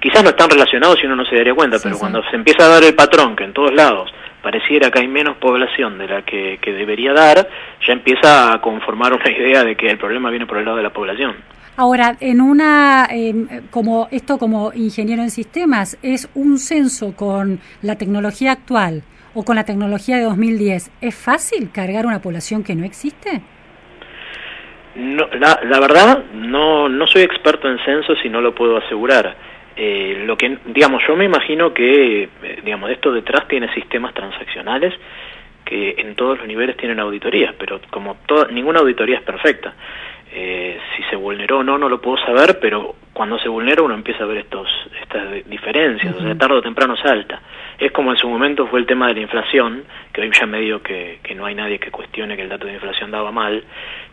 quizás 0.00 0.24
no 0.24 0.30
están 0.30 0.48
relacionados 0.48 0.96
y 1.02 1.06
uno 1.06 1.16
no 1.16 1.26
se 1.26 1.36
daría 1.36 1.52
cuenta, 1.52 1.76
Sí, 1.76 1.82
pero 1.84 1.98
cuando 1.98 2.22
se 2.30 2.36
empieza 2.36 2.64
a 2.64 2.68
dar 2.68 2.82
el 2.82 2.94
patrón 2.94 3.36
que 3.36 3.44
en 3.44 3.52
todos 3.52 3.74
lados 3.74 4.10
pareciera 4.42 4.90
que 4.90 5.00
hay 5.00 5.08
menos 5.08 5.36
población 5.36 5.98
de 5.98 6.08
la 6.08 6.22
que, 6.22 6.58
que 6.60 6.72
debería 6.72 7.12
dar, 7.12 7.48
ya 7.86 7.92
empieza 7.92 8.52
a 8.52 8.60
conformar 8.60 9.12
una 9.12 9.30
idea 9.38 9.64
de 9.64 9.76
que 9.76 9.88
el 9.88 9.98
problema 9.98 10.30
viene 10.30 10.46
por 10.46 10.58
el 10.58 10.64
lado 10.64 10.76
de 10.76 10.82
la 10.82 10.92
población. 10.92 11.36
Ahora, 11.76 12.16
en 12.18 12.40
una, 12.40 13.06
eh, 13.08 13.62
como 13.70 14.08
esto 14.10 14.36
como 14.36 14.72
ingeniero 14.74 15.22
en 15.22 15.30
sistemas, 15.30 15.96
¿es 16.02 16.28
un 16.34 16.58
censo 16.58 17.14
con 17.14 17.60
la 17.82 17.96
tecnología 17.96 18.50
actual 18.50 19.04
o 19.32 19.44
con 19.44 19.54
la 19.54 19.62
tecnología 19.62 20.16
de 20.16 20.24
2010? 20.24 20.90
¿Es 21.00 21.14
fácil 21.14 21.70
cargar 21.70 22.04
una 22.04 22.20
población 22.20 22.64
que 22.64 22.74
no 22.74 22.84
existe? 22.84 23.42
No, 24.96 25.28
la, 25.38 25.60
la 25.62 25.78
verdad, 25.78 26.24
no, 26.32 26.88
no 26.88 27.06
soy 27.06 27.22
experto 27.22 27.70
en 27.70 27.78
censos 27.84 28.18
y 28.24 28.28
no 28.28 28.40
lo 28.40 28.56
puedo 28.56 28.78
asegurar. 28.78 29.36
Eh, 29.80 30.24
lo 30.26 30.36
que, 30.36 30.58
digamos, 30.66 31.02
yo 31.06 31.14
me 31.14 31.24
imagino 31.24 31.72
que, 31.72 32.24
eh, 32.24 32.58
digamos, 32.64 32.90
esto 32.90 33.12
detrás 33.12 33.46
tiene 33.46 33.72
sistemas 33.74 34.12
transaccionales 34.12 34.92
que 35.64 35.94
en 35.98 36.16
todos 36.16 36.38
los 36.38 36.48
niveles 36.48 36.76
tienen 36.76 36.98
auditorías, 36.98 37.54
pero 37.58 37.80
como 37.90 38.16
toda, 38.26 38.48
ninguna 38.50 38.80
auditoría 38.80 39.18
es 39.18 39.22
perfecta. 39.22 39.74
Eh, 40.32 40.78
si 40.96 41.02
se 41.04 41.16
vulneró 41.16 41.58
o 41.58 41.62
no, 41.62 41.78
no 41.78 41.88
lo 41.88 42.00
puedo 42.00 42.16
saber, 42.18 42.58
pero 42.60 42.96
cuando 43.12 43.38
se 43.38 43.48
vulnera 43.48 43.82
uno 43.82 43.94
empieza 43.94 44.24
a 44.24 44.26
ver 44.26 44.38
estos, 44.38 44.68
estas 45.00 45.32
di- 45.32 45.42
diferencias, 45.46 46.14
o 46.16 46.20
sea, 46.22 46.34
tarde 46.36 46.56
o 46.56 46.62
temprano 46.62 46.96
salta. 46.96 47.40
Es 47.78 47.92
como 47.92 48.10
en 48.10 48.16
su 48.18 48.28
momento 48.28 48.66
fue 48.66 48.80
el 48.80 48.86
tema 48.86 49.06
de 49.08 49.14
la 49.14 49.20
inflación, 49.20 49.84
que 50.12 50.22
hoy 50.22 50.30
ya 50.38 50.46
medio 50.46 50.82
que, 50.82 51.20
que 51.22 51.34
no 51.34 51.46
hay 51.46 51.54
nadie 51.54 51.78
que 51.78 51.90
cuestione 51.90 52.34
que 52.36 52.42
el 52.42 52.48
dato 52.48 52.66
de 52.66 52.74
inflación 52.74 53.10
daba 53.10 53.30
mal. 53.30 53.62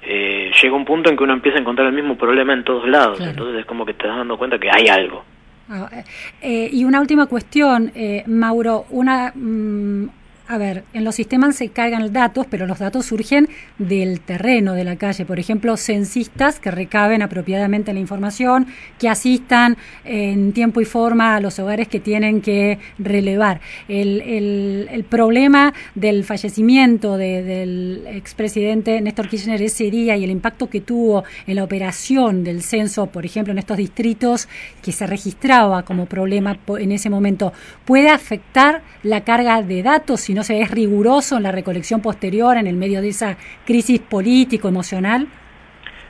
Eh, 0.03 0.51
llega 0.61 0.75
un 0.75 0.85
punto 0.85 1.09
en 1.09 1.17
que 1.17 1.23
uno 1.23 1.33
empieza 1.33 1.57
a 1.57 1.61
encontrar 1.61 1.87
el 1.87 1.93
mismo 1.93 2.17
problema 2.17 2.53
en 2.53 2.63
todos 2.63 2.87
lados, 2.87 3.17
Claro. 3.17 3.31
entonces 3.31 3.59
es 3.61 3.65
como 3.65 3.85
que 3.85 3.93
te 3.95 4.07
das 4.07 4.17
dando 4.17 4.37
cuenta 4.37 4.59
que 4.59 4.69
hay 4.71 4.87
algo. 4.87 5.25
Ah, 5.67 5.89
eh, 5.91 6.03
eh, 6.41 6.69
y 6.71 6.83
una 6.85 7.01
última 7.01 7.25
cuestión, 7.25 7.91
eh, 7.95 8.23
Mauro, 8.27 8.85
una, 8.91 9.31
mm, 9.33 10.09
a 10.47 10.57
ver, 10.57 10.83
en 10.93 11.03
los 11.03 11.15
sistemas 11.15 11.55
se 11.55 11.69
cargan 11.69 12.13
datos, 12.13 12.45
pero 12.49 12.67
los 12.67 12.79
datos 12.79 13.05
surgen 13.07 13.49
del 13.79 14.21
terreno 14.21 14.73
de 14.73 14.83
la 14.83 14.95
calle. 14.95 15.25
Por 15.25 15.39
ejemplo, 15.39 15.75
censistas 15.75 16.59
que 16.59 16.69
recaben 16.69 17.21
apropiadamente 17.23 17.93
la 17.93 17.99
información, 17.99 18.67
que 18.99 19.09
asistan 19.09 19.77
en 20.03 20.53
tiempo 20.53 20.81
y 20.81 20.85
forma 20.85 21.35
a 21.35 21.39
los 21.39 21.57
hogares 21.59 21.87
que 21.87 21.99
tienen 21.99 22.41
que 22.41 22.77
relevar. 22.99 23.59
El, 23.87 25.05
problema 25.09 25.73
del 25.95 26.23
fallecimiento 26.23 27.17
de- 27.17 27.41
del 27.43 28.03
expresidente 28.07 28.99
Néstor 29.01 29.29
Kirchner 29.29 29.61
ese 29.61 29.89
día 29.89 30.15
y 30.17 30.23
el 30.23 30.31
impacto 30.31 30.69
que 30.69 30.81
tuvo 30.81 31.23
en 31.47 31.55
la 31.55 31.63
operación 31.63 32.43
del 32.43 32.61
censo, 32.61 33.07
por 33.07 33.25
ejemplo, 33.25 33.51
en 33.51 33.59
estos 33.59 33.77
distritos 33.77 34.47
que 34.83 34.91
se 34.91 35.07
registraba 35.07 35.83
como 35.83 36.05
problema 36.05 36.57
en 36.79 36.91
ese 36.91 37.09
momento, 37.09 37.53
puede 37.85 38.09
afectar 38.09 38.81
la 39.03 39.23
carga 39.23 39.61
de 39.61 39.83
datos 39.83 40.21
no 40.35 40.43
se 40.43 40.61
es 40.61 40.69
riguroso 40.69 41.37
en 41.37 41.43
la 41.43 41.51
recolección 41.51 42.01
posterior 42.01 42.57
en 42.57 42.67
el 42.67 42.75
medio 42.75 43.01
de 43.01 43.09
esa 43.09 43.37
crisis 43.65 43.99
político-emocional? 44.01 45.27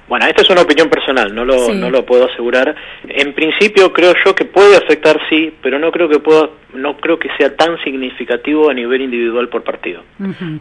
Bueno, 0.07 0.27
esta 0.27 0.43
es 0.43 0.49
una 0.51 0.61
opinión 0.61 0.87
personal, 0.87 1.33
no 1.33 1.45
lo, 1.45 1.57
Sí. 1.65 1.73
no 1.73 1.89
lo 1.89 2.05
puedo 2.05 2.25
asegurar. 2.25 2.75
En 3.09 3.33
principio 3.33 3.91
creo 3.91 4.13
yo 4.23 4.35
que 4.35 4.45
puede 4.45 4.77
afectar 4.77 5.19
sí, 5.29 5.51
pero 5.63 5.79
no 5.79 5.91
creo 5.91 6.07
que 6.07 6.19
pueda, 6.19 6.49
no 6.75 6.97
creo 6.97 7.17
que 7.17 7.29
sea 7.39 7.55
tan 7.55 7.81
significativo 7.83 8.69
a 8.69 8.73
nivel 8.75 9.01
individual 9.01 9.49
por 9.49 9.63
partido. 9.63 10.03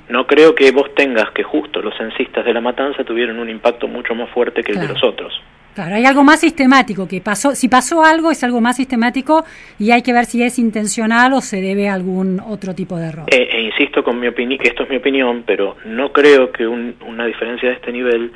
No 0.09 0.27
creo 0.27 0.55
que 0.55 0.71
vos 0.71 0.95
tengas 0.95 1.31
que 1.33 1.43
justo 1.43 1.83
los 1.83 1.95
censistas 1.99 2.45
de 2.47 2.55
la 2.55 2.63
matanza 2.63 3.05
tuvieron 3.05 3.39
un 3.39 3.51
impacto 3.51 3.87
mucho 3.87 4.15
más 4.15 4.31
fuerte 4.31 4.63
que 4.63 4.73
el 4.73 4.81
de 4.81 4.89
los 4.89 5.05
otros. 5.05 5.33
Claro, 5.75 5.97
hay 5.97 6.05
algo 6.07 6.23
más 6.23 6.41
sistemático 6.41 7.09
que 7.09 7.21
pasó. 7.21 7.55
Si 7.55 7.69
pasó 7.69 8.05
algo, 8.05 8.31
es 8.31 8.45
algo 8.45 8.61
más 8.61 8.77
sistemático 8.77 9.45
y 9.79 9.91
hay 9.91 10.03
que 10.03 10.13
ver 10.13 10.25
si 10.25 10.43
es 10.43 10.59
intencional 10.59 11.33
o 11.33 11.41
se 11.41 11.61
debe 11.61 11.89
a 11.89 11.95
algún 11.95 12.41
otro 12.41 12.75
tipo 12.75 12.97
de 12.97 13.09
error. 13.09 13.25
E, 13.31 13.43
e 13.51 13.61
insisto 13.63 14.03
con 14.05 14.21
mi 14.21 14.29
opinión, 14.29 14.59
que 14.61 14.69
esto 14.69 14.85
es 14.85 14.91
mi 14.91 14.97
opinión, 14.97 15.43
pero 15.47 15.77
no 15.85 16.13
creo 16.13 16.53
que 16.53 16.67
un- 16.67 16.95
una 17.07 17.27
diferencia 17.27 17.69
de 17.71 17.75
este 17.75 17.91
nivel 17.93 18.33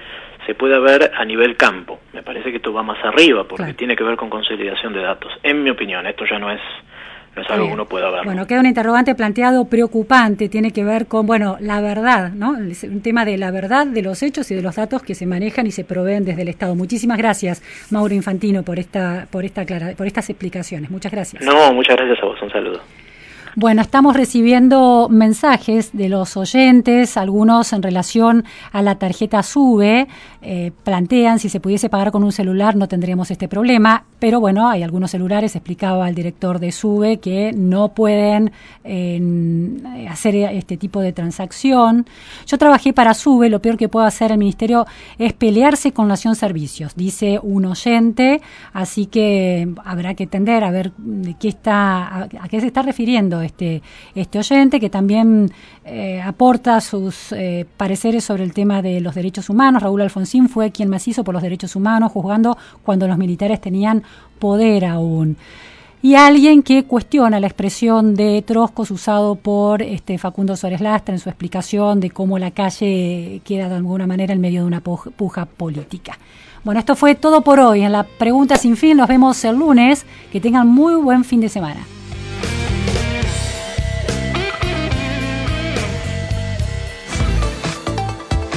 se 0.46 0.54
pueda 0.54 0.78
ver 0.80 1.12
a 1.16 1.24
nivel 1.24 1.56
campo. 1.56 2.00
Me 2.12 2.22
parece 2.22 2.50
que 2.50 2.56
esto 2.56 2.72
va 2.72 2.82
más 2.82 2.98
arriba 3.04 3.44
porque 3.44 3.64
Claro. 3.64 3.76
tiene 3.76 3.94
que 3.96 4.02
ver 4.04 4.16
con 4.16 4.30
consolidación 4.30 4.92
de 4.94 5.02
datos. 5.02 5.30
En 5.42 5.62
mi 5.62 5.70
opinión, 5.70 6.06
esto 6.06 6.24
ya 6.28 6.38
no 6.38 6.50
es, 6.50 6.60
es 7.42 7.50
algo 7.50 7.66
que 7.68 7.72
uno 7.74 7.86
pueda 7.86 8.10
ver. 8.10 8.24
Bueno, 8.24 8.46
queda 8.46 8.60
un 8.60 8.66
interrogante 8.66 9.14
planteado 9.14 9.64
preocupante, 9.66 10.48
tiene 10.48 10.72
que 10.72 10.84
ver 10.84 11.06
con, 11.06 11.26
bueno, 11.26 11.56
la 11.60 11.80
verdad, 11.80 12.32
¿no? 12.32 12.56
El- 12.56 12.74
Un 12.90 13.00
tema 13.02 13.24
de 13.24 13.36
la 13.38 13.50
verdad 13.50 13.86
de 13.86 14.02
los 14.02 14.22
hechos 14.22 14.50
y 14.50 14.54
de 14.54 14.62
los 14.62 14.76
datos 14.76 15.02
que 15.02 15.14
se 15.14 15.26
manejan 15.26 15.66
y 15.66 15.70
se 15.70 15.84
proveen 15.84 16.24
desde 16.24 16.42
el 16.42 16.48
Estado. 16.48 16.74
Muchísimas 16.74 17.18
gracias, 17.18 17.62
Mauro 17.90 18.14
Infantino, 18.14 18.62
por 18.62 18.78
esta, 18.78 19.26
por 19.30 19.44
esta 19.44 19.64
clara, 19.64 19.92
por 19.96 20.06
estas 20.06 20.28
explicaciones. 20.30 20.90
Muchas 20.90 21.12
gracias. 21.12 21.42
No, 21.44 21.72
muchas 21.72 21.96
gracias 21.96 22.18
a 22.22 22.26
vos, 22.26 22.40
un 22.42 22.50
saludo. 22.50 22.80
Bueno, 23.60 23.82
estamos 23.82 24.14
recibiendo 24.14 25.08
mensajes 25.10 25.90
de 25.92 26.08
los 26.08 26.36
oyentes, 26.36 27.16
algunos 27.16 27.72
en 27.72 27.82
relación 27.82 28.44
a 28.70 28.82
la 28.82 29.00
tarjeta 29.00 29.42
SUBE, 29.42 30.06
eh, 30.42 30.70
plantean 30.84 31.40
si 31.40 31.48
se 31.48 31.58
pudiese 31.58 31.88
pagar 31.88 32.12
con 32.12 32.22
un 32.22 32.30
celular 32.30 32.76
no 32.76 32.86
tendríamos 32.86 33.32
este 33.32 33.48
problema, 33.48 34.04
pero 34.20 34.38
bueno, 34.38 34.68
hay 34.68 34.84
algunos 34.84 35.10
celulares, 35.10 35.56
explicaba 35.56 36.08
el 36.08 36.14
director 36.14 36.60
de 36.60 36.70
SUBE, 36.70 37.16
que 37.16 37.52
no 37.52 37.88
pueden 37.88 38.52
eh, 38.84 40.06
hacer 40.08 40.36
este 40.36 40.76
tipo 40.76 41.00
de 41.00 41.12
transacción. 41.12 42.06
Yo 42.46 42.58
trabajé 42.58 42.92
para 42.92 43.12
SUBE, 43.12 43.50
lo 43.50 43.60
peor 43.60 43.76
que 43.76 43.88
puede 43.88 44.06
hacer 44.06 44.30
el 44.30 44.38
ministerio 44.38 44.86
es 45.18 45.32
pelearse 45.32 45.90
con 45.90 46.06
Nación 46.06 46.36
Servicios, 46.36 46.94
dice 46.94 47.40
un 47.42 47.64
oyente, 47.64 48.40
así 48.72 49.06
que 49.06 49.68
habrá 49.84 50.14
que 50.14 50.22
entender 50.22 50.62
a 50.62 50.70
ver 50.70 50.92
de 50.96 51.34
qué 51.34 51.48
está, 51.48 52.06
a, 52.06 52.22
a 52.22 52.48
qué 52.48 52.60
se 52.60 52.68
está 52.68 52.82
refiriendo 52.82 53.47
este, 53.48 53.82
este 54.14 54.38
oyente, 54.38 54.78
que 54.78 54.88
también 54.90 55.50
eh, 55.84 56.22
aporta 56.22 56.80
sus 56.80 57.32
eh, 57.32 57.66
pareceres 57.76 58.24
sobre 58.24 58.44
el 58.44 58.52
tema 58.52 58.80
de 58.80 59.00
los 59.00 59.14
derechos 59.14 59.50
humanos. 59.50 59.82
Raúl 59.82 60.02
Alfonsín 60.02 60.48
fue 60.48 60.70
quien 60.70 60.88
más 60.88 61.06
hizo 61.08 61.24
por 61.24 61.34
los 61.34 61.42
derechos 61.42 61.74
humanos, 61.76 62.12
juzgando 62.12 62.56
cuando 62.84 63.06
los 63.08 63.18
militares 63.18 63.60
tenían 63.60 64.02
poder 64.38 64.84
aún. 64.84 65.36
Y 66.00 66.14
alguien 66.14 66.62
que 66.62 66.84
cuestiona 66.84 67.40
la 67.40 67.48
expresión 67.48 68.14
de 68.14 68.40
troscos 68.42 68.92
usado 68.92 69.34
por 69.34 69.82
este 69.82 70.16
Facundo 70.16 70.54
Suárez 70.54 70.80
Lastra 70.80 71.12
en 71.12 71.18
su 71.18 71.28
explicación 71.28 71.98
de 71.98 72.10
cómo 72.10 72.38
la 72.38 72.52
calle 72.52 73.40
queda 73.44 73.68
de 73.68 73.74
alguna 73.74 74.06
manera 74.06 74.32
en 74.32 74.40
medio 74.40 74.60
de 74.60 74.66
una 74.68 74.80
puj- 74.80 75.10
puja 75.10 75.46
política. 75.46 76.16
Bueno, 76.62 76.78
esto 76.78 76.94
fue 76.94 77.16
todo 77.16 77.40
por 77.40 77.58
hoy. 77.58 77.82
En 77.82 77.90
la 77.90 78.04
pregunta 78.04 78.56
sin 78.56 78.76
fin 78.76 78.96
nos 78.96 79.08
vemos 79.08 79.44
el 79.44 79.56
lunes. 79.56 80.06
Que 80.30 80.40
tengan 80.40 80.68
muy 80.68 80.94
buen 80.94 81.24
fin 81.24 81.40
de 81.40 81.48
semana. 81.48 81.80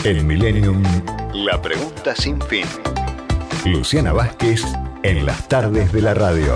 El 0.03 0.23
Millennium. 0.25 0.81
La 1.35 1.61
pregunta 1.61 2.15
sin 2.15 2.41
fin. 2.41 2.65
Luciana 3.65 4.11
Vázquez 4.11 4.63
en 5.03 5.27
las 5.27 5.47
tardes 5.47 5.93
de 5.93 6.01
la 6.01 6.15
radio. 6.15 6.55